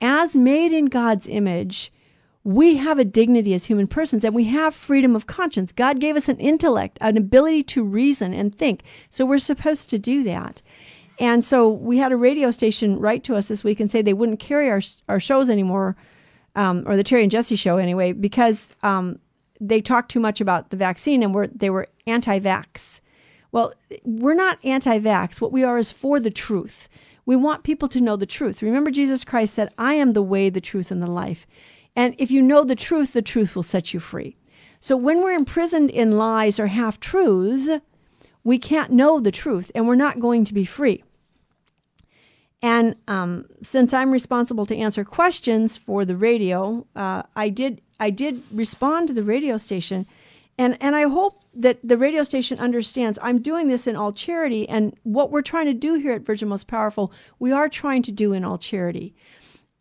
As 0.00 0.34
made 0.34 0.72
in 0.72 0.86
God's 0.86 1.28
image, 1.28 1.92
we 2.42 2.76
have 2.76 2.98
a 2.98 3.04
dignity 3.04 3.54
as 3.54 3.64
human 3.64 3.86
persons 3.86 4.24
and 4.24 4.34
we 4.34 4.42
have 4.46 4.74
freedom 4.74 5.14
of 5.14 5.28
conscience. 5.28 5.70
God 5.70 6.00
gave 6.00 6.16
us 6.16 6.28
an 6.28 6.38
intellect, 6.38 6.98
an 7.00 7.16
ability 7.16 7.62
to 7.62 7.84
reason 7.84 8.34
and 8.34 8.52
think. 8.52 8.82
So 9.10 9.24
we're 9.24 9.38
supposed 9.38 9.90
to 9.90 9.98
do 10.00 10.24
that. 10.24 10.60
And 11.20 11.44
so 11.44 11.68
we 11.68 11.98
had 11.98 12.10
a 12.10 12.16
radio 12.16 12.50
station 12.50 12.98
write 12.98 13.22
to 13.24 13.36
us 13.36 13.46
this 13.46 13.62
week 13.62 13.78
and 13.78 13.92
say 13.92 14.02
they 14.02 14.12
wouldn't 14.12 14.40
carry 14.40 14.68
our, 14.68 14.80
our 15.08 15.20
shows 15.20 15.50
anymore, 15.50 15.94
um, 16.56 16.82
or 16.84 16.96
the 16.96 17.04
Terry 17.04 17.22
and 17.22 17.30
Jesse 17.30 17.54
show 17.54 17.76
anyway, 17.76 18.12
because 18.12 18.70
um, 18.82 19.20
they 19.60 19.80
talked 19.80 20.10
too 20.10 20.20
much 20.20 20.40
about 20.40 20.70
the 20.70 20.76
vaccine 20.76 21.22
and 21.22 21.34
were 21.34 21.48
they 21.48 21.70
were 21.70 21.86
anti-vax. 22.06 23.00
Well, 23.52 23.72
we're 24.04 24.34
not 24.34 24.58
anti 24.64 24.98
vax. 24.98 25.40
What 25.40 25.52
we 25.52 25.64
are 25.64 25.78
is 25.78 25.92
for 25.92 26.20
the 26.20 26.30
truth. 26.30 26.88
We 27.26 27.36
want 27.36 27.64
people 27.64 27.88
to 27.88 28.00
know 28.00 28.16
the 28.16 28.26
truth. 28.26 28.62
Remember, 28.62 28.90
Jesus 28.90 29.24
Christ 29.24 29.54
said, 29.54 29.72
I 29.78 29.94
am 29.94 30.12
the 30.12 30.22
way, 30.22 30.50
the 30.50 30.60
truth, 30.60 30.90
and 30.90 31.02
the 31.02 31.10
life. 31.10 31.46
And 31.96 32.14
if 32.18 32.30
you 32.30 32.42
know 32.42 32.64
the 32.64 32.74
truth, 32.74 33.12
the 33.12 33.22
truth 33.22 33.54
will 33.54 33.62
set 33.62 33.92
you 33.92 34.00
free. 34.00 34.36
So 34.80 34.96
when 34.96 35.20
we're 35.20 35.32
imprisoned 35.32 35.90
in 35.90 36.16
lies 36.16 36.58
or 36.58 36.66
half 36.66 36.98
truths, 37.00 37.68
we 38.44 38.58
can't 38.58 38.92
know 38.92 39.20
the 39.20 39.30
truth 39.30 39.70
and 39.74 39.86
we're 39.86 39.94
not 39.96 40.20
going 40.20 40.44
to 40.46 40.54
be 40.54 40.64
free. 40.64 41.04
And 42.62 42.94
um, 43.08 43.46
since 43.62 43.94
I'm 43.94 44.10
responsible 44.10 44.66
to 44.66 44.76
answer 44.76 45.04
questions 45.04 45.78
for 45.78 46.04
the 46.04 46.16
radio, 46.16 46.86
uh, 46.94 47.22
I 47.34 47.48
did 47.48 47.80
I 47.98 48.10
did 48.10 48.42
respond 48.50 49.08
to 49.08 49.14
the 49.14 49.22
radio 49.22 49.56
station, 49.56 50.06
and 50.58 50.76
and 50.80 50.94
I 50.94 51.08
hope 51.08 51.42
that 51.54 51.78
the 51.82 51.96
radio 51.96 52.22
station 52.22 52.58
understands 52.58 53.18
I'm 53.22 53.40
doing 53.40 53.68
this 53.68 53.86
in 53.86 53.96
all 53.96 54.12
charity, 54.12 54.68
and 54.68 54.94
what 55.04 55.30
we're 55.30 55.42
trying 55.42 55.66
to 55.66 55.74
do 55.74 55.94
here 55.94 56.12
at 56.12 56.26
Virgin 56.26 56.48
Most 56.48 56.66
Powerful, 56.66 57.12
we 57.38 57.50
are 57.50 57.68
trying 57.68 58.02
to 58.02 58.12
do 58.12 58.34
in 58.34 58.44
all 58.44 58.58
charity. 58.58 59.14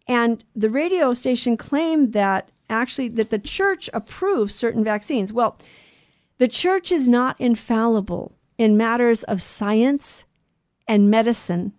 And 0.08 0.44
the 0.56 0.70
radio 0.70 1.14
station 1.14 1.58
claimed 1.58 2.14
that 2.14 2.50
actually 2.70 3.10
that 3.10 3.30
the 3.30 3.40
church 3.40 3.90
approves 3.94 4.56
certain 4.56 4.84
vaccines. 4.84 5.34
Well, 5.34 5.58
the 6.38 6.48
church 6.48 6.94
is 6.94 7.10
not 7.10 7.40
infallible 7.42 8.32
in 8.58 8.78
matters 8.78 9.24
of 9.24 9.42
science 9.42 10.24
and 10.88 11.12
medicine 11.12 11.74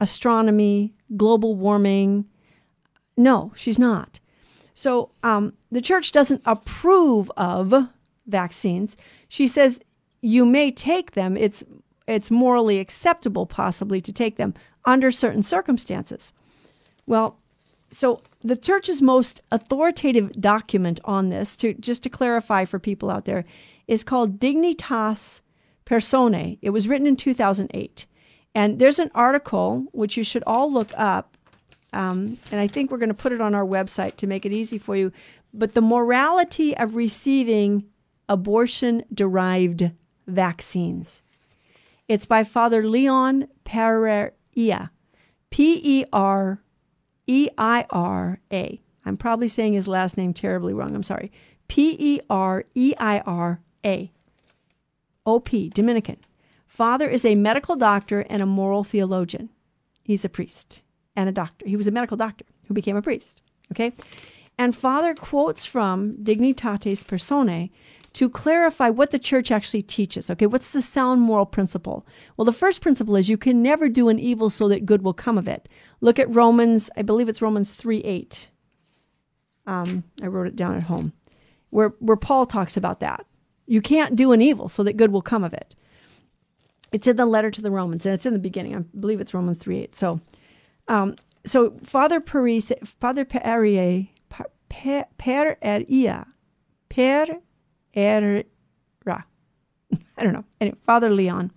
astronomy, 0.00 0.92
global 1.16 1.54
warming. 1.54 2.24
No, 3.16 3.52
she's 3.56 3.78
not. 3.78 4.18
So 4.74 5.10
um, 5.22 5.54
the 5.72 5.80
church 5.80 6.12
doesn't 6.12 6.42
approve 6.44 7.30
of 7.36 7.88
vaccines. 8.26 8.96
She 9.28 9.48
says 9.48 9.80
you 10.20 10.44
may 10.44 10.70
take 10.70 11.12
them. 11.12 11.36
It's 11.36 11.64
it's 12.06 12.30
morally 12.30 12.78
acceptable, 12.78 13.46
possibly, 13.46 14.00
to 14.00 14.12
take 14.12 14.36
them 14.36 14.54
under 14.84 15.10
certain 15.10 15.42
circumstances. 15.42 16.32
Well, 17.06 17.38
so 17.90 18.22
the 18.42 18.56
church's 18.56 19.02
most 19.02 19.40
authoritative 19.50 20.32
document 20.40 21.00
on 21.04 21.30
this, 21.30 21.56
to 21.56 21.74
just 21.74 22.02
to 22.04 22.08
clarify 22.08 22.64
for 22.64 22.78
people 22.78 23.10
out 23.10 23.24
there, 23.24 23.44
is 23.88 24.04
called 24.04 24.38
Dignitas 24.38 25.40
Personae. 25.84 26.58
It 26.62 26.70
was 26.70 26.86
written 26.86 27.06
in 27.06 27.16
2008. 27.16 28.06
And 28.56 28.78
there's 28.78 28.98
an 28.98 29.10
article 29.14 29.84
which 29.92 30.16
you 30.16 30.24
should 30.24 30.42
all 30.46 30.72
look 30.72 30.90
up. 30.96 31.36
Um, 31.92 32.38
and 32.50 32.58
I 32.58 32.66
think 32.66 32.90
we're 32.90 32.96
going 32.96 33.10
to 33.10 33.14
put 33.14 33.32
it 33.32 33.42
on 33.42 33.54
our 33.54 33.66
website 33.66 34.16
to 34.16 34.26
make 34.26 34.46
it 34.46 34.52
easy 34.52 34.78
for 34.78 34.96
you. 34.96 35.12
But 35.52 35.74
the 35.74 35.82
morality 35.82 36.74
of 36.78 36.94
receiving 36.94 37.84
abortion 38.30 39.04
derived 39.12 39.90
vaccines. 40.26 41.22
It's 42.08 42.24
by 42.24 42.44
Father 42.44 42.82
Leon 42.88 43.46
Pereira, 43.64 44.32
P 45.50 45.80
E 45.84 46.04
R 46.14 46.58
E 47.26 47.48
I 47.58 47.84
R 47.90 48.40
A. 48.50 48.80
I'm 49.04 49.18
probably 49.18 49.48
saying 49.48 49.74
his 49.74 49.86
last 49.86 50.16
name 50.16 50.32
terribly 50.32 50.72
wrong. 50.72 50.94
I'm 50.94 51.02
sorry. 51.02 51.30
P 51.68 51.94
E 51.98 52.20
R 52.30 52.64
E 52.74 52.94
I 52.98 53.20
R 53.20 53.60
A. 53.84 54.10
O 55.26 55.40
P, 55.40 55.68
Dominican. 55.68 56.16
Father 56.76 57.08
is 57.08 57.24
a 57.24 57.36
medical 57.36 57.74
doctor 57.74 58.26
and 58.28 58.42
a 58.42 58.44
moral 58.44 58.84
theologian. 58.84 59.48
He's 60.02 60.26
a 60.26 60.28
priest 60.28 60.82
and 61.16 61.26
a 61.26 61.32
doctor. 61.32 61.66
He 61.66 61.74
was 61.74 61.86
a 61.86 61.90
medical 61.90 62.18
doctor 62.18 62.44
who 62.68 62.74
became 62.74 62.96
a 62.98 63.00
priest. 63.00 63.40
Okay? 63.72 63.94
And 64.58 64.76
Father 64.76 65.14
quotes 65.14 65.64
from 65.64 66.18
Dignitatis 66.22 67.06
Personae 67.06 67.70
to 68.12 68.28
clarify 68.28 68.90
what 68.90 69.10
the 69.10 69.18
church 69.18 69.50
actually 69.50 69.84
teaches. 69.84 70.28
Okay, 70.28 70.44
what's 70.44 70.72
the 70.72 70.82
sound 70.82 71.22
moral 71.22 71.46
principle? 71.46 72.06
Well, 72.36 72.44
the 72.44 72.52
first 72.52 72.82
principle 72.82 73.16
is 73.16 73.30
you 73.30 73.38
can 73.38 73.62
never 73.62 73.88
do 73.88 74.10
an 74.10 74.18
evil 74.18 74.50
so 74.50 74.68
that 74.68 74.84
good 74.84 75.00
will 75.00 75.14
come 75.14 75.38
of 75.38 75.48
it. 75.48 75.70
Look 76.02 76.18
at 76.18 76.34
Romans, 76.34 76.90
I 76.98 77.00
believe 77.00 77.30
it's 77.30 77.40
Romans 77.40 77.70
3 77.70 78.00
8. 78.00 78.48
Um, 79.66 80.04
I 80.20 80.26
wrote 80.26 80.46
it 80.46 80.56
down 80.56 80.76
at 80.76 80.82
home, 80.82 81.14
where, 81.70 81.94
where 82.00 82.18
Paul 82.18 82.44
talks 82.44 82.76
about 82.76 83.00
that. 83.00 83.24
You 83.66 83.80
can't 83.80 84.14
do 84.14 84.32
an 84.32 84.42
evil 84.42 84.68
so 84.68 84.82
that 84.82 84.98
good 84.98 85.10
will 85.10 85.22
come 85.22 85.42
of 85.42 85.54
it. 85.54 85.74
It's 86.92 87.06
in 87.06 87.16
the 87.16 87.26
letter 87.26 87.50
to 87.50 87.62
the 87.62 87.70
Romans, 87.70 88.06
and 88.06 88.14
it's 88.14 88.26
in 88.26 88.32
the 88.32 88.38
beginning. 88.38 88.76
I 88.76 88.78
believe 88.98 89.20
it's 89.20 89.34
Romans 89.34 89.58
3 89.58 89.78
8. 89.80 89.96
So, 89.96 90.20
um, 90.88 91.16
so 91.44 91.74
Father 91.82 92.20
Paris, 92.20 92.72
Father 93.00 93.24
Pereira, 93.24 94.06
Pereira, 94.68 95.06
Pereira, 95.18 96.26
I 100.16 100.22
don't 100.22 100.32
know. 100.32 100.44
Anyway, 100.60 100.78
Father 100.84 101.10
Leon. 101.10 101.50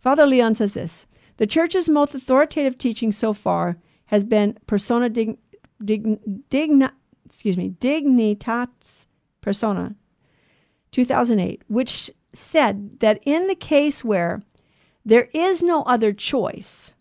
Father 0.00 0.26
Leon 0.26 0.56
says 0.56 0.72
this 0.72 1.06
The 1.36 1.46
church's 1.46 1.88
most 1.88 2.14
authoritative 2.14 2.78
teaching 2.78 3.12
so 3.12 3.32
far 3.32 3.76
has 4.06 4.24
been 4.24 4.58
persona 4.66 5.08
dig, 5.08 5.38
dig, 5.84 6.18
digna, 6.50 6.92
excuse 7.26 7.56
me, 7.56 7.70
dignitas 7.80 9.06
persona, 9.40 9.94
2008, 10.92 11.62
which 11.68 12.10
said 12.32 13.00
that 13.00 13.20
in 13.24 13.46
the 13.46 13.54
case 13.54 14.04
where 14.04 14.42
there 15.04 15.28
is 15.32 15.62
no 15.62 15.82
other 15.84 16.12
choice. 16.12 16.94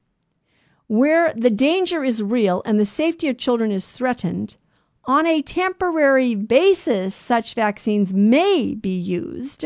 Where 0.88 1.34
the 1.36 1.50
danger 1.50 2.04
is 2.04 2.24
real 2.24 2.62
and 2.66 2.80
the 2.80 2.86
safety 2.86 3.28
of 3.28 3.38
children 3.38 3.72
is 3.72 3.90
threatened, 3.90 4.58
on 5.06 5.26
a 5.26 5.42
temporary 5.42 6.36
basis, 6.36 7.16
such 7.16 7.56
vaccines 7.56 8.14
may 8.14 8.76
be 8.76 8.96
used. 8.96 9.66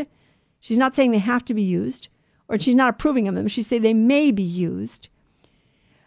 She's 0.62 0.78
not 0.78 0.96
saying 0.96 1.12
they 1.12 1.20
have 1.20 1.44
to 1.46 1.54
be 1.54 1.62
used, 1.62 2.08
or 2.48 2.58
she's 2.58 2.76
not 2.76 2.92
approving 2.92 3.28
of 3.28 3.36
them. 3.36 3.48
She's 3.48 3.68
saying 3.68 3.82
they 3.82 3.94
may 3.94 4.32
be 4.32 4.44
used. 4.44 5.10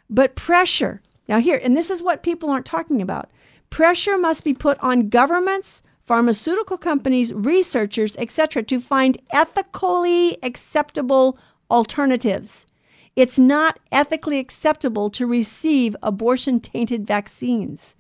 But 0.09 0.37
pressure, 0.37 1.03
now 1.29 1.39
here, 1.41 1.61
and 1.62 1.77
this 1.77 1.91
is 1.91 2.03
what 2.03 2.22
people 2.22 2.49
aren't 2.49 2.64
talking 2.64 3.03
about 3.03 3.31
pressure 3.68 4.16
must 4.16 4.45
be 4.45 4.55
put 4.55 4.79
on 4.81 5.09
governments, 5.09 5.83
pharmaceutical 6.07 6.79
companies, 6.79 7.35
researchers, 7.35 8.16
etc., 8.16 8.62
to 8.62 8.81
find 8.81 9.18
ethically 9.33 10.39
acceptable 10.43 11.37
alternatives. 11.71 12.67
It's 13.17 13.39
not 13.39 13.79
ethically 13.91 14.39
acceptable 14.39 15.11
to 15.11 15.27
receive 15.27 15.97
abortion 16.03 16.61
tainted 16.61 17.07
vaccines. 17.07 17.97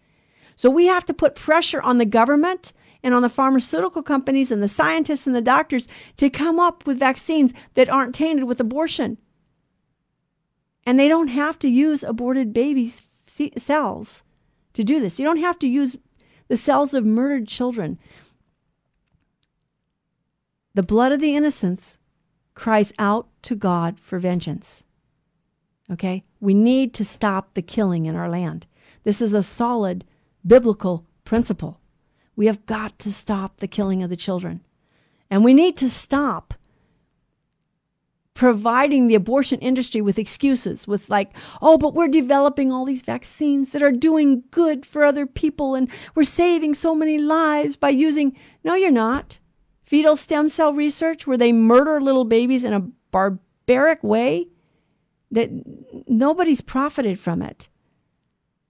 So 0.56 0.70
we 0.70 0.86
have 0.86 1.04
to 1.06 1.14
put 1.14 1.34
pressure 1.34 1.82
on 1.82 1.98
the 1.98 2.04
government 2.04 2.72
and 3.02 3.14
on 3.14 3.22
the 3.22 3.28
pharmaceutical 3.28 4.02
companies 4.02 4.50
and 4.50 4.62
the 4.62 4.68
scientists 4.68 5.26
and 5.26 5.36
the 5.36 5.40
doctors 5.40 5.88
to 6.16 6.30
come 6.30 6.58
up 6.58 6.86
with 6.86 6.98
vaccines 6.98 7.52
that 7.74 7.88
aren't 7.88 8.14
tainted 8.14 8.44
with 8.44 8.60
abortion. 8.60 9.18
And 10.84 10.98
they 10.98 11.08
don't 11.08 11.28
have 11.28 11.58
to 11.60 11.68
use 11.68 12.02
aborted 12.02 12.52
babies' 12.52 13.02
cells 13.26 14.22
to 14.72 14.84
do 14.84 15.00
this. 15.00 15.18
You 15.18 15.24
don't 15.24 15.38
have 15.38 15.58
to 15.60 15.66
use 15.66 15.96
the 16.48 16.56
cells 16.56 16.94
of 16.94 17.04
murdered 17.04 17.48
children. 17.48 17.98
The 20.74 20.82
blood 20.82 21.12
of 21.12 21.20
the 21.20 21.34
innocents 21.34 21.98
cries 22.56 22.92
out 22.98 23.28
to 23.42 23.54
God 23.54 24.00
for 24.00 24.18
vengeance. 24.18 24.82
Okay? 25.92 26.24
We 26.40 26.54
need 26.54 26.94
to 26.94 27.04
stop 27.04 27.54
the 27.54 27.62
killing 27.62 28.06
in 28.06 28.16
our 28.16 28.28
land. 28.28 28.66
This 29.04 29.20
is 29.20 29.34
a 29.34 29.42
solid 29.42 30.04
biblical 30.44 31.04
principle. 31.24 31.78
We 32.34 32.46
have 32.46 32.66
got 32.66 32.98
to 33.00 33.12
stop 33.12 33.58
the 33.58 33.68
killing 33.68 34.02
of 34.02 34.10
the 34.10 34.16
children. 34.16 34.62
And 35.30 35.44
we 35.44 35.54
need 35.54 35.76
to 35.76 35.88
stop 35.88 36.54
providing 38.34 39.06
the 39.06 39.14
abortion 39.14 39.58
industry 39.60 40.00
with 40.00 40.18
excuses, 40.18 40.86
with 40.86 41.08
like, 41.08 41.32
oh, 41.62 41.78
but 41.78 41.94
we're 41.94 42.08
developing 42.08 42.72
all 42.72 42.84
these 42.84 43.02
vaccines 43.02 43.70
that 43.70 43.82
are 43.82 43.92
doing 43.92 44.42
good 44.50 44.84
for 44.84 45.04
other 45.04 45.26
people 45.26 45.74
and 45.74 45.88
we're 46.14 46.24
saving 46.24 46.74
so 46.74 46.94
many 46.94 47.18
lives 47.18 47.76
by 47.76 47.88
using. 47.88 48.36
No, 48.64 48.74
you're 48.74 48.90
not 48.90 49.38
fetal 49.86 50.16
stem 50.16 50.48
cell 50.48 50.74
research 50.74 51.26
where 51.26 51.38
they 51.38 51.52
murder 51.52 52.00
little 52.00 52.24
babies 52.24 52.64
in 52.64 52.74
a 52.74 52.80
barbaric 53.12 54.02
way 54.02 54.48
that 55.30 55.50
nobody's 56.08 56.60
profited 56.60 57.18
from 57.18 57.40
it. 57.40 57.68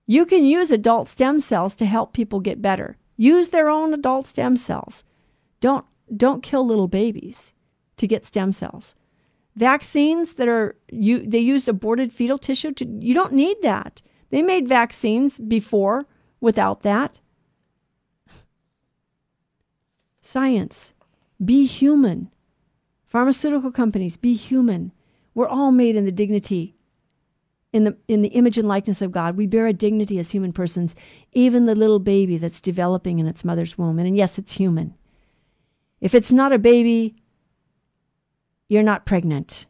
You 0.07 0.25
can 0.27 0.45
use 0.45 0.71
adult 0.71 1.09
stem 1.09 1.41
cells 1.41 1.75
to 1.77 1.87
help 1.87 2.13
people 2.13 2.41
get 2.41 2.63
better. 2.63 2.97
Use 3.17 3.49
their 3.49 3.69
own 3.69 3.93
adult 3.93 4.27
stem 4.27 4.57
cells. 4.57 5.05
Don't 5.61 5.85
don't 6.17 6.43
kill 6.43 6.65
little 6.65 6.87
babies 6.87 7.53
to 7.97 8.07
get 8.07 8.27
stem 8.27 8.53
cells. 8.53 8.95
Vaccines 9.57 10.35
that 10.35 10.49
are 10.49 10.77
you 10.93 11.27
they 11.27 11.39
used 11.39 11.69
aborted 11.69 12.13
fetal 12.13 12.39
tissue 12.39 12.73
to 12.73 12.87
you 13.01 13.15
don't 13.15 13.33
need 13.33 13.57
that. 13.63 14.03
They 14.31 14.43
made 14.43 14.69
vaccines 14.69 15.39
before 15.39 16.07
without 16.41 16.83
that. 16.83 17.19
Science 20.21 20.93
be 21.45 21.67
human. 21.67 22.31
Pharmaceutical 23.07 23.71
companies, 23.71 24.17
be 24.17 24.35
human. 24.35 24.93
We're 25.35 25.49
all 25.49 25.71
made 25.71 25.97
in 25.97 26.05
the 26.05 26.13
dignity, 26.13 26.75
in 27.73 27.85
the, 27.85 27.97
in 28.09 28.23
the 28.23 28.29
image 28.29 28.59
and 28.59 28.69
likeness 28.69 29.03
of 29.03 29.13
God. 29.13 29.37
We 29.37 29.47
bear 29.47 29.67
a 29.67 29.73
dignity 29.73 30.19
as 30.19 30.31
human 30.31 30.53
persons, 30.53 30.95
even 31.33 31.67
the 31.67 31.75
little 31.75 31.99
baby 31.99 32.39
that's 32.39 32.61
developing 32.61 33.19
in 33.19 33.27
its 33.27 33.45
mother's 33.45 33.77
womb. 33.79 33.99
And 33.99 34.17
yes, 34.17 34.39
it's 34.39 34.53
human. 34.53 34.95
If 36.01 36.15
it's 36.15 36.33
not 36.33 36.53
a 36.53 36.59
baby, 36.59 37.17
you're 38.69 38.83
not 38.83 39.07
pregnant. 39.07 39.67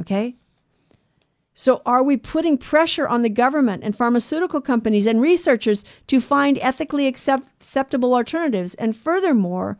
Okay? 0.00 0.36
So, 1.54 1.82
are 1.84 2.04
we 2.04 2.16
putting 2.16 2.56
pressure 2.56 3.08
on 3.08 3.22
the 3.22 3.28
government 3.28 3.82
and 3.82 3.96
pharmaceutical 3.96 4.60
companies 4.60 5.06
and 5.06 5.20
researchers 5.20 5.84
to 6.06 6.20
find 6.20 6.56
ethically 6.60 7.08
accept- 7.08 7.48
acceptable 7.58 8.14
alternatives? 8.14 8.74
And 8.74 8.96
furthermore, 8.96 9.76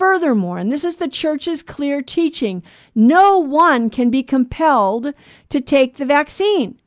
furthermore, 0.00 0.56
and 0.56 0.72
this 0.72 0.82
is 0.82 0.96
the 0.96 1.08
church's 1.08 1.62
clear 1.62 2.00
teaching, 2.00 2.62
no 2.94 3.38
one 3.38 3.90
can 3.90 4.08
be 4.08 4.22
compelled 4.22 5.12
to 5.50 5.60
take 5.60 5.98
the 5.98 6.06
vaccine. 6.06 6.80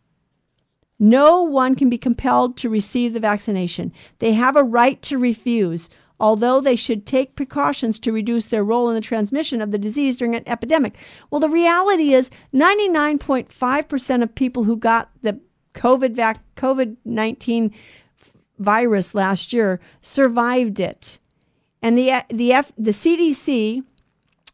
No 0.97 1.43
one 1.43 1.75
can 1.75 1.91
be 1.91 1.97
compelled 1.99 2.57
to 2.57 2.69
receive 2.69 3.13
the 3.13 3.19
vaccination. 3.19 3.91
They 4.17 4.33
have 4.33 4.55
a 4.55 4.63
right 4.63 4.99
to 5.03 5.19
refuse 5.19 5.91
although 6.19 6.61
they 6.61 6.75
should 6.75 7.05
take 7.05 7.35
precautions 7.35 7.99
to 7.99 8.11
reduce 8.11 8.45
their 8.45 8.63
role 8.63 8.87
in 8.89 8.95
the 8.95 9.01
transmission 9.01 9.61
of 9.61 9.71
the 9.71 9.77
disease 9.77 10.17
during 10.17 10.35
an 10.35 10.43
epidemic. 10.47 10.95
Well, 11.29 11.41
the 11.41 11.49
reality 11.49 12.13
is 12.13 12.31
99.5% 12.53 14.23
of 14.23 14.33
people 14.33 14.63
who 14.63 14.77
got 14.77 15.11
the 15.21 15.39
COVID 15.75 16.13
vac- 16.13 16.55
COVID-19 16.55 17.73
virus 18.57 19.13
last 19.13 19.51
year 19.51 19.81
survived 20.01 20.79
it. 20.79 21.19
And 21.83 21.97
the 21.97 22.23
the 22.29 22.53
F, 22.53 22.71
the 22.77 22.91
CDC 22.91 23.83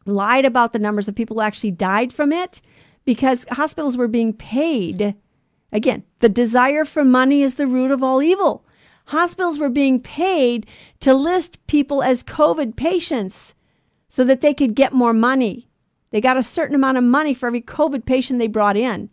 lied 0.05 0.45
about 0.45 0.73
the 0.73 0.80
numbers 0.80 1.07
of 1.07 1.15
people 1.15 1.36
who 1.36 1.41
actually 1.41 1.71
died 1.71 2.11
from 2.11 2.34
it 2.34 2.59
because 3.05 3.45
hospitals 3.51 3.95
were 3.95 4.07
being 4.07 4.34
paid. 4.34 5.15
Again, 5.71 6.03
the 6.19 6.30
desire 6.30 6.84
for 6.84 7.05
money 7.05 7.43
is 7.43 7.53
the 7.53 7.67
root 7.67 7.91
of 7.91 8.01
all 8.01 8.23
evil. 8.23 8.65
Hospitals 9.05 9.59
were 9.59 9.69
being 9.69 9.99
paid 9.99 10.65
to 11.01 11.13
list 11.13 11.65
people 11.67 12.01
as 12.01 12.23
COVID 12.23 12.75
patients 12.75 13.53
so 14.07 14.23
that 14.23 14.41
they 14.41 14.53
could 14.53 14.73
get 14.73 14.91
more 14.91 15.13
money. 15.13 15.69
They 16.09 16.21
got 16.21 16.38
a 16.38 16.43
certain 16.43 16.75
amount 16.75 16.97
of 16.97 17.03
money 17.03 17.36
for 17.36 17.45
every 17.45 17.61
COVID 17.61 18.05
patient 18.05 18.39
they 18.39 18.47
brought 18.47 18.77
in. 18.77 19.09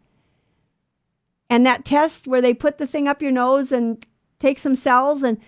And 1.51 1.67
that 1.67 1.85
test 1.85 2.27
where 2.27 2.41
they 2.41 2.55
put 2.55 2.79
the 2.79 2.87
thing 2.87 3.07
up 3.09 3.21
your 3.21 3.31
nose 3.31 3.73
and 3.73 4.05
take 4.39 4.59
some 4.59 4.75
cells 4.75 5.23
and 5.23 5.39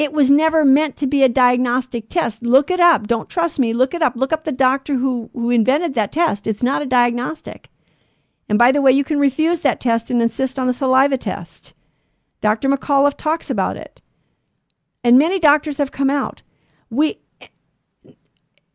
it 0.00 0.14
was 0.14 0.30
never 0.30 0.64
meant 0.64 0.96
to 0.96 1.06
be 1.06 1.22
a 1.22 1.28
diagnostic 1.28 2.08
test. 2.08 2.42
Look 2.42 2.70
it 2.70 2.80
up. 2.80 3.06
Don't 3.06 3.28
trust 3.28 3.58
me. 3.58 3.74
Look 3.74 3.92
it 3.92 4.00
up. 4.00 4.16
Look 4.16 4.32
up 4.32 4.44
the 4.44 4.50
doctor 4.50 4.94
who, 4.94 5.28
who 5.34 5.50
invented 5.50 5.92
that 5.92 6.10
test. 6.10 6.46
It's 6.46 6.62
not 6.62 6.80
a 6.80 6.86
diagnostic. 6.86 7.68
And 8.48 8.58
by 8.58 8.72
the 8.72 8.80
way, 8.80 8.92
you 8.92 9.04
can 9.04 9.20
refuse 9.20 9.60
that 9.60 9.78
test 9.78 10.10
and 10.10 10.22
insist 10.22 10.58
on 10.58 10.70
a 10.70 10.72
saliva 10.72 11.18
test. 11.18 11.74
Dr. 12.40 12.70
McAuliffe 12.70 13.18
talks 13.18 13.50
about 13.50 13.76
it. 13.76 14.00
And 15.04 15.18
many 15.18 15.38
doctors 15.38 15.76
have 15.76 15.92
come 15.92 16.08
out. 16.08 16.40
We 16.88 17.18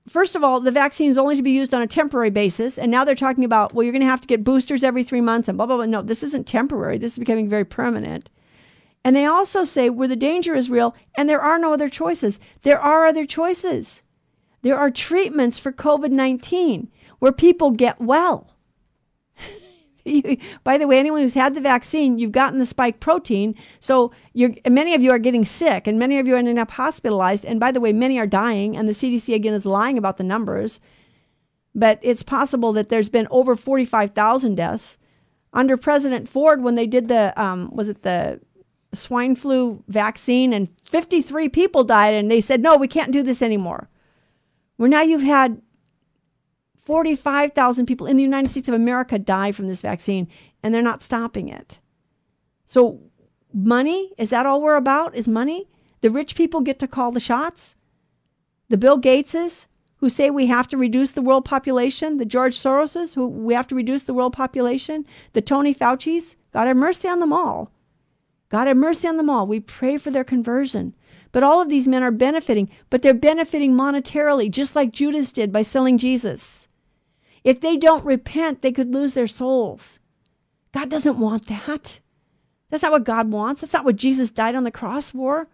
First 0.08 0.36
of 0.36 0.44
all, 0.44 0.60
the 0.60 0.70
vaccine 0.70 1.10
is 1.10 1.18
only 1.18 1.36
to 1.36 1.42
be 1.42 1.50
used 1.50 1.74
on 1.74 1.82
a 1.82 1.88
temporary 1.88 2.30
basis, 2.30 2.78
and 2.78 2.92
now 2.92 3.04
they're 3.04 3.16
talking 3.16 3.44
about, 3.44 3.74
well, 3.74 3.84
you're 3.84 3.92
going 3.92 4.04
to 4.04 4.06
have 4.06 4.22
to 4.22 4.28
get 4.28 4.44
boosters 4.44 4.84
every 4.84 5.04
three 5.04 5.22
months 5.22 5.50
and 5.50 5.58
blah, 5.58 5.66
blah, 5.66 5.78
blah. 5.78 5.88
No, 5.88 6.04
this 6.04 6.22
isn't 6.22 6.46
temporary. 6.46 7.00
This 7.00 7.14
is 7.14 7.18
becoming 7.20 7.50
very 7.50 7.66
permanent. 7.66 8.30
And 9.06 9.16
they 9.16 9.28
also 9.28 9.64
say 9.64 9.92
where 9.92 10.08
the 10.08 10.16
danger 10.16 10.56
is 10.56 10.68
real 10.68 10.96
and 11.16 11.30
there 11.30 11.40
are 11.40 11.60
no 11.60 11.72
other 11.72 11.90
choices. 11.90 12.40
There 12.64 12.80
are 12.80 13.06
other 13.06 13.24
choices. 13.24 14.02
There 14.64 14.76
are 14.76 14.90
treatments 14.90 15.60
for 15.60 15.72
COVID 15.72 16.10
19 16.10 16.90
where 17.20 17.32
people 17.32 17.70
get 17.70 18.02
well. 18.02 18.56
by 20.64 20.80
the 20.80 20.88
way, 20.88 20.98
anyone 20.98 21.22
who's 21.22 21.36
had 21.36 21.54
the 21.54 21.62
vaccine, 21.62 22.18
you've 22.18 22.32
gotten 22.32 22.58
the 22.58 22.66
spike 22.66 23.00
protein. 23.00 23.54
So 23.80 24.12
many 24.68 24.96
of 24.96 25.04
you 25.04 25.12
are 25.12 25.20
getting 25.20 25.46
sick, 25.46 25.86
and 25.86 26.00
many 26.00 26.18
of 26.18 26.26
you 26.26 26.34
are 26.34 26.40
ending 26.40 26.58
up 26.58 26.72
hospitalized. 26.72 27.46
And 27.46 27.60
by 27.60 27.72
the 27.72 27.80
way, 27.80 27.94
many 27.94 28.18
are 28.18 28.26
dying, 28.26 28.76
and 28.76 28.88
the 28.88 28.94
CDC 28.94 29.36
again 29.36 29.54
is 29.54 29.68
lying 29.68 30.00
about 30.00 30.18
the 30.18 30.24
numbers. 30.24 30.80
But 31.76 32.00
it's 32.02 32.24
possible 32.24 32.74
that 32.74 32.90
there's 32.90 33.10
been 33.10 33.28
over 33.30 33.56
45,000 33.56 34.56
deaths 34.56 34.98
under 35.54 35.78
President 35.78 36.28
Ford 36.28 36.64
when 36.64 36.74
they 36.74 36.88
did 36.88 37.08
the 37.08 37.40
um, 37.40 37.70
was 37.72 37.88
it 37.88 38.02
the 38.02 38.40
swine 38.96 39.36
flu 39.36 39.84
vaccine, 39.88 40.54
and 40.54 40.68
53 40.90 41.50
people 41.50 41.84
died, 41.84 42.14
and 42.14 42.30
they 42.30 42.42
said 42.42 42.62
no, 42.62 42.76
we 42.78 42.88
can't 42.88 43.12
do 43.12 43.24
this 43.24 43.42
anymore. 43.42 43.90
Well, 44.78 44.90
now 44.90 45.02
you've 45.02 45.22
had 45.22 45.62
45,000 46.84 47.86
people 47.86 48.08
in 48.08 48.18
the 48.18 48.24
United 48.24 48.50
States 48.50 48.68
of 48.68 48.76
America 48.76 49.18
die 49.18 49.52
from 49.52 49.68
this 49.68 49.82
vaccine, 49.82 50.28
and 50.62 50.74
they're 50.74 50.82
not 50.82 51.04
stopping 51.04 51.50
it. 51.50 51.80
So, 52.66 53.00
money, 53.54 54.12
is 54.18 54.30
that 54.30 54.46
all 54.46 54.62
we're 54.62 54.76
about? 54.76 55.16
Is 55.16 55.28
money? 55.28 55.68
The 56.02 56.12
rich 56.12 56.36
people 56.36 56.62
get 56.62 56.80
to 56.80 56.88
call 56.88 57.12
the 57.12 57.20
shots? 57.20 57.76
The 58.70 58.78
Bill 58.78 59.00
Gateses, 59.00 59.68
who 59.98 60.10
say 60.10 60.30
we 60.30 60.46
have 60.48 60.68
to 60.68 60.78
reduce 60.78 61.12
the 61.12 61.22
world 61.22 61.46
population, 61.46 62.18
the 62.18 62.26
George 62.26 62.58
Soroses, 62.58 63.16
who 63.16 63.28
we 63.28 63.54
have 63.54 63.68
to 63.68 63.76
reduce 63.76 64.04
the 64.04 64.14
world 64.14 64.34
population, 64.34 65.06
the 65.34 65.42
Tony 65.42 65.74
Fauci's, 65.74 66.36
God 66.52 66.68
have 66.68 66.78
mercy 66.78 67.08
on 67.08 67.20
them 67.20 67.34
all. 67.34 67.72
God 68.56 68.68
have 68.68 68.78
mercy 68.78 69.06
on 69.06 69.18
them 69.18 69.30
all. 69.30 69.46
We 69.46 69.60
pray 69.60 69.98
for 69.98 70.12
their 70.12 70.24
conversion. 70.24 70.96
But 71.34 71.44
all 71.44 71.62
of 71.62 71.68
these 71.68 71.90
men 71.90 72.04
are 72.04 72.10
benefiting, 72.10 72.70
but 72.90 73.02
they're 73.02 73.14
benefiting 73.14 73.74
monetarily, 73.74 74.50
just 74.50 74.78
like 74.78 74.94
Judas 74.94 75.34
did 75.34 75.52
by 75.52 75.62
selling 75.62 75.98
Jesus. 75.98 76.70
If 77.44 77.60
they 77.60 77.76
don't 77.76 78.06
repent, 78.06 78.62
they 78.62 78.72
could 78.72 78.94
lose 78.94 79.12
their 79.12 79.28
souls. 79.28 80.00
God 80.72 80.88
doesn't 80.88 81.20
want 81.20 81.48
that. 81.48 82.00
That's 82.70 82.82
not 82.82 82.94
what 82.94 83.04
God 83.04 83.30
wants. 83.30 83.60
That's 83.60 83.74
not 83.74 83.84
what 83.84 83.98
Jesus 83.98 84.32
died 84.32 84.56
on 84.56 84.64
the 84.64 84.72
cross 84.72 85.10
for. 85.10 85.50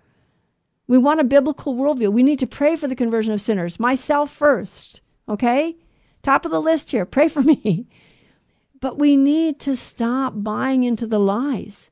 We 0.86 1.00
want 1.00 1.22
a 1.22 1.24
biblical 1.24 1.74
worldview. 1.74 2.14
We 2.14 2.22
need 2.22 2.38
to 2.38 2.46
pray 2.46 2.76
for 2.76 2.88
the 2.88 2.96
conversion 2.96 3.34
of 3.34 3.42
sinners, 3.42 3.80
myself 3.80 4.32
first. 4.32 5.02
Okay? 5.28 5.76
Top 6.22 6.46
of 6.46 6.52
the 6.52 6.62
list 6.62 6.92
here. 6.92 7.08
Pray 7.08 7.30
for 7.30 7.42
me. 7.42 7.88
But 8.80 9.00
we 9.00 9.16
need 9.16 9.60
to 9.62 9.76
stop 9.76 10.34
buying 10.36 10.84
into 10.84 11.08
the 11.08 11.20
lies. 11.20 11.91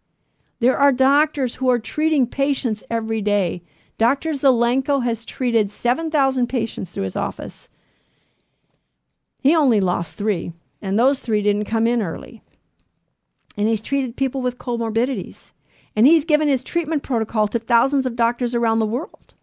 There 0.59 0.77
are 0.77 0.91
doctors 0.91 1.55
who 1.55 1.69
are 1.69 1.79
treating 1.79 2.27
patients 2.27 2.83
every 2.89 3.21
day. 3.21 3.63
Dr. 3.97 4.31
Zelenko 4.31 5.03
has 5.03 5.25
treated 5.25 5.71
7,000 5.71 6.47
patients 6.47 6.91
through 6.91 7.03
his 7.03 7.15
office. 7.15 7.69
He 9.39 9.55
only 9.55 9.79
lost 9.79 10.15
three, 10.15 10.53
and 10.81 10.99
those 10.99 11.19
three 11.19 11.41
didn't 11.41 11.65
come 11.65 11.87
in 11.87 12.01
early. 12.01 12.41
And 13.55 13.67
he's 13.67 13.81
treated 13.81 14.17
people 14.17 14.41
with 14.41 14.57
comorbidities. 14.57 15.51
And 15.95 16.05
he's 16.05 16.25
given 16.25 16.47
his 16.47 16.63
treatment 16.63 17.03
protocol 17.03 17.47
to 17.49 17.59
thousands 17.59 18.05
of 18.05 18.15
doctors 18.15 18.53
around 18.53 18.79
the 18.79 18.85
world. 18.85 19.33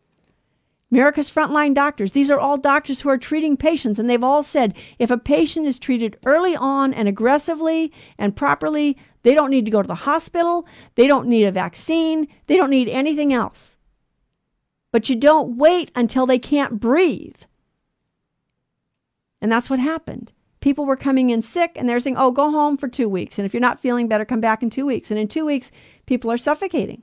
America's 0.92 1.30
frontline 1.30 1.74
doctors, 1.74 2.12
these 2.12 2.30
are 2.30 2.38
all 2.38 2.56
doctors 2.56 3.00
who 3.00 3.08
are 3.08 3.18
treating 3.18 3.56
patients, 3.56 3.98
and 3.98 4.08
they've 4.08 4.22
all 4.22 4.42
said 4.42 4.74
if 4.98 5.10
a 5.10 5.18
patient 5.18 5.66
is 5.66 5.78
treated 5.78 6.16
early 6.24 6.54
on 6.54 6.94
and 6.94 7.08
aggressively 7.08 7.92
and 8.18 8.36
properly, 8.36 8.96
they 9.22 9.34
don't 9.34 9.50
need 9.50 9.64
to 9.64 9.70
go 9.70 9.82
to 9.82 9.88
the 9.88 9.94
hospital, 9.94 10.66
they 10.94 11.06
don't 11.06 11.26
need 11.26 11.44
a 11.44 11.52
vaccine, 11.52 12.28
they 12.46 12.56
don't 12.56 12.70
need 12.70 12.88
anything 12.88 13.32
else. 13.32 13.76
But 14.92 15.08
you 15.08 15.16
don't 15.16 15.56
wait 15.56 15.90
until 15.96 16.26
they 16.26 16.38
can't 16.38 16.78
breathe 16.78 17.36
and 19.40 19.52
that's 19.52 19.70
what 19.70 19.78
happened. 19.78 20.32
People 20.60 20.86
were 20.86 20.96
coming 20.96 21.30
in 21.30 21.42
sick 21.42 21.72
and 21.76 21.88
they're 21.88 22.00
saying, 22.00 22.16
oh, 22.16 22.30
go 22.30 22.50
home 22.50 22.76
for 22.76 22.88
two 22.88 23.08
weeks. 23.08 23.38
And 23.38 23.46
if 23.46 23.54
you're 23.54 23.60
not 23.60 23.80
feeling 23.80 24.08
better, 24.08 24.24
come 24.24 24.40
back 24.40 24.62
in 24.62 24.70
two 24.70 24.86
weeks. 24.86 25.10
And 25.10 25.20
in 25.20 25.28
two 25.28 25.44
weeks, 25.44 25.70
people 26.06 26.32
are 26.32 26.36
suffocating. 26.36 27.02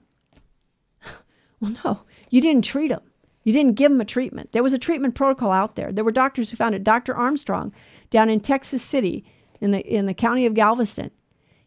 well, 1.61 1.75
no, 1.85 2.01
you 2.29 2.41
didn't 2.41 2.65
treat 2.65 2.89
them. 2.89 3.01
You 3.43 3.53
didn't 3.53 3.75
give 3.75 3.91
them 3.91 4.01
a 4.01 4.05
treatment. 4.05 4.51
There 4.51 4.63
was 4.63 4.73
a 4.73 4.77
treatment 4.77 5.15
protocol 5.15 5.51
out 5.51 5.75
there. 5.75 5.91
There 5.91 6.03
were 6.03 6.11
doctors 6.11 6.49
who 6.49 6.57
found 6.57 6.75
it. 6.75 6.83
Dr. 6.83 7.15
Armstrong 7.15 7.73
down 8.09 8.29
in 8.29 8.39
Texas 8.39 8.81
City 8.81 9.25
in 9.59 9.71
the, 9.71 9.79
in 9.79 10.05
the 10.05 10.13
county 10.13 10.45
of 10.45 10.53
Galveston. 10.53 11.11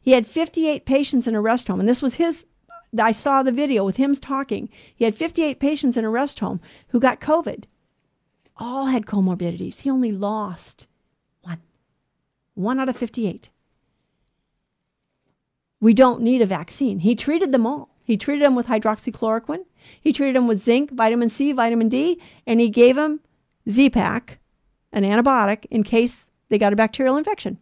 He 0.01 0.13
had 0.13 0.27
58 0.27 0.87
patients 0.87 1.27
in 1.27 1.35
a 1.35 1.41
rest 1.41 1.69
home. 1.69 1.81
And 1.81 1.89
this 1.89 2.03
was 2.03 2.15
his, 2.15 2.47
I 2.99 3.13
saw 3.13 3.43
the 3.43 3.53
video 3.53 3.85
with 3.85 3.97
him 3.97 4.15
talking. 4.15 4.69
He 4.95 5.05
had 5.05 5.17
58 5.17 5.61
patients 5.61 5.97
in 5.97 6.05
a 6.05 6.11
rest 6.11 6.39
home 6.39 6.61
who 6.89 7.01
got 7.01 7.21
COVID 7.21 7.65
all 8.59 8.87
had 8.87 9.07
comorbidities. 9.07 9.81
He 9.81 9.91
only 9.91 10.13
lost 10.13 10.87
one. 11.43 11.61
One 12.55 12.81
out 12.81 12.89
of 12.89 12.97
58. 12.97 13.51
We 15.81 15.93
don't 15.93 16.23
need 16.23 16.41
a 16.41 16.47
vaccine. 16.47 17.01
He 17.01 17.15
treated 17.15 17.53
them 17.53 17.67
all. 17.67 17.91
He 18.07 18.17
treated 18.17 18.45
them 18.45 18.55
with 18.55 18.67
hydroxychloroquine. 18.67 19.65
He 20.01 20.13
treated 20.13 20.37
them 20.37 20.47
with 20.47 20.63
zinc, 20.63 20.91
vitamin 20.91 21.29
C, 21.29 21.53
vitamin 21.53 21.89
D, 21.89 22.21
and 22.47 22.61
he 22.61 22.69
gave 22.69 22.97
them 22.97 23.21
Z-Pak, 23.69 24.39
an 24.93 25.05
antibiotic, 25.05 25.67
in 25.71 25.83
case 25.83 26.29
they 26.49 26.59
got 26.59 26.73
a 26.73 26.77
bacterial 26.77 27.17
infection. 27.17 27.59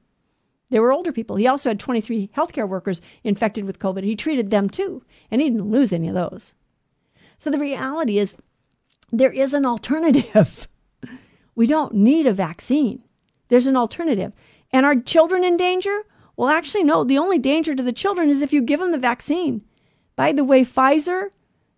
They 0.71 0.81
were 0.81 0.93
older 0.93 1.13
people. 1.13 1.37
He 1.37 1.47
also 1.47 1.71
had 1.71 1.79
23 1.79 2.31
healthcare 2.37 2.69
workers 2.69 3.01
infected 3.23 3.65
with 3.65 3.79
COVID. 3.79 4.05
He 4.05 4.17
treated 4.17 4.51
them 4.51 4.69
too, 4.69 5.03
and 5.31 5.41
he 5.41 5.51
didn't 5.51 5.71
lose 5.71 5.93
any 5.93 6.09
of 6.09 6.15
those. 6.15 6.55
So 7.39 7.51
the 7.51 7.59
reality 7.59 8.19
is 8.19 8.35
there 9.13 9.33
is 9.33 9.55
an 9.55 9.65
alternative. 9.65 10.69
We 11.57 11.69
don't 11.69 11.95
need 11.95 12.27
a 12.27 12.33
vaccine. 12.33 13.01
There's 13.49 13.69
an 13.69 13.77
alternative. 13.77 14.33
And 14.73 14.85
are 14.85 14.97
children 14.97 15.45
in 15.45 15.57
danger? 15.57 16.05
Well, 16.37 16.49
actually, 16.49 16.83
no. 16.83 17.05
The 17.05 17.19
only 17.19 17.39
danger 17.39 17.77
to 17.77 17.83
the 17.83 17.93
children 17.93 18.29
is 18.29 18.43
if 18.43 18.53
you 18.53 18.61
give 18.61 18.81
them 18.81 18.91
the 18.91 18.99
vaccine. 18.99 19.63
By 20.17 20.33
the 20.33 20.43
way, 20.43 20.65
Pfizer, 20.65 21.31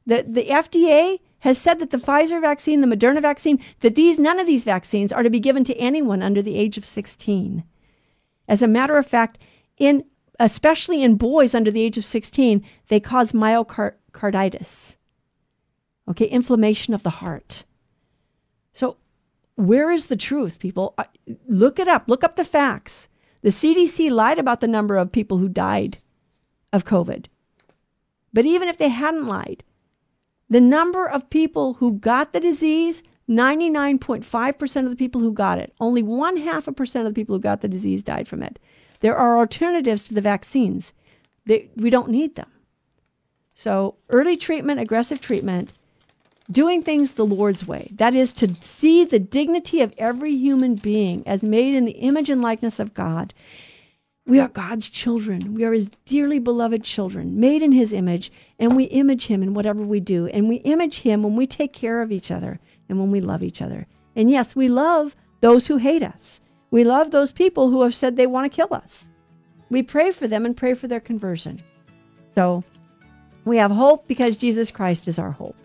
the, 0.07 0.25
the 0.27 0.45
FDA 0.45 1.21
has 1.41 1.59
said 1.59 1.79
that 1.81 1.91
the 1.91 1.99
Pfizer 1.99 2.41
vaccine, 2.41 2.81
the 2.81 2.97
Moderna 2.97 3.21
vaccine, 3.21 3.59
that 3.81 3.95
these 3.95 4.19
none 4.19 4.39
of 4.39 4.47
these 4.47 4.65
vaccines 4.65 5.13
are 5.13 5.23
to 5.23 5.31
be 5.31 5.41
given 5.41 5.65
to 5.65 5.77
anyone 5.77 6.23
under 6.23 6.43
the 6.43 6.57
age 6.57 6.79
of 6.79 6.87
16. 6.87 7.65
As 8.49 8.63
a 8.63 8.69
matter 8.69 8.97
of 8.97 9.07
fact, 9.07 9.39
in 9.77 10.05
especially 10.39 11.03
in 11.03 11.17
boys 11.17 11.55
under 11.55 11.71
the 11.71 11.83
age 11.83 11.97
of 11.97 12.05
16, 12.05 12.63
they 12.89 13.01
cause 13.01 13.33
myocarditis. 13.33 14.97
Okay, 16.09 16.27
inflammation 16.27 16.95
of 16.95 17.03
the 17.03 17.11
heart. 17.11 17.65
So, 18.73 18.97
where 19.57 19.91
is 19.91 20.07
the 20.07 20.17
truth, 20.17 20.59
people? 20.59 20.95
Uh, 20.99 21.05
look 21.49 21.79
it 21.79 21.89
up. 21.89 22.05
Look 22.07 22.23
up 22.23 22.37
the 22.37 22.45
facts. 22.45 23.09
The 23.43 23.49
CDC 23.49 24.11
lied 24.11 24.39
about 24.39 24.61
the 24.61 24.69
number 24.69 24.97
of 24.97 25.11
people 25.11 25.39
who 25.39 25.49
died 25.49 25.99
of 26.73 26.85
COVID. 26.85 27.27
But 28.33 28.45
even 28.45 28.69
if 28.69 28.77
they 28.79 28.89
hadn't 28.89 29.27
lied, 29.27 29.65
the 30.49 30.61
number 30.61 31.09
of 31.09 31.28
people 31.30 31.74
who 31.74 31.92
got 31.92 32.32
the 32.32 32.40
disease 32.40 33.03
99.5% 33.28 34.84
of 34.84 34.90
the 34.90 34.97
people 34.97 35.20
who 35.20 35.32
got 35.32 35.59
it, 35.59 35.72
only 35.80 36.03
one 36.03 36.36
half 36.36 36.68
a 36.68 36.72
percent 36.72 37.07
of 37.07 37.12
the 37.12 37.18
people 37.18 37.34
who 37.34 37.40
got 37.40 37.61
the 37.61 37.68
disease 37.68 38.03
died 38.03 38.28
from 38.28 38.42
it. 38.42 38.59
There 39.01 39.16
are 39.16 39.38
alternatives 39.38 40.05
to 40.05 40.14
the 40.14 40.20
vaccines. 40.20 40.92
They, 41.44 41.68
we 41.76 41.90
don't 41.90 42.11
need 42.11 42.36
them. 42.36 42.51
So, 43.55 43.97
early 44.11 44.36
treatment, 44.36 44.80
aggressive 44.80 45.20
treatment, 45.20 45.72
doing 46.51 46.82
things 46.82 47.14
the 47.14 47.26
Lord's 47.26 47.66
way. 47.66 47.90
That 47.94 48.14
is 48.14 48.32
to 48.34 48.55
see 48.61 49.05
the 49.05 49.18
dignity 49.18 49.80
of 49.80 49.94
every 49.99 50.36
human 50.36 50.76
being 50.76 51.26
as 51.26 51.42
made 51.42 51.74
in 51.74 51.84
the 51.84 51.92
image 51.92 52.30
and 52.30 52.42
likeness 52.42 52.78
of 52.78 52.94
God 52.94 53.34
we 54.27 54.41
are 54.41 54.49
God's 54.49 54.91
children. 54.91 55.55
We 55.55 55.64
are 55.64 55.72
His 55.72 55.89
dearly 56.05 56.41
beloved 56.41 56.83
children, 56.83 57.39
made 57.39 57.62
in 57.62 57.70
His 57.70 57.93
image, 57.93 58.33
and 58.59 58.74
we 58.74 58.85
image 58.85 59.27
Him 59.27 59.43
in 59.43 59.55
whatever 59.55 59.83
we 59.83 60.01
do. 60.01 60.27
And 60.27 60.49
we 60.49 60.57
image 60.57 60.99
Him 60.99 61.22
when 61.22 61.37
we 61.37 61.47
take 61.47 61.72
care 61.72 62.03
of 62.03 62.11
each 62.11 62.33
other 62.33 62.59
and 62.89 62.99
when 62.99 63.12
we 63.12 63.20
love 63.20 63.45
each 63.45 63.62
other. 63.62 63.87
And 64.16 64.29
yes, 64.29 64.57
we 64.57 64.68
love 64.68 65.14
those 65.43 65.66
who 65.66 65.77
hate 65.77 66.03
us. 66.03 66.41
We 66.72 66.83
love 66.83 67.12
those 67.12 67.31
people 67.31 67.70
who 67.70 67.83
have 67.83 67.95
said 67.95 68.16
they 68.16 68.27
want 68.27 68.51
to 68.51 68.57
kill 68.57 68.74
us. 68.74 69.09
We 69.70 69.83
pray 69.85 70.11
for 70.11 70.27
them 70.27 70.45
and 70.45 70.57
pray 70.57 70.74
for 70.74 70.89
their 70.89 71.01
conversion. 71.01 71.62
So 72.31 72.64
we 73.45 73.57
have 73.59 73.70
hope 73.70 74.09
because 74.09 74.37
Jesus 74.37 74.72
Christ 74.72 75.07
is 75.07 75.20
our 75.20 75.31
hope. 75.31 75.57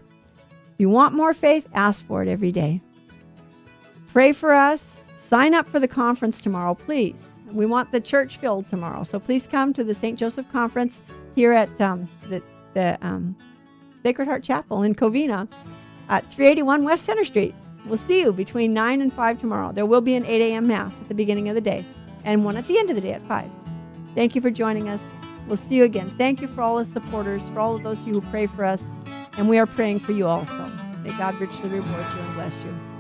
If 0.74 0.80
you 0.80 0.90
want 0.90 1.16
more 1.16 1.34
faith, 1.34 1.68
ask 1.74 2.06
for 2.06 2.22
it 2.22 2.28
every 2.28 2.52
day. 2.52 2.80
Pray 4.14 4.34
for 4.34 4.54
us. 4.54 5.02
Sign 5.18 5.54
up 5.56 5.68
for 5.68 5.80
the 5.80 5.88
conference 5.88 6.42
tomorrow, 6.42 6.76
please. 6.76 7.31
We 7.54 7.66
want 7.66 7.92
the 7.92 8.00
church 8.00 8.38
filled 8.38 8.68
tomorrow. 8.68 9.04
So 9.04 9.20
please 9.20 9.48
come 9.48 9.74
to 9.74 9.84
the 9.84 9.94
St. 9.94 10.18
Joseph 10.18 10.50
Conference 10.52 11.02
here 11.36 11.54
at 11.54 11.80
um, 11.82 12.10
the, 12.30 12.42
the 12.74 12.98
um, 13.02 13.36
Sacred 14.04 14.28
Heart 14.28 14.44
Chapel 14.44 14.84
in 14.84 14.96
Covina 14.96 15.48
at 16.10 16.30
381 16.32 16.84
West 16.84 17.06
Center 17.06 17.24
Street. 17.26 17.56
We'll 17.86 17.98
see 17.98 18.22
you 18.22 18.32
between 18.32 18.74
9 18.74 19.02
and 19.02 19.12
5 19.12 19.40
tomorrow. 19.40 19.72
There 19.72 19.86
will 19.86 20.02
be 20.02 20.16
an 20.16 20.26
8 20.26 20.42
a.m. 20.42 20.68
Mass 20.68 21.00
at 21.00 21.08
the 21.08 21.16
beginning 21.16 21.50
of 21.50 21.56
the 21.56 21.62
day 21.62 21.86
and 22.24 22.46
one 22.46 22.58
at 22.58 22.68
the 22.68 22.78
end 22.78 22.90
of 22.90 22.96
the 22.96 23.02
day 23.02 23.14
at 23.14 23.28
5. 23.28 23.50
Thank 24.14 24.36
you 24.36 24.42
for 24.42 24.52
joining 24.52 24.90
us. 24.90 25.14
We'll 25.48 25.58
see 25.58 25.76
you 25.76 25.84
again. 25.84 26.14
Thank 26.18 26.42
you 26.42 26.48
for 26.48 26.62
all 26.62 26.78
the 26.78 26.86
supporters, 26.86 27.50
for 27.50 27.60
all 27.60 27.76
of 27.76 27.84
those 27.84 28.02
of 28.02 28.08
you 28.08 28.14
who 28.16 28.22
pray 28.30 28.46
for 28.46 28.64
us, 28.64 28.84
and 29.38 29.50
we 29.50 29.58
are 29.58 29.66
praying 29.66 30.00
for 30.02 30.12
you 30.12 30.28
also. 30.28 30.72
May 31.04 31.18
God 31.18 31.36
richly 31.40 31.70
reward 31.70 31.90
you 31.90 32.22
and 32.22 32.34
bless 32.36 32.64
you. 32.64 32.91